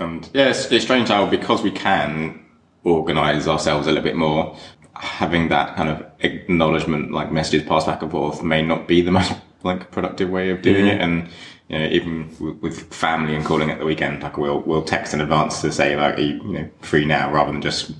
and 0.00 0.28
yeah, 0.32 0.48
it's, 0.48 0.72
it's 0.72 0.84
strange 0.84 1.08
how 1.08 1.26
because 1.26 1.62
we 1.62 1.70
can 1.70 2.43
organise 2.84 3.48
ourselves 3.48 3.86
a 3.86 3.90
little 3.90 4.04
bit 4.04 4.16
more, 4.16 4.56
having 4.94 5.48
that 5.48 5.74
kind 5.76 5.88
of 5.88 6.04
acknowledgement, 6.20 7.12
like 7.12 7.32
messages 7.32 7.66
passed 7.66 7.86
back 7.86 8.02
and 8.02 8.10
forth, 8.10 8.42
may 8.42 8.62
not 8.62 8.86
be 8.86 9.00
the 9.00 9.10
most 9.18 9.34
like 9.62 9.90
productive 9.90 10.30
way 10.30 10.50
of 10.50 10.62
doing 10.62 10.86
it. 10.86 11.00
And 11.00 11.28
you 11.68 11.78
know, 11.78 11.86
even 11.86 12.36
with, 12.38 12.56
with 12.60 12.94
family 12.94 13.34
and 13.34 13.44
calling 13.44 13.70
at 13.70 13.78
the 13.78 13.84
weekend, 13.84 14.22
like 14.22 14.36
we'll 14.36 14.60
we'll 14.60 14.84
text 14.84 15.14
in 15.14 15.20
advance 15.20 15.60
to 15.62 15.72
say 15.72 15.96
like, 15.96 16.18
are 16.18 16.20
you, 16.20 16.34
you 16.44 16.52
know, 16.52 16.70
free 16.80 17.04
now, 17.04 17.32
rather 17.32 17.50
than 17.50 17.62
just 17.62 17.92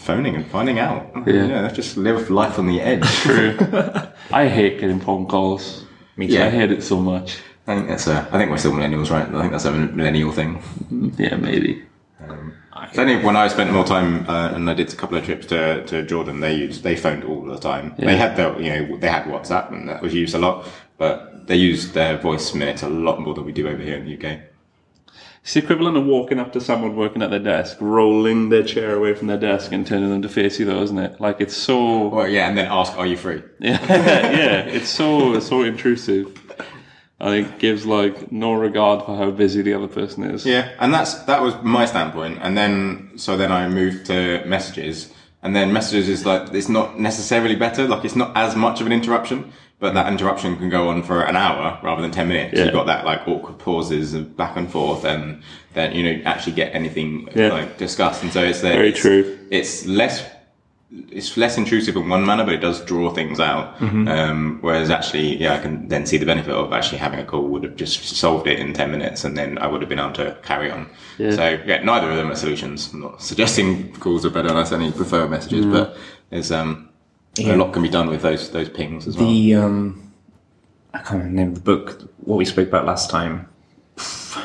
phoning 0.00 0.34
and 0.34 0.46
finding 0.46 0.78
out. 0.78 1.10
Yeah. 1.26 1.46
yeah 1.46 1.68
just 1.68 1.96
live 1.96 2.30
life 2.30 2.58
on 2.58 2.66
the 2.66 2.80
edge. 2.80 3.06
True. 3.22 3.56
I 4.32 4.48
hate 4.48 4.80
getting 4.80 5.00
phone 5.00 5.26
calls. 5.26 5.84
Me 6.16 6.26
too. 6.26 6.42
I 6.42 6.50
hate 6.50 6.72
it 6.72 6.82
so 6.82 7.00
much. 7.00 7.38
I 7.66 7.76
think 7.76 7.88
that's 7.88 8.06
a. 8.06 8.28
I 8.32 8.38
think 8.38 8.50
we're 8.50 8.58
still 8.58 8.72
millennials, 8.72 9.10
right? 9.10 9.28
I 9.28 9.40
think 9.40 9.52
that's 9.52 9.66
a 9.66 9.72
millennial 9.72 10.32
thing. 10.32 10.62
Yeah, 11.18 11.36
maybe. 11.36 11.84
Um, 12.26 12.54
Only 12.96 13.22
when 13.22 13.36
I 13.36 13.48
spent 13.48 13.72
more 13.72 13.84
time 13.84 14.28
uh, 14.28 14.52
and 14.54 14.68
I 14.68 14.74
did 14.74 14.92
a 14.92 14.96
couple 14.96 15.16
of 15.16 15.24
trips 15.24 15.46
to, 15.46 15.84
to 15.86 16.02
Jordan, 16.02 16.40
they 16.40 16.54
used 16.54 16.82
they 16.82 16.96
phoned 16.96 17.24
all 17.24 17.44
the 17.44 17.58
time. 17.58 17.94
They 17.98 18.16
had 18.16 18.36
their 18.36 18.60
you 18.60 18.70
know 18.70 18.96
they 18.96 19.08
had 19.08 19.24
WhatsApp 19.24 19.72
and 19.72 19.88
that 19.88 20.02
was 20.02 20.14
used 20.14 20.34
a 20.34 20.38
lot, 20.38 20.66
but 20.98 21.46
they 21.46 21.56
used 21.56 21.94
their 21.94 22.18
voice 22.18 22.54
minutes 22.54 22.82
a 22.82 22.88
lot 22.88 23.20
more 23.20 23.34
than 23.34 23.44
we 23.44 23.52
do 23.52 23.68
over 23.68 23.82
here 23.82 23.96
in 23.96 24.04
the 24.04 24.16
UK. 24.16 24.40
It's 25.42 25.54
the 25.54 25.62
equivalent 25.62 25.96
of 25.96 26.04
walking 26.04 26.38
up 26.38 26.52
to 26.52 26.60
someone 26.60 26.96
working 26.96 27.22
at 27.22 27.30
their 27.30 27.38
desk, 27.38 27.78
rolling 27.80 28.50
their 28.50 28.62
chair 28.62 28.94
away 28.94 29.14
from 29.14 29.26
their 29.26 29.38
desk 29.38 29.72
and 29.72 29.86
turning 29.86 30.10
them 30.10 30.20
to 30.20 30.28
face 30.28 30.60
you, 30.60 30.66
though, 30.66 30.82
isn't 30.82 30.98
it? 30.98 31.18
Like 31.18 31.40
it's 31.40 31.56
so, 31.56 32.08
Well, 32.08 32.28
yeah, 32.28 32.48
and 32.48 32.58
then 32.58 32.66
ask, 32.70 32.96
"Are 32.98 33.06
you 33.06 33.16
free?" 33.16 33.42
yeah, 33.58 33.80
yeah, 33.88 34.60
it's 34.66 34.90
so 34.90 35.40
so 35.40 35.62
intrusive. 35.62 36.39
I 37.20 37.28
think 37.28 37.48
it 37.48 37.58
gives 37.58 37.84
like 37.84 38.32
no 38.32 38.54
regard 38.54 39.04
for 39.04 39.14
how 39.16 39.30
busy 39.30 39.60
the 39.62 39.74
other 39.74 39.88
person 39.88 40.24
is. 40.24 40.46
Yeah, 40.46 40.70
and 40.78 40.92
that's 40.94 41.14
that 41.24 41.42
was 41.42 41.54
my 41.62 41.84
standpoint, 41.84 42.38
and 42.40 42.56
then 42.56 43.12
so 43.16 43.36
then 43.36 43.52
I 43.52 43.68
moved 43.68 44.06
to 44.06 44.42
messages, 44.46 45.12
and 45.42 45.54
then 45.54 45.72
messages 45.72 46.08
is 46.08 46.24
like 46.24 46.54
it's 46.54 46.68
not 46.68 46.98
necessarily 46.98 47.56
better, 47.56 47.86
like 47.86 48.04
it's 48.04 48.16
not 48.16 48.34
as 48.36 48.56
much 48.56 48.80
of 48.80 48.86
an 48.86 48.92
interruption, 48.92 49.52
but 49.80 49.92
that 49.94 50.10
interruption 50.10 50.56
can 50.56 50.70
go 50.70 50.88
on 50.88 51.02
for 51.02 51.22
an 51.22 51.36
hour 51.36 51.78
rather 51.82 52.00
than 52.00 52.10
ten 52.10 52.28
minutes. 52.28 52.56
Yeah. 52.56 52.64
You've 52.64 52.74
got 52.74 52.86
that 52.86 53.04
like 53.04 53.28
awkward 53.28 53.58
pauses 53.58 54.14
of 54.14 54.34
back 54.36 54.56
and 54.56 54.70
forth, 54.70 55.04
and 55.04 55.42
then 55.74 55.92
you 55.94 56.02
know 56.02 56.22
actually 56.24 56.52
get 56.54 56.74
anything 56.74 57.28
Yeah. 57.34 57.52
like 57.52 57.76
discussed, 57.76 58.22
and 58.22 58.32
so 58.32 58.42
it's 58.42 58.62
the, 58.62 58.68
Very 58.70 58.90
it's, 58.90 59.00
true. 59.00 59.38
It's 59.50 59.84
less. 59.86 60.24
It's 60.92 61.36
less 61.36 61.56
intrusive 61.56 61.94
in 61.94 62.08
one 62.08 62.26
manner, 62.26 62.44
but 62.44 62.52
it 62.52 62.60
does 62.60 62.84
draw 62.84 63.14
things 63.14 63.38
out. 63.38 63.78
Mm-hmm. 63.78 64.08
Um, 64.08 64.58
whereas 64.60 64.90
actually, 64.90 65.36
yeah, 65.36 65.54
I 65.54 65.58
can 65.58 65.86
then 65.86 66.04
see 66.04 66.16
the 66.16 66.26
benefit 66.26 66.52
of 66.52 66.72
actually 66.72 66.98
having 66.98 67.20
a 67.20 67.24
call 67.24 67.46
would 67.46 67.62
have 67.62 67.76
just 67.76 68.16
solved 68.16 68.48
it 68.48 68.58
in 68.58 68.72
10 68.72 68.90
minutes 68.90 69.22
and 69.24 69.36
then 69.36 69.56
I 69.58 69.68
would 69.68 69.82
have 69.82 69.88
been 69.88 70.00
able 70.00 70.12
to 70.14 70.36
carry 70.42 70.68
on. 70.68 70.90
Yeah. 71.16 71.30
So 71.30 71.60
yeah, 71.64 71.82
neither 71.84 72.10
of 72.10 72.16
them 72.16 72.30
are 72.32 72.34
solutions. 72.34 72.92
I'm 72.92 73.00
not 73.02 73.22
suggesting 73.22 73.92
calls 73.94 74.26
are 74.26 74.30
better. 74.30 74.48
I 74.52 74.64
certainly 74.64 74.90
prefer 74.90 75.28
messages, 75.28 75.64
Mm. 75.64 75.72
but 75.72 75.96
there's, 76.30 76.50
um, 76.50 76.88
a 77.38 77.54
lot 77.56 77.72
can 77.72 77.82
be 77.82 77.88
done 77.88 78.08
with 78.08 78.22
those, 78.22 78.50
those 78.50 78.68
pings 78.68 79.06
as 79.06 79.16
well. 79.16 79.26
The 79.28 79.54
um, 79.54 80.12
I 80.92 80.98
can't 80.98 81.22
remember 81.22 81.28
the 81.30 81.36
name 81.36 81.48
of 81.50 81.54
the 81.54 81.60
book. 81.60 82.10
What 82.18 82.36
we 82.36 82.44
spoke 82.44 82.66
about 82.68 82.84
last 82.84 83.10
time. 83.10 83.48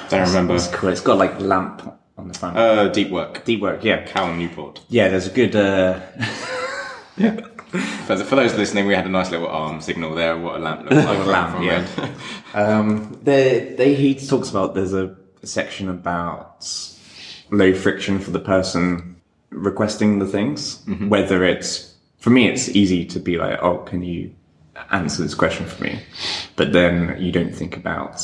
Don't 0.10 0.28
remember. 0.28 0.56
It's 0.56 0.68
cool. 0.68 0.90
It's 0.90 1.02
got 1.02 1.18
like 1.18 1.40
lamp 1.40 1.82
on 2.26 2.32
the 2.32 2.40
front. 2.40 2.58
Uh, 2.58 2.88
deep 2.90 3.10
work. 3.10 3.46
Deep 3.46 3.62
work. 3.62 3.84
Yeah. 3.84 4.04
Cal 4.06 4.34
Newport. 4.34 4.82
Yeah. 4.90 5.10
There's 5.10 5.28
a 5.28 5.32
good. 5.32 5.56
Uh, 5.56 6.00
For, 8.06 8.16
for 8.18 8.36
those 8.36 8.56
listening, 8.56 8.86
we 8.88 8.94
had 8.96 9.06
a 9.06 9.10
nice 9.10 9.32
little 9.32 9.48
arm 9.48 9.82
signal 9.82 10.16
there. 10.16 10.38
What 10.38 10.56
a 10.56 10.60
lamp 10.60 10.84
looks 10.84 10.96
like. 11.06 11.20
a 11.20 11.24
lamp, 11.24 11.64
yeah. 11.64 12.10
Um, 12.54 13.20
they, 13.22 13.76
they, 13.78 13.96
he 13.96 14.16
talks 14.16 14.50
about 14.50 14.76
there's 14.76 14.94
a 14.94 15.14
section 15.44 15.90
about 15.90 16.66
low 17.52 17.74
friction 17.74 18.18
for 18.20 18.32
the 18.32 18.40
person 18.40 19.20
requesting 19.50 20.20
the 20.20 20.26
things. 20.26 20.82
Whether 21.10 21.44
it's 21.44 21.94
for 22.20 22.30
me, 22.30 22.48
it's 22.48 22.70
easy 22.70 23.04
to 23.08 23.20
be 23.20 23.38
like, 23.38 23.60
oh, 23.62 23.80
can 23.80 24.04
you 24.04 24.34
answer 24.92 25.22
this 25.22 25.36
question 25.36 25.66
for 25.66 25.84
me? 25.84 26.02
But 26.56 26.72
then 26.72 27.18
you 27.20 27.34
don't 27.34 27.54
think 27.54 27.76
about 27.76 28.22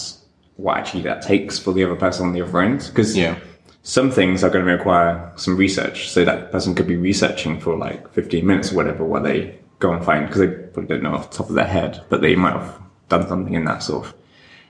what 0.56 0.78
actually 0.78 1.04
that 1.04 1.24
takes 1.24 1.60
for 1.60 1.74
the 1.74 1.84
other 1.84 1.96
person 1.98 2.28
on 2.28 2.34
the 2.34 2.42
other 2.42 2.62
end 2.62 2.86
because 2.88 3.18
Yeah. 3.18 3.38
Some 3.84 4.12
things 4.12 4.44
are 4.44 4.50
going 4.50 4.66
to 4.66 4.72
require 4.72 5.32
some 5.36 5.58
research. 5.58 6.10
So 6.10 6.24
that 6.26 6.52
person 6.52 6.76
could 6.76 6.88
be 6.88 6.98
researching 6.98 7.60
for 7.60 7.76
like 7.78 8.12
15 8.14 8.46
minutes 8.46 8.72
or 8.72 8.76
whatever 8.76 9.04
while 9.04 9.24
they 9.24 9.58
go 9.80 9.92
and 9.94 10.06
find, 10.06 10.28
because 10.28 10.42
they 10.42 10.48
probably 10.48 10.88
don't 10.88 11.04
know 11.04 11.16
off 11.16 11.32
the 11.32 11.38
top 11.38 11.50
of 11.50 11.56
their 11.56 11.66
head, 11.66 12.04
but 12.10 12.22
they 12.22 12.36
might 12.36 12.54
have 12.54 12.80
done 13.10 13.28
something 13.28 13.54
in 13.56 13.66
that 13.66 13.82
sort 13.82 14.06
of 14.06 14.14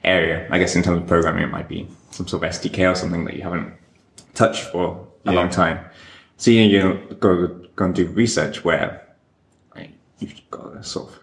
area. 0.04 0.48
I 0.50 0.58
guess 0.60 0.76
in 0.76 0.84
terms 0.84 1.02
of 1.02 1.08
programming, 1.08 1.44
it 1.44 1.52
might 1.52 1.68
be 1.68 1.88
some 2.12 2.28
sort 2.28 2.44
of 2.44 2.50
SDK 2.52 2.92
or 2.92 2.96
something 2.96 3.26
that 3.26 3.36
you 3.36 3.44
haven't 3.44 3.74
touched 4.34 4.64
for 4.64 5.06
a 5.26 5.32
Yeah. 5.32 5.38
long 5.40 5.50
time. 5.50 5.80
So 6.38 6.50
you, 6.52 6.62
you 6.62 7.18
go, 7.20 7.48
go 7.76 7.86
and 7.86 7.94
do 7.94 8.08
research 8.08 8.64
where 8.64 9.06
like, 9.76 9.92
you've 10.20 10.34
got 10.50 10.74
to 10.74 10.84
sort 10.84 11.10
of 11.10 11.20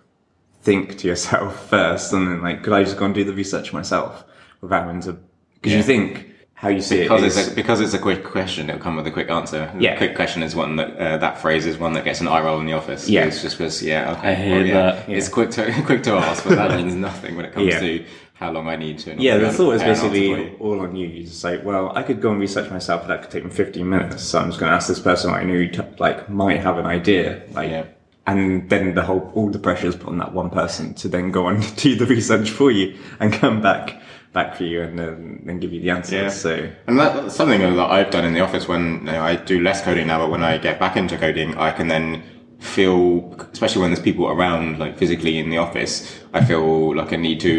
think 0.63 0.99
to 0.99 1.09
yourself 1.09 1.67
first 1.71 2.13
and 2.13 2.29
then 2.29 2.43
like, 2.43 2.63
could 2.63 2.75
I 2.75 2.85
just 2.85 2.99
go 2.99 3.07
and 3.07 3.15
do 3.15 3.25
the 3.25 3.33
research 3.33 3.73
myself 3.73 4.25
without 4.61 4.85
having 4.85 5.01
to, 5.03 5.15
because 5.55 5.73
Yeah. 5.73 5.79
you 5.79 5.83
think 5.85 6.27
how 6.59 6.69
you 6.69 6.81
see 6.83 7.03
Because 7.03 7.23
it 7.23 7.27
it's, 7.27 7.53
a, 7.53 7.55
because 7.55 7.81
it's 7.81 7.95
a 7.95 8.01
quick 8.01 8.25
question, 8.25 8.69
it'll 8.69 8.81
come 8.83 8.97
with 8.97 9.07
a 9.07 9.13
quick 9.13 9.31
answer. 9.31 9.71
The 9.77 9.81
Yeah. 9.85 9.97
quick 9.97 10.17
question 10.17 10.43
is 10.43 10.57
one 10.57 10.75
that, 10.77 10.97
uh, 10.99 11.17
that 11.19 11.39
phrase 11.41 11.67
is 11.67 11.79
one 11.79 11.93
that 11.93 12.05
gets 12.05 12.21
an 12.21 12.27
eye 12.27 12.41
roll 12.41 12.59
in 12.59 12.67
the 12.67 12.73
office. 12.73 13.09
Yeah. 13.09 13.27
It's 13.27 13.43
just 13.43 13.59
because, 13.59 13.81
yeah, 13.81 14.11
okay. 14.19 14.31
I 14.31 14.35
hate 14.35 14.67
yeah. 14.67 14.75
that. 14.75 15.09
It's 15.09 15.29
quick 15.29 15.51
to, 15.53 15.73
quick 15.87 16.03
to 16.03 16.15
ask, 16.15 16.43
but 16.45 16.57
that 16.57 16.77
means 16.77 16.95
nothing 16.97 17.37
when 17.37 17.45
it 17.45 17.53
comes 17.53 17.69
Yeah. 17.69 17.79
to 17.79 18.05
how 18.35 18.51
long 18.51 18.67
I 18.69 18.75
need 18.75 18.99
to. 19.01 19.15
Yeah, 19.17 19.37
the 19.39 19.47
to 19.47 19.53
thought 19.53 19.73
is 19.75 19.83
prepare 19.83 19.85
an 19.85 19.89
answer 19.91 20.03
for 20.07 20.11
basically 20.11 20.57
all 20.59 20.81
on 20.81 20.97
you. 20.97 21.07
You 21.07 21.25
just 21.25 21.41
say, 21.41 21.59
well, 21.59 21.93
I 21.95 22.03
could 22.03 22.21
go 22.21 22.33
and 22.33 22.41
research 22.41 22.71
myself, 22.73 23.03
but 23.03 23.09
that 23.09 23.23
could 23.23 23.31
take 23.31 23.45
me 23.45 23.51
15 23.51 23.89
minutes. 23.89 24.25
So 24.25 24.41
I'm 24.41 24.49
just 24.49 24.59
going 24.59 24.71
to 24.71 24.75
ask 24.77 24.89
this 24.89 24.99
person 25.01 25.33
I 25.33 25.45
knew, 25.45 25.69
t- 25.71 25.81
like, 26.01 26.29
might 26.29 26.59
have 26.61 26.77
an 26.79 26.87
idea. 26.87 27.41
Like, 27.53 27.71
Yeah. 27.71 27.85
and 28.27 28.69
then 28.69 28.95
the 28.97 29.03
whole, 29.03 29.31
all 29.37 29.49
the 29.49 29.61
pressure 29.61 29.87
is 29.87 29.95
put 29.95 30.09
on 30.09 30.19
that 30.19 30.35
one 30.35 30.51
person 30.51 30.95
to 30.95 31.09
then 31.09 31.31
go 31.31 31.47
and 31.47 31.77
do 31.85 31.95
the 31.95 32.07
research 32.07 32.51
for 32.51 32.73
you 32.73 32.97
and 33.21 33.33
come 33.33 33.61
back, 33.63 34.01
back 34.39 34.55
for 34.55 34.65
you 34.65 34.83
and 34.83 34.99
then, 34.99 35.43
then 35.47 35.59
give 35.59 35.73
you 35.73 35.81
the 35.81 35.91
answers. 35.91 36.13
Yeah. 36.13 36.29
So, 36.29 36.71
And 36.87 36.99
that, 37.01 37.11
that's 37.17 37.35
something 37.35 37.61
that 37.61 37.91
I've 37.97 38.11
done 38.11 38.25
in 38.25 38.35
the 38.35 38.41
office 38.41 38.69
when 38.73 38.83
you 38.99 39.13
know, 39.13 39.23
I 39.31 39.35
do 39.53 39.61
less 39.69 39.83
coding 39.83 40.07
now, 40.07 40.19
but 40.23 40.31
when 40.31 40.45
I 40.45 40.59
get 40.59 40.79
back 40.79 40.97
into 40.97 41.17
coding, 41.19 41.57
I 41.57 41.71
can 41.73 41.89
then 41.89 42.23
feel, 42.61 43.35
especially 43.53 43.83
when 43.83 43.91
there's 43.91 44.05
people 44.11 44.27
around, 44.29 44.79
like 44.79 44.97
physically 44.97 45.39
in 45.39 45.51
the 45.51 45.59
office, 45.59 45.93
I 46.33 46.45
feel 46.45 46.95
like 46.95 47.13
I 47.13 47.17
need 47.17 47.41
to 47.41 47.53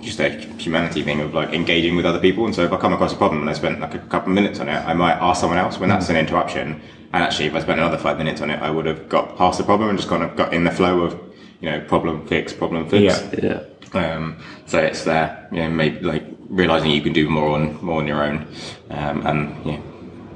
just 0.00 0.20
a 0.20 0.30
humanity 0.64 1.02
thing 1.02 1.20
of 1.20 1.34
like 1.34 1.52
engaging 1.52 1.94
with 1.96 2.06
other 2.06 2.20
people. 2.20 2.46
And 2.46 2.54
so 2.54 2.62
if 2.64 2.72
I 2.72 2.78
come 2.78 2.92
across 2.92 3.12
a 3.12 3.16
problem 3.16 3.40
and 3.42 3.50
I 3.50 3.52
spent 3.52 3.80
like 3.80 3.94
a 3.94 3.98
couple 3.98 4.30
of 4.30 4.34
minutes 4.34 4.60
on 4.60 4.68
it, 4.68 4.80
I 4.92 4.94
might 4.94 5.18
ask 5.28 5.40
someone 5.40 5.58
else 5.58 5.78
when 5.78 5.88
that's 5.88 6.08
an 6.08 6.16
interruption. 6.16 6.80
And 7.12 7.22
actually, 7.22 7.46
if 7.46 7.54
I 7.54 7.60
spent 7.60 7.80
another 7.80 7.98
five 7.98 8.16
minutes 8.16 8.40
on 8.40 8.48
it, 8.50 8.60
I 8.62 8.70
would 8.70 8.86
have 8.86 9.08
got 9.08 9.36
past 9.36 9.58
the 9.58 9.64
problem 9.64 9.88
and 9.90 9.98
just 9.98 10.08
kind 10.08 10.22
of 10.22 10.36
got 10.36 10.54
in 10.54 10.64
the 10.64 10.70
flow 10.70 11.00
of, 11.00 11.12
you 11.60 11.70
know, 11.70 11.80
problem 11.80 12.26
fix, 12.26 12.52
problem 12.52 12.88
fix. 12.88 13.22
Yeah. 13.42 13.64
Yeah. 13.94 14.14
Um, 14.14 14.36
so 14.68 14.78
it's 14.78 15.02
there, 15.04 15.48
you 15.50 15.58
know, 15.58 15.70
maybe 15.70 16.00
like 16.00 16.24
realizing 16.48 16.90
you 16.90 17.00
can 17.02 17.12
do 17.12 17.28
more 17.28 17.50
on 17.56 17.84
more 17.84 18.00
on 18.00 18.06
your 18.06 18.22
own, 18.22 18.46
um, 18.90 19.26
and 19.26 19.66
yeah, 19.66 19.80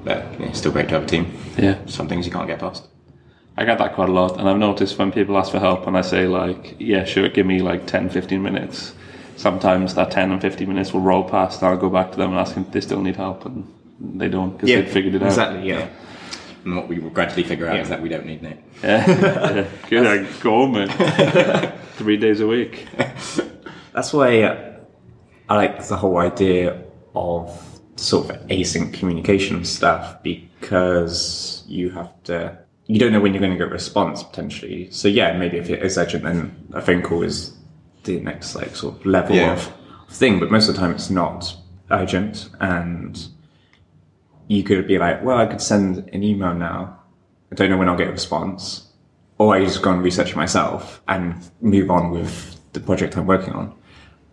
but 0.05 0.19
yeah, 0.41 0.47
it's 0.49 0.59
still 0.59 0.73
great 0.73 0.89
to 0.89 0.95
have 0.95 1.05
a 1.05 1.07
team. 1.07 1.33
Yeah. 1.57 1.77
Some 1.87 2.09
things 2.09 2.27
you 2.27 2.33
can't 2.33 2.49
get 2.49 2.59
past. 2.59 2.89
I 3.57 3.65
get 3.65 3.79
that 3.79 3.95
quite 3.95 4.09
a 4.09 4.13
lot, 4.13 4.39
and 4.41 4.49
I've 4.49 4.59
noticed 4.59 4.99
when 4.99 5.13
people 5.13 5.37
ask 5.39 5.53
for 5.53 5.61
help 5.61 5.87
and 5.87 5.97
I 5.97 6.01
say 6.03 6.27
like, 6.27 6.75
"Yeah, 6.79 7.05
sure, 7.05 7.29
give 7.29 7.47
me 7.47 7.61
like 7.61 7.87
10, 7.87 8.09
15 8.11 8.43
minutes." 8.43 8.95
Sometimes 9.37 9.95
that 9.95 10.11
ten 10.11 10.31
and 10.31 10.41
fifteen 10.41 10.69
minutes 10.69 10.93
will 10.93 11.01
roll 11.01 11.25
past, 11.25 11.63
and 11.63 11.71
I'll 11.71 11.77
go 11.79 11.89
back 11.91 12.13
to 12.13 12.17
them 12.19 12.31
and 12.31 12.39
ask 12.39 12.55
them 12.55 12.65
if 12.67 12.73
they 12.73 12.81
still 12.81 13.01
need 13.01 13.17
help, 13.17 13.45
and 13.47 13.67
they 14.01 14.29
don't 14.29 14.53
because 14.53 14.69
they've 14.69 14.89
figured 14.89 15.15
it 15.15 15.23
out. 15.23 15.29
exactly. 15.29 15.69
Yeah. 15.69 15.89
And 16.65 16.77
what 16.77 16.87
we 16.87 16.99
will 17.01 17.11
gradually 17.11 17.43
figure 17.43 17.67
out 17.67 17.75
Yeah. 17.77 17.83
is 17.83 17.89
that 17.89 18.01
we 18.03 18.09
don't 18.09 18.27
need 18.27 18.43
Nate. 18.43 18.59
Yeah, 18.85 19.05
yeah. 19.09 19.67
good. 19.89 20.07
I 20.07 20.19
go 20.41 20.51
home, 20.51 20.73
man. 20.73 20.89
Three 21.97 22.17
days 22.19 22.41
a 22.41 22.47
week. 22.47 22.87
That's 23.93 24.13
why 24.13 24.43
uh, 24.43 24.73
I 25.49 25.57
like 25.57 25.87
the 25.87 25.97
whole 25.97 26.19
idea 26.19 26.83
of 27.15 27.81
sort 27.97 28.31
of 28.31 28.47
async 28.49 28.95
communication 28.95 29.65
stuff 29.65 30.23
because 30.23 31.63
you 31.67 31.91
have 31.91 32.11
to, 32.25 32.59
you 32.87 32.99
don't 32.99 33.13
know 33.13 33.21
when 33.21 33.33
you're 33.35 33.41
going 33.41 33.53
to 33.53 33.59
get 33.59 33.69
a 33.69 33.71
response 33.71 34.23
potentially. 34.23 34.91
So 34.91 35.09
yeah, 35.09 35.37
maybe 35.37 35.59
if 35.59 35.69
it 35.69 35.83
is 35.83 35.99
urgent, 35.99 36.25
then 36.25 36.69
a 36.73 36.81
phone 36.81 37.03
call 37.03 37.23
is 37.23 37.55
the 38.05 38.19
next 38.21 38.55
like 38.55 38.75
sort 38.75 38.97
of 38.99 39.07
level 39.07 39.37
Yeah. 39.37 39.53
of 39.53 39.73
thing. 40.11 40.41
But 40.41 40.51
most 40.51 40.69
of 40.69 40.75
the 40.75 40.81
time, 40.81 40.91
it's 40.93 41.11
not 41.11 41.55
urgent, 41.91 42.49
and 42.61 43.29
you 44.49 44.63
could 44.63 44.87
be 44.87 44.99
like, 44.99 45.23
well, 45.23 45.39
I 45.39 45.47
could 45.47 45.61
send 45.61 46.09
an 46.13 46.23
email 46.23 46.55
now. 46.55 46.99
I 47.51 47.55
don't 47.55 47.71
know 47.71 47.77
when 47.77 47.89
I'll 47.89 47.97
get 47.97 48.09
a 48.09 48.13
response, 48.13 48.89
or 49.39 49.55
I 49.55 49.63
just 49.65 49.83
go 49.83 49.93
and 49.93 50.03
research 50.03 50.31
it 50.31 50.37
myself 50.37 51.03
and 51.09 51.35
move 51.61 51.91
on 51.91 52.11
with 52.11 52.59
the 52.73 52.81
project 52.81 53.17
I'm 53.17 53.27
working 53.27 53.53
on. 53.53 53.75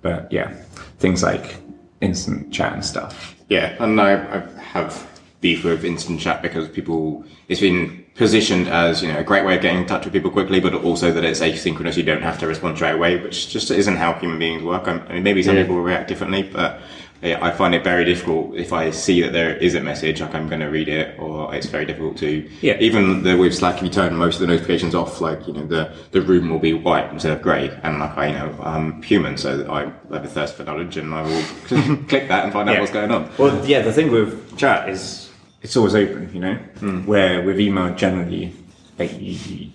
But 0.01 0.31
yeah, 0.31 0.53
things 0.99 1.23
like 1.23 1.57
instant 2.01 2.53
chat 2.53 2.73
and 2.73 2.85
stuff. 2.85 3.35
Yeah, 3.49 3.75
and 3.83 3.99
I, 3.99 4.13
I 4.13 4.61
have 4.61 5.07
beef 5.41 5.63
with 5.63 5.83
instant 5.85 6.19
chat 6.19 6.41
because 6.41 6.67
people, 6.67 7.23
it's 7.47 7.61
been 7.61 8.05
positioned 8.15 8.67
as, 8.67 9.01
you 9.01 9.07
know, 9.11 9.17
a 9.19 9.23
great 9.23 9.45
way 9.45 9.55
of 9.55 9.61
getting 9.61 9.79
in 9.79 9.85
touch 9.85 10.03
with 10.03 10.13
people 10.13 10.29
quickly, 10.29 10.59
but 10.59 10.73
also 10.73 11.11
that 11.11 11.23
it's 11.23 11.39
asynchronous. 11.39 11.95
You 11.97 12.03
don't 12.03 12.21
have 12.21 12.37
to 12.39 12.47
respond 12.47 12.75
straight 12.75 12.91
away, 12.95 13.17
which 13.21 13.49
just 13.49 13.71
isn't 13.71 13.95
how 13.95 14.13
human 14.13 14.37
beings 14.37 14.61
work. 14.61 14.87
I 14.87 15.13
mean, 15.13 15.23
maybe 15.23 15.41
some 15.41 15.55
Yeah. 15.55 15.63
people 15.63 15.75
will 15.75 15.83
react 15.83 16.09
differently, 16.09 16.43
but 16.43 16.71
yeah, 16.71 16.81
I 17.21 17.51
find 17.51 17.75
it 17.75 17.83
very 17.83 18.05
difficult 18.05 18.55
if 18.55 18.71
I 18.71 18.91
see 18.91 19.21
that 19.21 19.33
there 19.33 19.55
is 19.57 19.75
a 19.75 19.81
message, 19.81 20.21
like 20.21 20.33
I'm 20.33 20.47
going 20.47 20.61
to 20.61 20.67
read 20.67 20.87
it, 20.87 21.19
or 21.19 21.53
it's 21.53 21.65
very 21.67 21.85
difficult 21.85 22.17
to. 22.19 22.49
Yeah. 22.61 22.77
Even 22.79 23.23
the, 23.23 23.35
with 23.35 23.53
Slack, 23.53 23.77
if 23.77 23.83
you 23.83 23.89
turn 23.89 24.15
most 24.15 24.35
of 24.35 24.41
the 24.41 24.47
notifications 24.47 24.95
off, 24.95 25.19
like 25.19 25.45
you 25.45 25.53
know, 25.53 25.65
the 25.65 25.93
the 26.11 26.21
room 26.21 26.49
will 26.49 26.59
be 26.59 26.73
white 26.73 27.11
instead 27.11 27.33
of 27.33 27.41
grey, 27.41 27.77
and 27.83 27.99
like 27.99 28.17
I, 28.17 28.27
you 28.27 28.33
know, 28.33 28.55
I'm 28.63 29.01
human, 29.01 29.37
so 29.37 29.69
I 29.69 29.81
have 30.13 30.23
a 30.23 30.27
thirst 30.27 30.55
for 30.55 30.63
knowledge, 30.63 30.95
and 30.95 31.13
I 31.13 31.23
will 31.23 31.43
click 32.07 32.29
that 32.29 32.45
and 32.45 32.53
find 32.53 32.69
out 32.69 32.73
Yeah. 32.75 32.79
what's 32.79 32.93
going 32.93 33.11
on. 33.11 33.29
Well, 33.37 33.65
yeah, 33.65 33.81
the 33.81 33.91
thing 33.93 34.11
with 34.11 34.57
chat 34.57 34.87
is 34.87 35.29
it's 35.61 35.75
always 35.75 35.95
open, 35.95 36.29
you 36.33 36.39
know. 36.39 36.55
Hmm. 36.79 37.05
Where 37.05 37.41
with 37.43 37.59
email, 37.59 37.93
generally, 37.95 38.53
like 38.97 39.11
you 39.19 39.71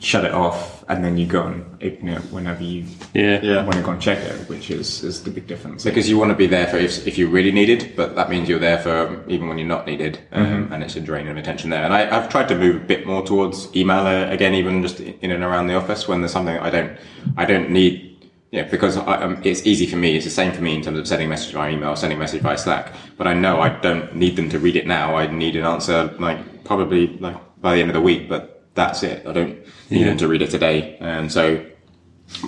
shut 0.00 0.24
it 0.24 0.32
off 0.32 0.84
and 0.88 1.04
then 1.04 1.18
you 1.18 1.26
go 1.26 1.42
and 1.44 1.64
open 1.82 2.08
it 2.08 2.20
whenever 2.32 2.62
you 2.62 2.84
Yeah. 3.14 3.40
Yeah. 3.42 3.62
want 3.64 3.74
to 3.76 3.82
go 3.82 3.90
and 3.90 4.00
check 4.00 4.18
it, 4.18 4.48
which 4.48 4.70
is 4.70 5.02
is 5.04 5.22
the 5.24 5.30
big 5.30 5.46
difference. 5.46 5.84
Because 5.84 6.08
you 6.08 6.16
want 6.18 6.30
to 6.30 6.36
be 6.36 6.46
there 6.46 6.66
for 6.66 6.76
if, 6.78 7.06
if 7.06 7.18
you're 7.18 7.28
really 7.28 7.52
needed, 7.52 7.92
but 7.96 8.14
that 8.16 8.30
means 8.30 8.48
you're 8.48 8.58
there 8.60 8.78
for 8.78 9.22
even 9.28 9.48
when 9.48 9.58
you're 9.58 9.66
not 9.76 9.86
needed, 9.86 10.18
um, 10.32 10.72
and 10.72 10.82
it's 10.82 10.96
a 10.96 11.00
drain 11.00 11.26
of 11.28 11.36
attention 11.36 11.70
there. 11.70 11.84
And 11.84 11.92
I, 11.92 12.16
I've 12.16 12.28
tried 12.28 12.48
to 12.48 12.56
move 12.56 12.76
a 12.76 12.84
bit 12.86 13.06
more 13.06 13.22
towards 13.24 13.68
email 13.76 14.06
uh, 14.06 14.30
again, 14.30 14.54
even 14.54 14.82
just 14.82 15.00
in 15.00 15.30
and 15.30 15.42
around 15.42 15.66
the 15.66 15.74
office 15.74 16.06
when 16.08 16.20
there's 16.20 16.32
something 16.32 16.56
I 16.58 16.70
don't, 16.70 16.92
I 17.36 17.44
don't 17.44 17.70
need 17.70 18.04
Yeah, 18.50 18.62
because 18.70 18.96
I, 18.96 19.16
um, 19.24 19.42
it's 19.44 19.66
easy 19.66 19.84
for 19.86 19.96
me. 19.96 20.16
It's 20.16 20.24
the 20.24 20.30
same 20.30 20.52
for 20.52 20.62
me 20.62 20.74
in 20.74 20.80
terms 20.82 20.98
of 20.98 21.06
sending 21.06 21.26
a 21.26 21.30
message 21.30 21.52
by 21.54 21.68
email, 21.70 21.94
sending 21.96 22.16
a 22.16 22.20
message 22.20 22.42
by 22.42 22.56
Slack. 22.56 22.94
But 23.18 23.26
I 23.26 23.34
know 23.34 23.60
I 23.60 23.68
don't 23.68 24.14
need 24.14 24.36
them 24.36 24.48
to 24.50 24.58
read 24.58 24.76
it 24.76 24.86
now. 24.86 25.16
I 25.16 25.26
need 25.26 25.54
an 25.56 25.64
answer 25.66 26.14
like 26.18 26.64
probably 26.64 27.08
like 27.20 27.36
by 27.60 27.74
the 27.74 27.80
end 27.82 27.90
of 27.90 27.94
the 27.94 28.00
week. 28.00 28.26
But 28.28 28.57
that's 28.78 29.02
it. 29.02 29.26
I 29.26 29.32
don't 29.32 29.58
need 29.90 30.04
them 30.04 30.16
to 30.18 30.28
read 30.28 30.40
it 30.40 30.50
today. 30.50 30.96
And 31.00 31.30
so 31.30 31.64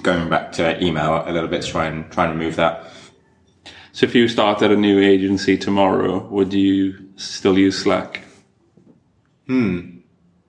going 0.03 0.31
back 0.31 0.53
to 0.53 0.83
email 0.83 1.25
a 1.27 1.33
little 1.33 1.49
bit 1.49 1.63
to 1.63 1.69
try 1.69 1.87
and 1.87 2.11
try 2.11 2.27
and 2.27 2.39
remove 2.39 2.57
that. 2.57 2.87
So 3.93 4.07
if 4.07 4.15
you 4.15 4.29
started 4.29 4.71
a 4.71 4.77
new 4.77 5.01
agency 5.01 5.59
tomorrow, 5.59 6.25
would 6.29 6.53
you 6.53 7.09
still 7.17 7.59
use 7.59 7.83
Slack? 7.83 8.23
Hmm. 9.49 9.99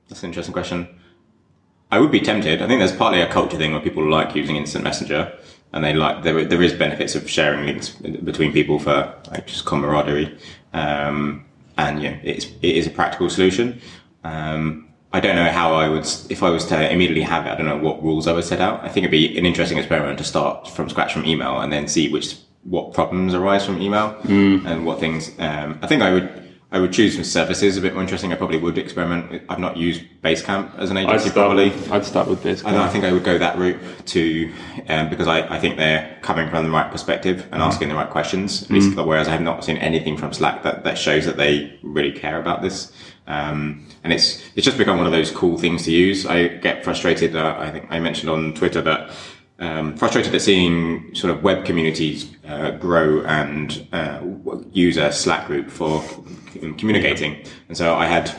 That's 0.07 0.21
an 0.21 0.29
interesting 0.29 0.53
question. 0.53 0.87
I 1.91 1.99
would 1.99 2.11
be 2.11 2.21
tempted. 2.21 2.61
I 2.61 2.67
think 2.67 2.79
there's 2.79 2.95
partly 2.95 3.21
a 3.21 3.27
culture 3.27 3.57
thing 3.57 3.71
where 3.71 3.81
people 3.81 4.07
like 4.07 4.35
using 4.35 4.57
instant 4.57 4.83
messenger 4.83 5.33
and 5.73 5.83
they 5.83 5.93
like, 5.93 6.21
there, 6.21 6.45
there 6.45 6.61
is 6.61 6.73
benefits 6.73 7.15
of 7.15 7.27
sharing 7.27 7.65
links 7.65 7.89
between 7.89 8.53
people 8.53 8.77
for 8.77 9.15
like 9.31 9.47
just 9.47 9.65
camaraderie. 9.65 10.37
Um, 10.73 11.45
and 11.77 12.01
yeah, 12.03 12.19
it's, 12.23 12.45
it 12.45 12.75
is 12.75 12.85
a 12.85 12.91
practical 12.91 13.29
solution. 13.29 13.81
Um, 14.23 14.90
I 15.13 15.19
don't 15.19 15.35
know 15.35 15.49
how 15.49 15.73
I 15.73 15.89
would, 15.89 16.07
if 16.29 16.41
I 16.41 16.49
was 16.49 16.65
to 16.67 16.91
immediately 16.91 17.23
have 17.23 17.45
it, 17.45 17.49
I 17.49 17.55
don't 17.55 17.65
know 17.65 17.77
what 17.77 18.01
rules 18.01 18.27
I 18.27 18.33
would 18.33 18.45
set 18.45 18.61
out. 18.61 18.81
I 18.83 18.87
think 18.87 19.03
it'd 19.03 19.11
be 19.11 19.37
an 19.37 19.45
interesting 19.45 19.77
experiment 19.77 20.17
to 20.19 20.23
start 20.23 20.69
from 20.69 20.89
scratch 20.89 21.13
from 21.13 21.25
email 21.25 21.59
and 21.59 21.71
then 21.71 21.87
see 21.87 22.09
which, 22.09 22.37
what 22.63 22.93
problems 22.93 23.33
arise 23.33 23.65
from 23.65 23.81
email 23.81 24.15
and 24.65 24.85
what 24.85 24.99
things, 24.99 25.31
um, 25.39 25.79
I 25.81 25.87
think 25.87 26.01
I 26.01 26.13
would, 26.13 26.50
I 26.73 26.79
would 26.79 26.93
choose 26.93 27.15
some 27.15 27.25
services 27.25 27.75
a 27.75 27.81
bit 27.81 27.93
more 27.93 28.01
interesting. 28.01 28.31
I 28.31 28.35
probably 28.35 28.57
would 28.57 28.77
experiment. 28.77 29.29
with- 29.29 29.41
I've 29.49 29.59
not 29.59 29.75
used 29.75 30.03
Basecamp 30.23 30.77
as 30.79 30.89
an 30.89 30.95
I'd 30.95 31.09
agency 31.09 31.29
start, 31.31 31.47
probably. 31.47 31.73
I'd 31.91 32.05
start 32.05 32.29
with 32.29 32.43
this. 32.43 32.63
I, 32.63 32.85
I 32.85 32.87
think 32.87 33.03
I 33.03 33.11
would 33.11 33.25
go 33.25 33.37
that 33.37 33.57
route 33.57 33.77
to, 34.07 34.53
um, 34.87 35.09
because 35.09 35.27
I, 35.27 35.39
I 35.53 35.59
think 35.59 35.75
they're 35.75 36.17
coming 36.21 36.49
from 36.49 36.63
the 36.63 36.71
right 36.71 36.89
perspective 36.89 37.45
and 37.51 37.61
asking 37.61 37.89
the 37.89 37.95
right 37.95 38.09
questions. 38.09 38.63
At 38.63 38.69
least, 38.71 38.95
whereas 38.95 39.27
I 39.27 39.31
have 39.31 39.41
not 39.41 39.65
seen 39.65 39.77
anything 39.77 40.15
from 40.15 40.31
Slack 40.31 40.63
that, 40.63 40.85
that 40.85 40.97
shows 40.97 41.25
that 41.25 41.35
they 41.35 41.77
really 41.83 42.13
care 42.13 42.39
about 42.39 42.61
this. 42.61 42.93
Um, 43.27 43.85
and 44.05 44.13
it's, 44.13 44.41
it's 44.55 44.65
just 44.65 44.77
become 44.77 44.97
one 44.97 45.05
of 45.05 45.11
those 45.11 45.29
cool 45.29 45.57
things 45.57 45.83
to 45.83 45.91
use. 45.91 46.25
I 46.25 46.47
get 46.47 46.85
frustrated. 46.85 47.35
Uh, 47.35 47.55
I 47.59 47.69
think 47.71 47.87
I 47.89 47.99
mentioned 47.99 48.29
on 48.29 48.53
Twitter 48.53 48.81
that, 48.81 49.11
um, 49.59 49.95
frustrated 49.97 50.33
at 50.33 50.41
seeing 50.41 51.13
sort 51.15 51.31
of 51.35 51.43
web 51.43 51.65
communities 51.65 52.33
uh, 52.47 52.71
grow 52.71 53.21
and 53.25 53.85
uh, 53.91 54.21
use 54.71 54.95
a 54.97 55.11
Slack 55.11 55.45
group 55.47 55.69
for 55.69 56.01
c- 56.61 56.73
communicating. 56.73 57.43
And 57.67 57.77
so 57.77 57.95
I 57.95 58.05
had 58.05 58.33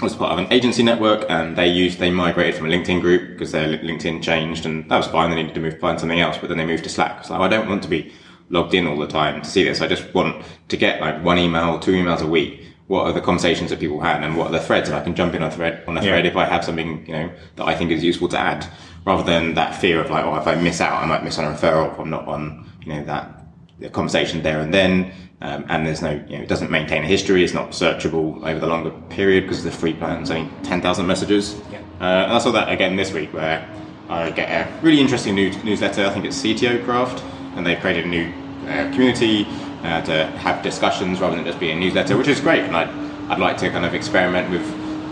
I 0.00 0.04
was 0.04 0.14
part 0.14 0.30
of 0.30 0.38
an 0.38 0.52
agency 0.52 0.84
network 0.84 1.26
and 1.28 1.56
they 1.56 1.66
used, 1.66 1.98
they 1.98 2.10
migrated 2.10 2.54
from 2.54 2.66
a 2.66 2.68
LinkedIn 2.68 3.00
group 3.00 3.30
because 3.32 3.50
their 3.50 3.66
LinkedIn 3.78 4.22
changed 4.22 4.64
and 4.64 4.88
that 4.88 4.96
was 4.96 5.08
fine. 5.08 5.30
They 5.30 5.36
needed 5.36 5.54
to 5.54 5.60
move, 5.60 5.80
find 5.80 5.98
something 5.98 6.20
else, 6.20 6.38
but 6.38 6.48
then 6.48 6.58
they 6.58 6.66
moved 6.66 6.84
to 6.84 6.90
Slack. 6.90 7.24
So 7.24 7.34
I 7.34 7.48
don't 7.48 7.68
want 7.68 7.82
to 7.82 7.88
be 7.88 8.12
logged 8.48 8.74
in 8.74 8.86
all 8.86 8.96
the 8.96 9.08
time 9.08 9.42
to 9.42 9.50
see 9.50 9.64
this. 9.64 9.80
I 9.80 9.88
just 9.88 10.14
want 10.14 10.44
to 10.68 10.76
get 10.76 11.00
like 11.00 11.24
one 11.24 11.36
email, 11.36 11.80
two 11.80 11.92
emails 11.92 12.22
a 12.22 12.28
week. 12.28 12.64
What 12.86 13.06
are 13.06 13.12
the 13.12 13.20
conversations 13.20 13.70
that 13.70 13.80
people 13.80 14.00
had 14.00 14.22
and 14.22 14.36
what 14.36 14.46
are 14.46 14.52
the 14.52 14.60
threads? 14.60 14.88
And 14.88 14.96
I 14.96 15.02
can 15.02 15.16
jump 15.16 15.34
in 15.34 15.42
on 15.42 15.50
a 15.50 15.54
thread, 15.54 15.82
on 15.88 15.98
a 15.98 16.00
thread 16.00 16.26
if 16.26 16.36
I 16.36 16.44
have 16.44 16.64
something, 16.64 17.04
you 17.04 17.12
know, 17.12 17.30
that 17.56 17.66
I 17.66 17.74
think 17.74 17.90
is 17.90 18.04
useful 18.04 18.28
to 18.28 18.38
add 18.38 18.68
rather 19.04 19.24
than 19.24 19.54
that 19.54 19.74
fear 19.74 20.00
of 20.00 20.10
like, 20.10 20.24
oh, 20.24 20.36
if 20.36 20.46
I 20.46 20.54
miss 20.54 20.80
out, 20.80 21.02
I 21.02 21.06
might 21.06 21.24
miss 21.24 21.38
on 21.38 21.52
a 21.52 21.56
referral 21.56 21.92
if 21.92 21.98
I'm 21.98 22.08
not 22.08 22.26
on, 22.28 22.70
you 22.82 22.94
know, 22.94 23.04
that 23.06 23.46
the 23.80 23.90
conversation 23.90 24.42
there 24.42 24.60
and 24.60 24.72
then. 24.72 25.12
Um, 25.40 25.64
and 25.68 25.86
there's 25.86 26.02
no, 26.02 26.12
you 26.28 26.36
know, 26.36 26.42
it 26.42 26.48
doesn't 26.48 26.70
maintain 26.70 27.04
a 27.04 27.06
history. 27.06 27.44
It's 27.44 27.54
not 27.54 27.70
searchable 27.70 28.44
over 28.44 28.58
the 28.58 28.66
longer 28.66 28.90
period 29.08 29.44
because 29.44 29.62
the 29.62 29.70
free 29.70 29.94
plan's 29.94 30.30
only 30.30 30.50
10,000 30.64 31.06
messages. 31.06 31.60
Yeah. 31.70 31.78
Uh, 32.00 32.24
and 32.24 32.32
I 32.32 32.38
saw 32.38 32.50
that 32.52 32.70
again 32.70 32.96
this 32.96 33.12
week 33.12 33.32
where 33.32 33.68
I 34.08 34.30
get 34.30 34.48
a 34.48 34.80
really 34.80 35.00
interesting 35.00 35.36
new 35.36 35.50
newsletter. 35.62 36.04
I 36.04 36.10
think 36.10 36.24
it's 36.24 36.42
CTO 36.42 36.84
Craft 36.84 37.22
and 37.54 37.64
they've 37.64 37.78
created 37.78 38.06
a 38.06 38.08
new 38.08 38.32
uh, 38.66 38.90
community 38.92 39.46
uh, 39.84 40.02
to 40.02 40.26
have 40.38 40.62
discussions 40.62 41.20
rather 41.20 41.36
than 41.36 41.44
just 41.44 41.60
be 41.60 41.70
a 41.70 41.76
newsletter, 41.76 42.16
which 42.16 42.28
is 42.28 42.40
great. 42.40 42.64
And 42.64 42.76
I'd, 42.76 42.88
I'd 43.30 43.38
like 43.38 43.58
to 43.58 43.70
kind 43.70 43.84
of 43.84 43.94
experiment 43.94 44.50
with 44.50 44.62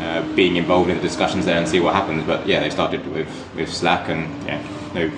uh, 0.00 0.22
being 0.34 0.56
involved 0.56 0.90
in 0.90 0.96
the 0.96 1.02
discussions 1.02 1.44
there 1.44 1.56
and 1.56 1.68
see 1.68 1.78
what 1.78 1.94
happens. 1.94 2.24
But 2.24 2.46
yeah, 2.48 2.60
they 2.60 2.70
started 2.70 3.06
with, 3.12 3.28
with 3.54 3.72
Slack 3.72 4.08
and 4.08 4.26
yeah, 4.44 4.60
no, 4.92 5.10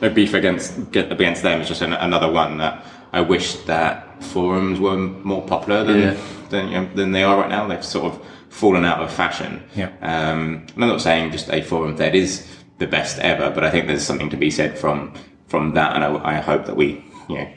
no 0.00 0.10
beef 0.10 0.34
against 0.34 0.78
against 0.94 1.42
them. 1.42 1.60
It's 1.60 1.68
just 1.68 1.82
an, 1.82 1.92
another 1.92 2.30
one 2.30 2.58
that 2.58 2.84
I 3.16 3.20
wish 3.22 3.54
that 3.72 4.22
forums 4.22 4.78
were 4.78 4.96
more 4.96 5.42
popular 5.42 5.84
than 5.84 6.00
Yeah. 6.00 6.14
than, 6.50 6.68
you 6.68 6.80
know, 6.80 6.88
than 6.94 7.12
they 7.12 7.24
are 7.24 7.36
right 7.40 7.48
now. 7.56 7.66
They've 7.66 7.84
sort 7.84 8.06
of 8.12 8.20
fallen 8.50 8.84
out 8.84 9.00
of 9.00 9.12
fashion. 9.12 9.62
Yeah. 9.74 9.90
Um, 10.02 10.40
and 10.74 10.80
I'm 10.84 10.88
not 10.94 11.00
saying 11.00 11.32
just 11.32 11.48
a 11.50 11.60
forum 11.62 11.96
that 11.96 12.14
is 12.14 12.46
the 12.78 12.86
best 12.86 13.18
ever, 13.18 13.50
but 13.50 13.64
I 13.64 13.70
think 13.70 13.86
there's 13.86 14.04
something 14.10 14.30
to 14.30 14.36
be 14.36 14.50
said 14.50 14.78
from 14.78 15.12
from 15.48 15.74
that, 15.74 15.94
and 15.94 16.02
I, 16.04 16.10
I 16.32 16.40
hope 16.50 16.66
that 16.66 16.76
we 16.76 16.88
you 17.28 17.38
know 17.38 17.48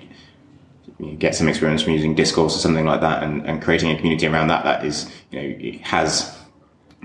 get 1.17 1.35
some 1.35 1.47
experience 1.47 1.81
from 1.83 1.93
using 1.93 2.13
discourse 2.15 2.55
or 2.55 2.59
something 2.59 2.85
like 2.85 3.01
that 3.01 3.23
and, 3.23 3.45
and 3.47 3.61
creating 3.61 3.89
a 3.91 3.95
community 3.95 4.27
around 4.27 4.47
that 4.49 4.63
that 4.65 4.83
is 4.85 5.09
you 5.31 5.39
know 5.41 5.47
it 5.59 5.81
has 5.81 6.35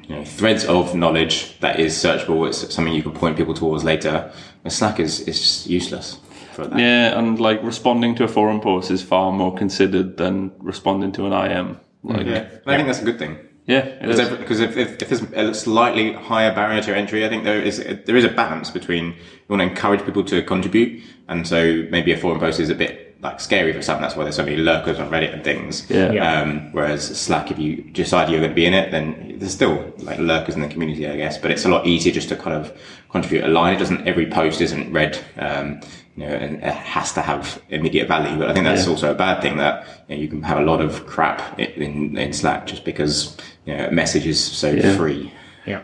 you 0.02 0.16
know 0.16 0.24
threads 0.24 0.64
of 0.64 0.94
knowledge 0.96 1.58
that 1.60 1.78
is 1.78 1.94
searchable 1.94 2.46
it's 2.48 2.74
something 2.74 2.92
you 2.92 3.02
can 3.04 3.12
point 3.12 3.36
people 3.36 3.54
towards 3.54 3.84
later 3.84 4.32
and 4.64 4.72
slack 4.72 4.98
is 4.98 5.20
is 5.28 5.38
just 5.40 5.66
useless 5.68 6.18
for 6.54 6.66
that 6.66 6.78
Yeah, 6.78 7.18
and 7.18 7.38
like 7.38 7.62
responding 7.62 8.14
to 8.16 8.24
a 8.24 8.28
forum 8.28 8.60
post 8.60 8.90
is 8.90 9.02
far 9.02 9.32
more 9.32 9.54
considered 9.54 10.16
than 10.16 10.52
responding 10.58 11.12
to 11.12 11.26
an 11.26 11.32
IM. 11.32 11.80
Like, 12.06 12.26
yeah 12.26 12.42
and 12.42 12.60
i 12.66 12.76
think 12.76 12.86
that's 12.86 13.00
a 13.00 13.04
good 13.04 13.18
thing 13.18 13.38
yeah, 13.66 13.96
because 13.98 14.60
if, 14.60 14.76
if, 14.76 15.00
if, 15.00 15.02
if 15.02 15.08
there's 15.08 15.22
a 15.32 15.54
slightly 15.54 16.12
higher 16.12 16.54
barrier 16.54 16.82
to 16.82 16.94
entry, 16.94 17.24
I 17.24 17.30
think 17.30 17.44
there 17.44 17.62
is 17.62 17.78
there 17.78 18.14
is 18.14 18.24
a 18.24 18.28
balance 18.28 18.70
between 18.70 19.06
you 19.06 19.14
want 19.48 19.60
to 19.60 19.66
encourage 19.66 20.04
people 20.04 20.22
to 20.24 20.42
contribute, 20.42 21.02
and 21.28 21.48
so 21.48 21.86
maybe 21.90 22.12
a 22.12 22.18
forum 22.18 22.40
post 22.40 22.60
is 22.60 22.68
a 22.68 22.74
bit 22.74 23.04
like 23.22 23.40
scary 23.40 23.72
for 23.72 23.80
some. 23.80 24.02
That's 24.02 24.16
why 24.16 24.24
there's 24.24 24.36
so 24.36 24.44
many 24.44 24.58
lurkers 24.58 25.00
on 25.00 25.10
Reddit 25.10 25.32
and 25.32 25.42
things. 25.42 25.88
Yeah. 25.88 26.12
Yeah. 26.12 26.42
Um, 26.42 26.70
whereas 26.72 27.18
Slack, 27.18 27.50
if 27.50 27.58
you 27.58 27.76
decide 27.84 28.28
you're 28.28 28.40
going 28.40 28.50
to 28.50 28.54
be 28.54 28.66
in 28.66 28.74
it, 28.74 28.90
then 28.90 29.36
there's 29.38 29.54
still 29.54 29.94
like 30.00 30.18
lurkers 30.18 30.56
in 30.56 30.60
the 30.60 30.68
community, 30.68 31.08
I 31.08 31.16
guess. 31.16 31.38
But 31.38 31.50
it's 31.50 31.64
a 31.64 31.70
lot 31.70 31.86
easier 31.86 32.12
just 32.12 32.28
to 32.28 32.36
kind 32.36 32.54
of 32.54 32.78
contribute 33.08 33.44
a 33.44 33.48
line. 33.48 33.74
It 33.74 33.78
doesn't 33.78 34.06
every 34.06 34.26
post 34.26 34.60
isn't 34.60 34.92
read, 34.92 35.18
um, 35.38 35.80
you 36.16 36.24
know, 36.26 36.32
and 36.32 36.56
it 36.56 36.62
has 36.62 37.12
to 37.14 37.22
have 37.22 37.60
immediate 37.70 38.06
value. 38.08 38.38
But 38.38 38.50
I 38.50 38.52
think 38.54 38.64
that's 38.66 38.84
Yeah. 38.84 38.90
also 38.92 39.10
a 39.10 39.14
bad 39.14 39.42
thing 39.42 39.56
that 39.56 39.86
you, 40.08 40.14
know, 40.16 40.22
you 40.22 40.28
can 40.28 40.42
have 40.42 40.58
a 40.58 40.62
lot 40.64 40.80
of 40.80 41.06
crap 41.06 41.58
in 41.58 42.16
in 42.16 42.32
Slack 42.32 42.66
just 42.66 42.84
because 42.84 43.36
you 43.66 43.76
know 43.76 43.86
a 43.86 43.90
message 43.90 44.26
is 44.26 44.40
so 44.42 44.70
Yeah. 44.70 44.96
free. 44.96 45.32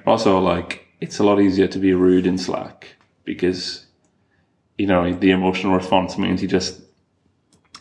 Also, 0.07 0.39
like, 0.39 0.87
it's 1.01 1.18
a 1.18 1.24
lot 1.24 1.41
easier 1.41 1.66
to 1.66 1.78
be 1.78 1.95
rude 1.95 2.26
in 2.26 2.37
Slack 2.39 2.87
because, 3.24 3.87
you 4.76 4.87
know, 4.87 5.11
the 5.14 5.31
emotional 5.31 5.74
response 5.74 6.18
means 6.18 6.43
you 6.43 6.49
just 6.49 6.81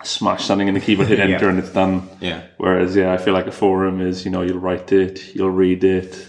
smash 0.04 0.46
something 0.46 0.70
in 0.70 0.74
the 0.76 0.80
keyboard, 0.80 1.10
hit 1.10 1.20
enter, 1.28 1.46
Yeah. 1.46 1.50
and 1.50 1.60
it's 1.60 1.74
done. 1.74 2.08
Yeah. 2.22 2.42
Whereas, 2.58 2.96
yeah, 2.96 3.12
I 3.12 3.18
feel 3.18 3.34
like 3.34 3.48
a 3.48 3.52
forum 3.52 4.00
is, 4.00 4.24
you 4.26 4.32
know, 4.32 4.42
you'll 4.44 4.60
write 4.60 4.92
it, 4.94 5.36
you'll 5.36 5.52
read 5.52 5.84
it, 5.84 6.28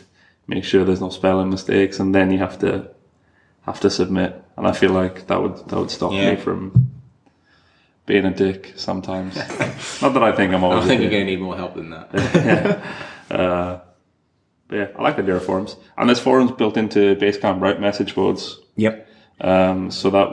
make 0.49 0.65
sure 0.65 0.85
there's 0.85 1.01
no 1.01 1.11
spelling 1.11 1.51
mistakes, 1.51 2.01
and 2.01 2.13
then 2.13 2.33
you 2.33 2.39
have 2.39 2.59
to 2.61 2.89
have 3.63 3.79
to 3.81 3.91
submit. 3.91 4.43
And 4.61 4.69
I 4.69 4.73
feel 4.73 4.91
like 4.93 5.27
that 5.29 5.41
would 5.43 5.57
that 5.69 5.79
would 5.79 5.91
stop 5.91 6.13
Yeah. 6.13 6.35
me 6.35 6.37
from 6.37 6.91
being 8.05 8.27
a 8.27 8.31
dick 8.31 8.75
sometimes. 8.77 9.35
Not 10.03 10.13
that 10.13 10.23
I 10.23 10.33
think 10.33 10.53
I'm 10.53 10.63
always. 10.63 10.85
I 10.85 10.89
think 10.89 11.01
you're 11.01 11.11
going 11.11 11.25
to 11.25 11.31
need 11.33 11.41
more 11.41 11.57
help 11.57 11.75
than 11.77 11.89
that. 11.91 12.83
But 14.69 14.77
yeah, 14.77 14.87
I 14.97 15.03
like 15.03 15.17
the 15.17 15.23
Jira 15.23 15.41
forums, 15.41 15.75
and 15.97 16.09
there's 16.09 16.21
forums 16.21 16.53
built 16.53 16.77
into 16.77 17.17
Basecamp, 17.17 17.61
right? 17.61 17.81
Message 17.81 18.15
boards. 18.15 18.61
Yep. 18.77 19.09
Um, 19.41 19.91
so 19.91 20.11
that, 20.11 20.29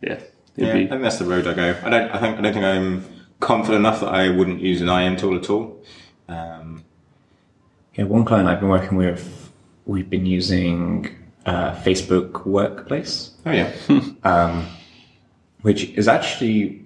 yeah, 0.00 0.12
it'd 0.12 0.28
Yeah, 0.56 0.72
I 0.72 0.86
think 0.86 1.02
that's 1.02 1.18
the 1.18 1.26
road 1.26 1.46
I 1.48 1.52
go. 1.52 1.76
I 1.84 1.90
don't. 1.90 2.10
I 2.10 2.18
think. 2.20 2.38
I 2.38 2.40
don't 2.40 2.52
think 2.54 2.64
I'm 2.64 3.04
confident 3.40 3.80
enough 3.80 4.00
that 4.00 4.08
I 4.14 4.30
wouldn't 4.30 4.60
use 4.60 4.80
an 4.80 4.88
IM 4.88 5.16
tool 5.16 5.36
at 5.36 5.50
all. 5.50 5.82
Um, 6.28 6.84
Yeah, 7.94 8.04
one 8.04 8.24
client 8.24 8.48
I've 8.48 8.60
been 8.60 8.70
working 8.70 8.96
with, 8.96 9.50
we've 9.84 10.08
been 10.08 10.24
using 10.24 11.14
uh, 11.48 11.74
Facebook 11.82 12.44
Workplace, 12.46 13.30
oh 13.46 13.52
yeah. 13.52 13.70
which 15.62 15.84
is 15.90 16.06
actually, 16.08 16.82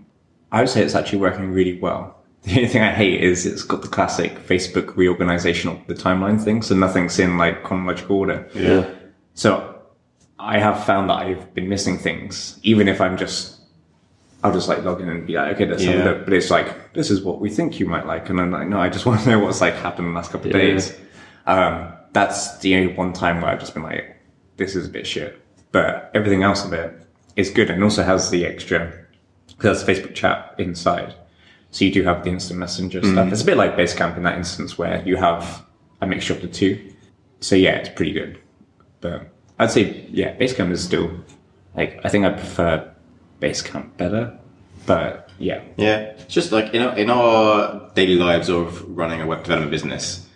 I 0.50 0.60
would 0.60 0.68
say 0.68 0.82
it's 0.82 0.94
actually 0.94 1.18
working 1.18 1.50
really 1.52 1.78
well. 1.78 2.16
The 2.44 2.56
only 2.56 2.66
thing 2.68 2.82
I 2.82 2.90
hate 2.92 3.22
is 3.22 3.46
it's 3.46 3.62
got 3.62 3.82
the 3.82 3.88
classic 3.88 4.34
Facebook 4.48 4.96
reorganization 4.96 5.70
of 5.70 5.78
the 5.86 5.94
timeline 5.94 6.42
thing, 6.42 6.60
so 6.62 6.74
nothing's 6.74 7.18
in 7.20 7.38
like 7.38 7.62
chronological 7.62 8.16
order. 8.16 8.48
yeah, 8.52 8.90
So 9.34 9.78
I 10.40 10.58
have 10.58 10.82
found 10.84 11.08
that 11.10 11.18
I've 11.18 11.54
been 11.54 11.68
missing 11.68 11.98
things, 11.98 12.58
even 12.64 12.88
if 12.88 13.00
I'm 13.00 13.16
just, 13.16 13.60
I'll 14.42 14.52
just 14.52 14.68
like 14.68 14.82
log 14.82 15.00
in 15.00 15.08
and 15.08 15.24
be 15.24 15.34
like, 15.34 15.54
okay, 15.54 15.66
let's 15.66 15.84
have 15.84 15.94
Yeah. 15.94 16.02
a 16.02 16.06
look. 16.08 16.24
But 16.24 16.32
it's 16.34 16.50
like, 16.50 16.94
this 16.94 17.12
is 17.12 17.22
what 17.22 17.40
we 17.40 17.48
think 17.48 17.78
you 17.78 17.86
might 17.86 18.06
like. 18.06 18.28
And 18.28 18.40
I'm 18.40 18.50
like, 18.50 18.66
no, 18.66 18.80
I 18.80 18.88
just 18.88 19.06
want 19.08 19.20
to 19.22 19.28
know 19.30 19.38
what's 19.38 19.60
like 19.60 19.74
happened 19.74 20.08
in 20.08 20.12
the 20.14 20.16
last 20.18 20.32
couple 20.32 20.50
of 20.50 20.56
Yeah. 20.56 20.62
days. 20.62 20.98
Um, 21.46 21.92
that's 22.12 22.58
the 22.58 22.74
only 22.74 22.92
one 22.94 23.12
time 23.12 23.40
where 23.40 23.52
I've 23.52 23.60
just 23.60 23.72
been 23.74 23.84
like, 23.84 24.11
this 24.64 24.76
is 24.76 24.86
a 24.86 24.90
bit 24.90 25.06
shit. 25.06 25.40
But 25.72 26.10
everything 26.14 26.42
else 26.42 26.64
of 26.64 26.72
it 26.72 26.94
is 27.36 27.50
good 27.50 27.70
and 27.70 27.82
also 27.82 28.02
has 28.02 28.30
the 28.30 28.46
extra, 28.46 28.92
because 29.48 29.84
there's 29.84 30.00
Facebook 30.00 30.14
chat 30.14 30.54
inside. 30.58 31.14
So 31.70 31.84
you 31.84 31.92
do 31.92 32.02
have 32.04 32.22
the 32.22 32.30
instant 32.30 32.60
messenger 32.60 33.00
mm. 33.00 33.12
stuff. 33.12 33.32
It's 33.32 33.42
a 33.42 33.44
bit 33.46 33.56
like 33.56 33.76
Basecamp 33.76 34.16
in 34.16 34.22
that 34.24 34.36
instance 34.36 34.76
where 34.76 35.02
you 35.06 35.16
have 35.16 35.64
a 36.00 36.06
mixture 36.06 36.34
of 36.34 36.42
the 36.42 36.48
two. 36.48 36.92
So 37.40 37.56
yeah, 37.56 37.76
it's 37.76 37.88
pretty 37.88 38.12
good. 38.12 38.38
But 39.00 39.28
I'd 39.58 39.70
say, 39.70 40.06
yeah, 40.10 40.36
Basecamp 40.36 40.70
is 40.70 40.84
still, 40.84 41.10
like, 41.74 42.00
I 42.04 42.08
think 42.08 42.24
I 42.24 42.30
prefer 42.30 42.92
Basecamp 43.40 43.96
better. 43.96 44.38
But 44.84 45.30
yeah, 45.38 45.62
Yeah, 45.76 45.98
it's 45.98 46.34
just 46.34 46.52
like 46.52 46.74
in 46.74 46.82
our, 46.82 46.96
in 46.96 47.08
our 47.08 47.90
daily 47.94 48.16
lives 48.16 48.48
of 48.48 48.82
running 48.96 49.20
a 49.20 49.26
web 49.26 49.42
development 49.42 49.70
business, 49.70 50.28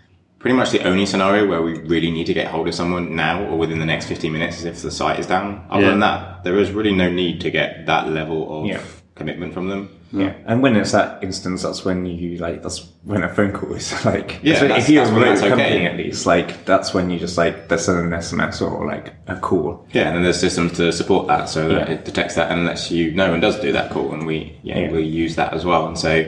pretty 0.47 0.57
much 0.57 0.71
the 0.71 0.85
only 0.87 1.05
scenario 1.05 1.45
where 1.45 1.61
we 1.61 1.73
really 1.81 2.09
need 2.09 2.25
to 2.25 2.33
get 2.33 2.47
hold 2.47 2.69
of 2.69 2.75
someone 2.75 3.17
now 3.17 3.43
or 3.47 3.59
within 3.59 3.81
the 3.81 3.85
next 3.85 4.07
15 4.07 4.31
minutes 4.33 4.59
is 4.61 4.65
if 4.65 4.81
the 4.81 4.93
site 4.93 5.19
is 5.19 5.27
down. 5.27 5.67
Other 5.71 5.83
Yeah. 5.83 5.91
than 5.91 5.99
that, 6.01 6.45
there 6.45 6.57
is 6.61 6.71
really 6.71 6.93
no 6.95 7.11
need 7.11 7.41
to 7.41 7.51
get 7.51 7.87
that 7.87 8.09
level 8.09 8.61
of 8.61 8.67
Yeah. 8.67 8.79
commitment 9.17 9.53
from 9.53 9.69
them. 9.69 9.89
yeah. 10.13 10.35
And 10.47 10.63
when 10.63 10.77
it's 10.77 10.93
that 10.93 11.19
instance, 11.21 11.65
that's 11.65 11.85
when 11.85 12.07
you 12.07 12.39
like 12.39 12.63
that's 12.63 12.87
when 13.03 13.25
a 13.25 13.29
phone 13.29 13.51
call 13.51 13.73
is 13.75 13.93
like 14.13 14.39
Yeah, 14.41 14.53
that's 14.53 14.61
when- 14.61 14.69
that's- 14.69 14.85
if 14.85 14.91
you're 14.95 15.03
a 15.03 15.07
that's 15.25 15.43
when 15.43 15.51
company 15.51 15.85
at 15.87 15.97
least 15.97 16.27
like 16.27 16.65
that's 16.65 16.95
when 16.95 17.11
you 17.11 17.19
just 17.19 17.37
like 17.37 17.67
there's 17.67 17.89
an 17.89 18.13
SMS 18.13 18.63
or 18.63 18.87
like 18.87 19.15
a 19.27 19.35
call. 19.35 19.85
Yeah, 19.93 20.03
and 20.07 20.15
then 20.15 20.23
there's 20.23 20.39
systems 20.39 20.75
to 20.75 20.93
support 20.93 21.27
that 21.27 21.49
so 21.49 21.67
that 21.71 21.89
Yeah. 21.89 21.95
it 21.95 22.05
detects 22.05 22.37
that 22.37 22.53
and 22.53 22.65
lets 22.67 22.89
you 22.93 23.11
know 23.11 23.33
and 23.33 23.43
does 23.43 23.59
do 23.59 23.73
that 23.73 23.91
call, 23.91 24.13
and 24.13 24.25
we 24.29 24.53
yeah, 24.63 24.79
Yeah. 24.79 24.93
we 24.93 25.03
use 25.03 25.35
that 25.35 25.53
as 25.55 25.65
well. 25.65 25.89
And 25.89 25.99
so 25.99 26.25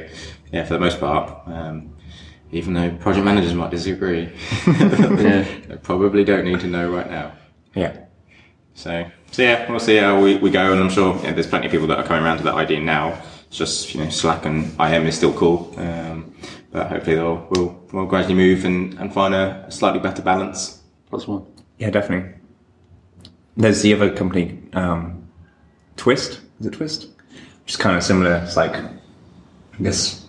yeah, 0.52 0.64
for 0.64 0.74
the 0.74 0.80
most 0.80 0.98
part, 0.98 1.30
um, 1.46 1.90
even 2.52 2.72
though 2.74 2.90
project 2.96 3.24
managers 3.24 3.54
might 3.54 3.70
disagree, 3.70 4.30
Yeah. 4.66 5.44
they 5.68 5.76
probably 5.82 6.24
don't 6.24 6.44
need 6.44 6.60
to 6.60 6.66
know 6.66 6.90
right 6.90 7.10
now. 7.10 7.32
Yeah. 7.74 7.96
So 8.74 9.06
so 9.30 9.42
yeah, 9.42 9.68
we'll 9.70 9.80
see 9.80 9.96
how 9.96 10.20
we, 10.20 10.36
we 10.36 10.50
go, 10.50 10.72
and 10.72 10.80
I'm 10.80 10.88
sure 10.90 11.18
yeah, 11.22 11.32
there's 11.32 11.46
plenty 11.46 11.66
of 11.66 11.72
people 11.72 11.86
that 11.88 11.98
are 11.98 12.04
coming 12.04 12.24
around 12.24 12.38
to 12.38 12.44
that 12.44 12.54
idea 12.54 12.80
now. 12.80 13.20
It's 13.48 13.56
just 13.58 13.94
you 13.94 14.02
know 14.02 14.10
Slack 14.10 14.44
and 14.46 14.64
IM 14.80 15.06
is 15.06 15.16
still 15.16 15.32
cool, 15.32 15.74
um, 15.78 16.34
but 16.70 16.86
hopefully 16.88 17.16
they'll 17.16 17.46
we'll, 17.50 17.80
we'll 17.92 18.06
gradually 18.06 18.34
move 18.34 18.64
and, 18.64 18.94
and 18.98 19.12
find 19.12 19.34
a 19.34 19.66
slightly 19.70 20.00
better 20.00 20.22
balance. 20.22 20.82
Plus 21.10 21.26
one. 21.26 21.44
Yeah, 21.78 21.90
definitely. 21.90 22.34
There's 23.56 23.82
the 23.82 23.92
other 23.94 24.14
company, 24.14 24.58
um, 24.74 25.28
Twist. 25.96 26.40
Is 26.60 26.66
it 26.66 26.74
Twist? 26.74 27.08
Which 27.64 27.72
is 27.72 27.76
kind 27.76 27.96
of 27.96 28.02
similar. 28.04 28.36
It's 28.44 28.56
like, 28.56 28.76
I 28.76 29.82
guess, 29.82 30.26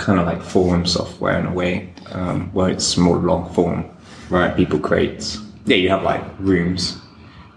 kind 0.00 0.18
of 0.18 0.26
like 0.26 0.42
forum 0.42 0.84
software 0.86 1.38
in 1.38 1.46
a 1.46 1.52
way, 1.52 1.92
um, 2.12 2.50
where 2.52 2.70
it's 2.70 2.96
more 2.96 3.16
long 3.18 3.52
form. 3.54 3.84
Right. 4.30 4.56
People 4.56 4.78
create. 4.78 5.36
Yeah, 5.66 5.76
you 5.76 5.88
have 5.90 6.02
like 6.02 6.24
rooms, 6.38 6.98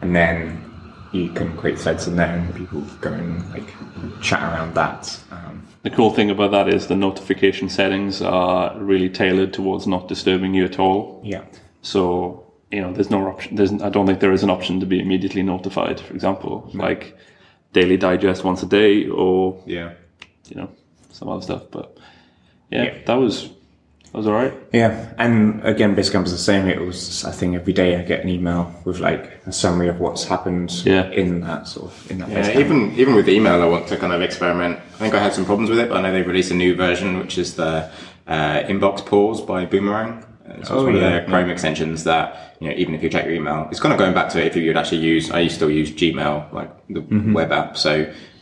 and 0.02 0.16
then 0.16 0.60
you 1.14 1.30
can 1.30 1.56
create 1.58 1.80
threads 1.80 2.08
in 2.08 2.16
there, 2.16 2.36
and 2.36 2.54
people 2.56 2.82
go 3.02 3.14
and 3.14 3.50
like 3.52 3.68
chat 4.22 4.42
around 4.44 4.74
that. 4.76 5.20
Um, 5.32 5.66
The 5.84 5.90
cool 5.90 6.12
thing 6.12 6.30
about 6.32 6.52
that 6.52 6.68
is 6.68 6.88
the 6.88 6.96
notification 6.96 7.70
settings 7.70 8.22
are 8.22 8.78
really 8.80 9.10
tailored 9.10 9.54
towards 9.54 9.88
not 9.88 10.08
disturbing 10.08 10.54
you 10.54 10.66
at 10.66 10.80
all. 10.80 11.22
yeah. 11.24 11.44
So 11.82 12.40
you 12.72 12.82
know, 12.82 12.92
there's 12.92 13.12
no 13.12 13.28
option. 13.28 13.56
There's 13.56 13.72
I 13.82 13.90
don't 13.90 14.06
think 14.08 14.20
there 14.20 14.34
is 14.34 14.44
an 14.44 14.50
option 14.50 14.80
to 14.80 14.86
be 14.86 15.00
immediately 15.00 15.44
notified. 15.44 16.00
For 16.00 16.14
example, 16.16 16.70
like 16.74 17.16
daily 17.72 17.98
digest 17.98 18.44
once 18.44 18.64
a 18.64 18.66
day, 18.68 19.08
or 19.08 19.62
Yeah. 19.66 19.92
you 20.50 20.56
know 20.60 20.70
some 21.12 21.30
other 21.30 21.44
stuff. 21.44 21.64
But 21.72 21.98
yeah, 22.74 22.84
Yeah. 22.84 22.94
that 23.06 23.16
was 23.16 23.50
that 24.12 24.18
was 24.20 24.28
all 24.28 24.34
right. 24.34 24.54
Yeah, 24.72 25.14
and 25.18 25.64
again, 25.66 25.96
Basecamp 25.96 26.26
is 26.26 26.32
the 26.32 26.38
same. 26.38 26.68
It 26.68 26.80
was, 26.80 27.26
I 27.26 27.32
think, 27.32 27.56
every 27.56 27.74
day 27.74 27.98
I 28.00 28.04
get 28.04 28.20
an 28.24 28.30
email 28.30 28.72
with 28.86 29.00
like 29.00 29.24
a 29.48 29.52
summary 29.52 29.88
of 29.90 30.00
what's 30.00 30.24
happened 30.26 30.70
Yeah. 30.86 31.10
in 31.10 31.42
that 31.42 31.68
sort 31.68 31.88
of 31.92 32.12
in 32.12 32.20
that. 32.20 32.30
Yeah, 32.30 32.60
even 32.60 32.94
even 32.96 33.16
with 33.16 33.28
email, 33.28 33.62
I 33.62 33.66
want 33.66 33.88
to 33.88 33.98
kind 33.98 34.14
of 34.14 34.22
experiment. 34.22 34.78
I 34.96 34.98
think 35.00 35.14
I 35.16 35.20
had 35.20 35.34
some 35.34 35.46
problems 35.46 35.70
with 35.72 35.80
it, 35.80 35.90
but 35.90 35.98
I 35.98 36.02
know 36.02 36.12
they've 36.12 36.28
released 36.28 36.52
a 36.52 36.56
new 36.56 36.76
version, 36.76 37.18
which 37.18 37.38
is 37.40 37.56
the 37.56 37.90
uh, 38.28 38.60
inbox 38.72 39.04
pause 39.06 39.42
by 39.42 39.66
Boomerang. 39.66 40.24
Uh, 40.48 40.54
So 40.54 40.60
it's 40.62 40.70
Oh, 40.72 40.84
one 40.84 40.96
yeah, 40.96 41.02
of 41.02 41.12
their 41.12 41.26
Chrome 41.26 41.50
extensions 41.50 42.04
that 42.04 42.56
you 42.60 42.70
know, 42.70 42.76
even 42.78 42.94
if 42.96 43.02
you 43.04 43.10
check 43.10 43.26
your 43.26 43.34
email, 43.34 43.68
it's 43.72 43.80
kind 43.80 43.94
of 43.94 43.98
going 44.00 44.14
back 44.14 44.30
to 44.34 44.40
it 44.40 44.46
if 44.48 44.56
you 44.56 44.68
would 44.70 44.78
actually 44.78 45.02
use. 45.14 45.32
I 45.32 45.40
used 45.40 45.56
to 45.56 45.66
still 45.66 45.72
use 45.72 45.90
Gmail, 45.92 46.54
like 46.54 46.70
the 46.88 47.02
Mm-hmm. 47.02 47.34
web 47.34 47.52
app. 47.52 47.78
So 47.78 47.92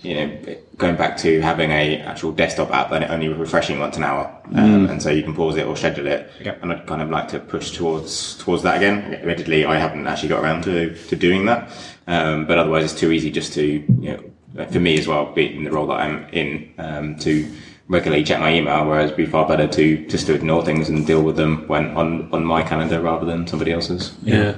you 0.04 0.14
know, 0.16 0.28
it- 0.52 0.68
going 0.82 0.98
back 0.98 1.16
to 1.18 1.40
having 1.42 1.72
a 1.72 2.00
actual 2.00 2.32
desktop 2.32 2.72
app 2.72 2.92
and 2.92 3.04
it 3.04 3.10
only 3.10 3.30
refreshing 3.30 3.80
once 3.80 3.96
an 3.96 4.04
hour, 4.04 4.26
um, 4.56 4.90
and 4.90 5.02
so 5.02 5.10
you 5.10 5.24
can 5.24 5.34
pause 5.34 5.56
it 5.56 5.66
or 5.66 5.78
schedule 5.78 6.08
it. 6.08 6.30
Mm. 6.40 6.46
Yep. 6.46 6.64
And 6.64 6.74
I'd 6.74 6.88
kind 6.88 7.02
of 7.02 7.10
like 7.10 7.28
to 7.30 7.40
push 7.40 7.72
towards 7.72 8.38
towards 8.38 8.64
that 8.64 8.78
again. 8.78 9.14
Admittedly, 9.14 9.64
I 9.66 9.78
haven't 9.78 10.06
actually 10.08 10.30
got 10.30 10.44
around 10.44 10.64
to 10.64 10.94
to 11.08 11.16
doing 11.16 11.46
that, 11.46 11.72
um, 12.08 12.46
but 12.46 12.58
otherwise 12.58 12.84
it's 12.92 13.00
too 13.00 13.12
easy 13.12 13.32
just 13.32 13.54
to 13.54 13.64
you 13.64 14.12
know 14.12 14.32
for 14.72 14.80
me 14.80 14.98
as 14.98 15.08
well, 15.08 15.32
be 15.34 15.56
in 15.56 15.64
the 15.64 15.72
role 15.72 15.88
that 15.88 16.00
I'm 16.00 16.28
in, 16.30 16.74
um, 16.78 17.16
to 17.20 17.50
regularly 17.88 18.24
check 18.24 18.40
my 18.40 18.54
email. 18.54 18.86
Whereas 18.86 19.06
it'd 19.06 19.18
be 19.18 19.26
far 19.26 19.48
better 19.48 19.68
to 19.68 20.06
just 20.08 20.28
to 20.28 20.34
ignore 20.34 20.64
things 20.66 20.90
and 20.90 21.06
deal 21.06 21.22
with 21.22 21.36
them 21.36 21.68
when 21.68 21.96
on 21.98 22.30
on 22.32 22.44
my 22.44 22.64
calendar 22.64 23.02
rather 23.02 23.26
than 23.26 23.48
somebody 23.48 23.72
else's. 23.72 24.14
Yeah, 24.24 24.58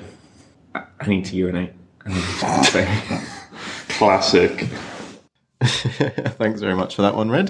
I 0.74 1.08
need 1.08 1.26
to 1.26 1.36
urinate. 1.36 1.74
I 2.06 2.10
need 2.10 2.24
to 2.24 3.28
classic. 3.90 4.68
Thanks 6.38 6.60
very 6.60 6.76
much 6.76 6.96
for 6.96 7.02
that 7.04 7.16
one, 7.16 7.30
Red. 7.30 7.50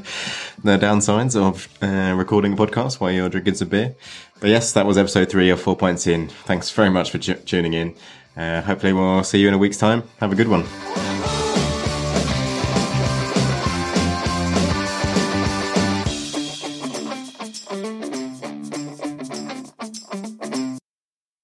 The 0.64 0.78
downsides 0.78 1.36
of 1.36 1.68
uh, 1.82 2.14
recording 2.16 2.53
a 2.53 2.55
podcast 2.55 2.99
while 2.99 3.11
you're 3.11 3.30
drinking 3.30 3.55
some 3.55 3.70
beer. 3.70 3.95
But 4.39 4.49
yes, 4.49 4.72
that 4.74 4.86
was 4.86 4.97
episode 4.97 5.30
three 5.30 5.49
of 5.49 5.59
Four 5.59 5.76
Points 5.76 6.05
In. 6.05 6.28
Thanks 6.28 6.70
very 6.70 6.89
much 6.89 7.11
for 7.11 7.18
tu- 7.18 7.34
tuning 7.36 7.74
in. 7.74 7.95
Uh, 8.38 8.61
hopefully, 8.61 8.93
we'll 8.93 9.24
see 9.24 9.39
you 9.39 9.47
in 9.47 9.53
a 9.53 9.57
week's 9.57 9.78
time. 9.78 10.03
Have 10.20 10.32
a 10.32 10.36
good 10.36 10.47
one. 10.47 11.72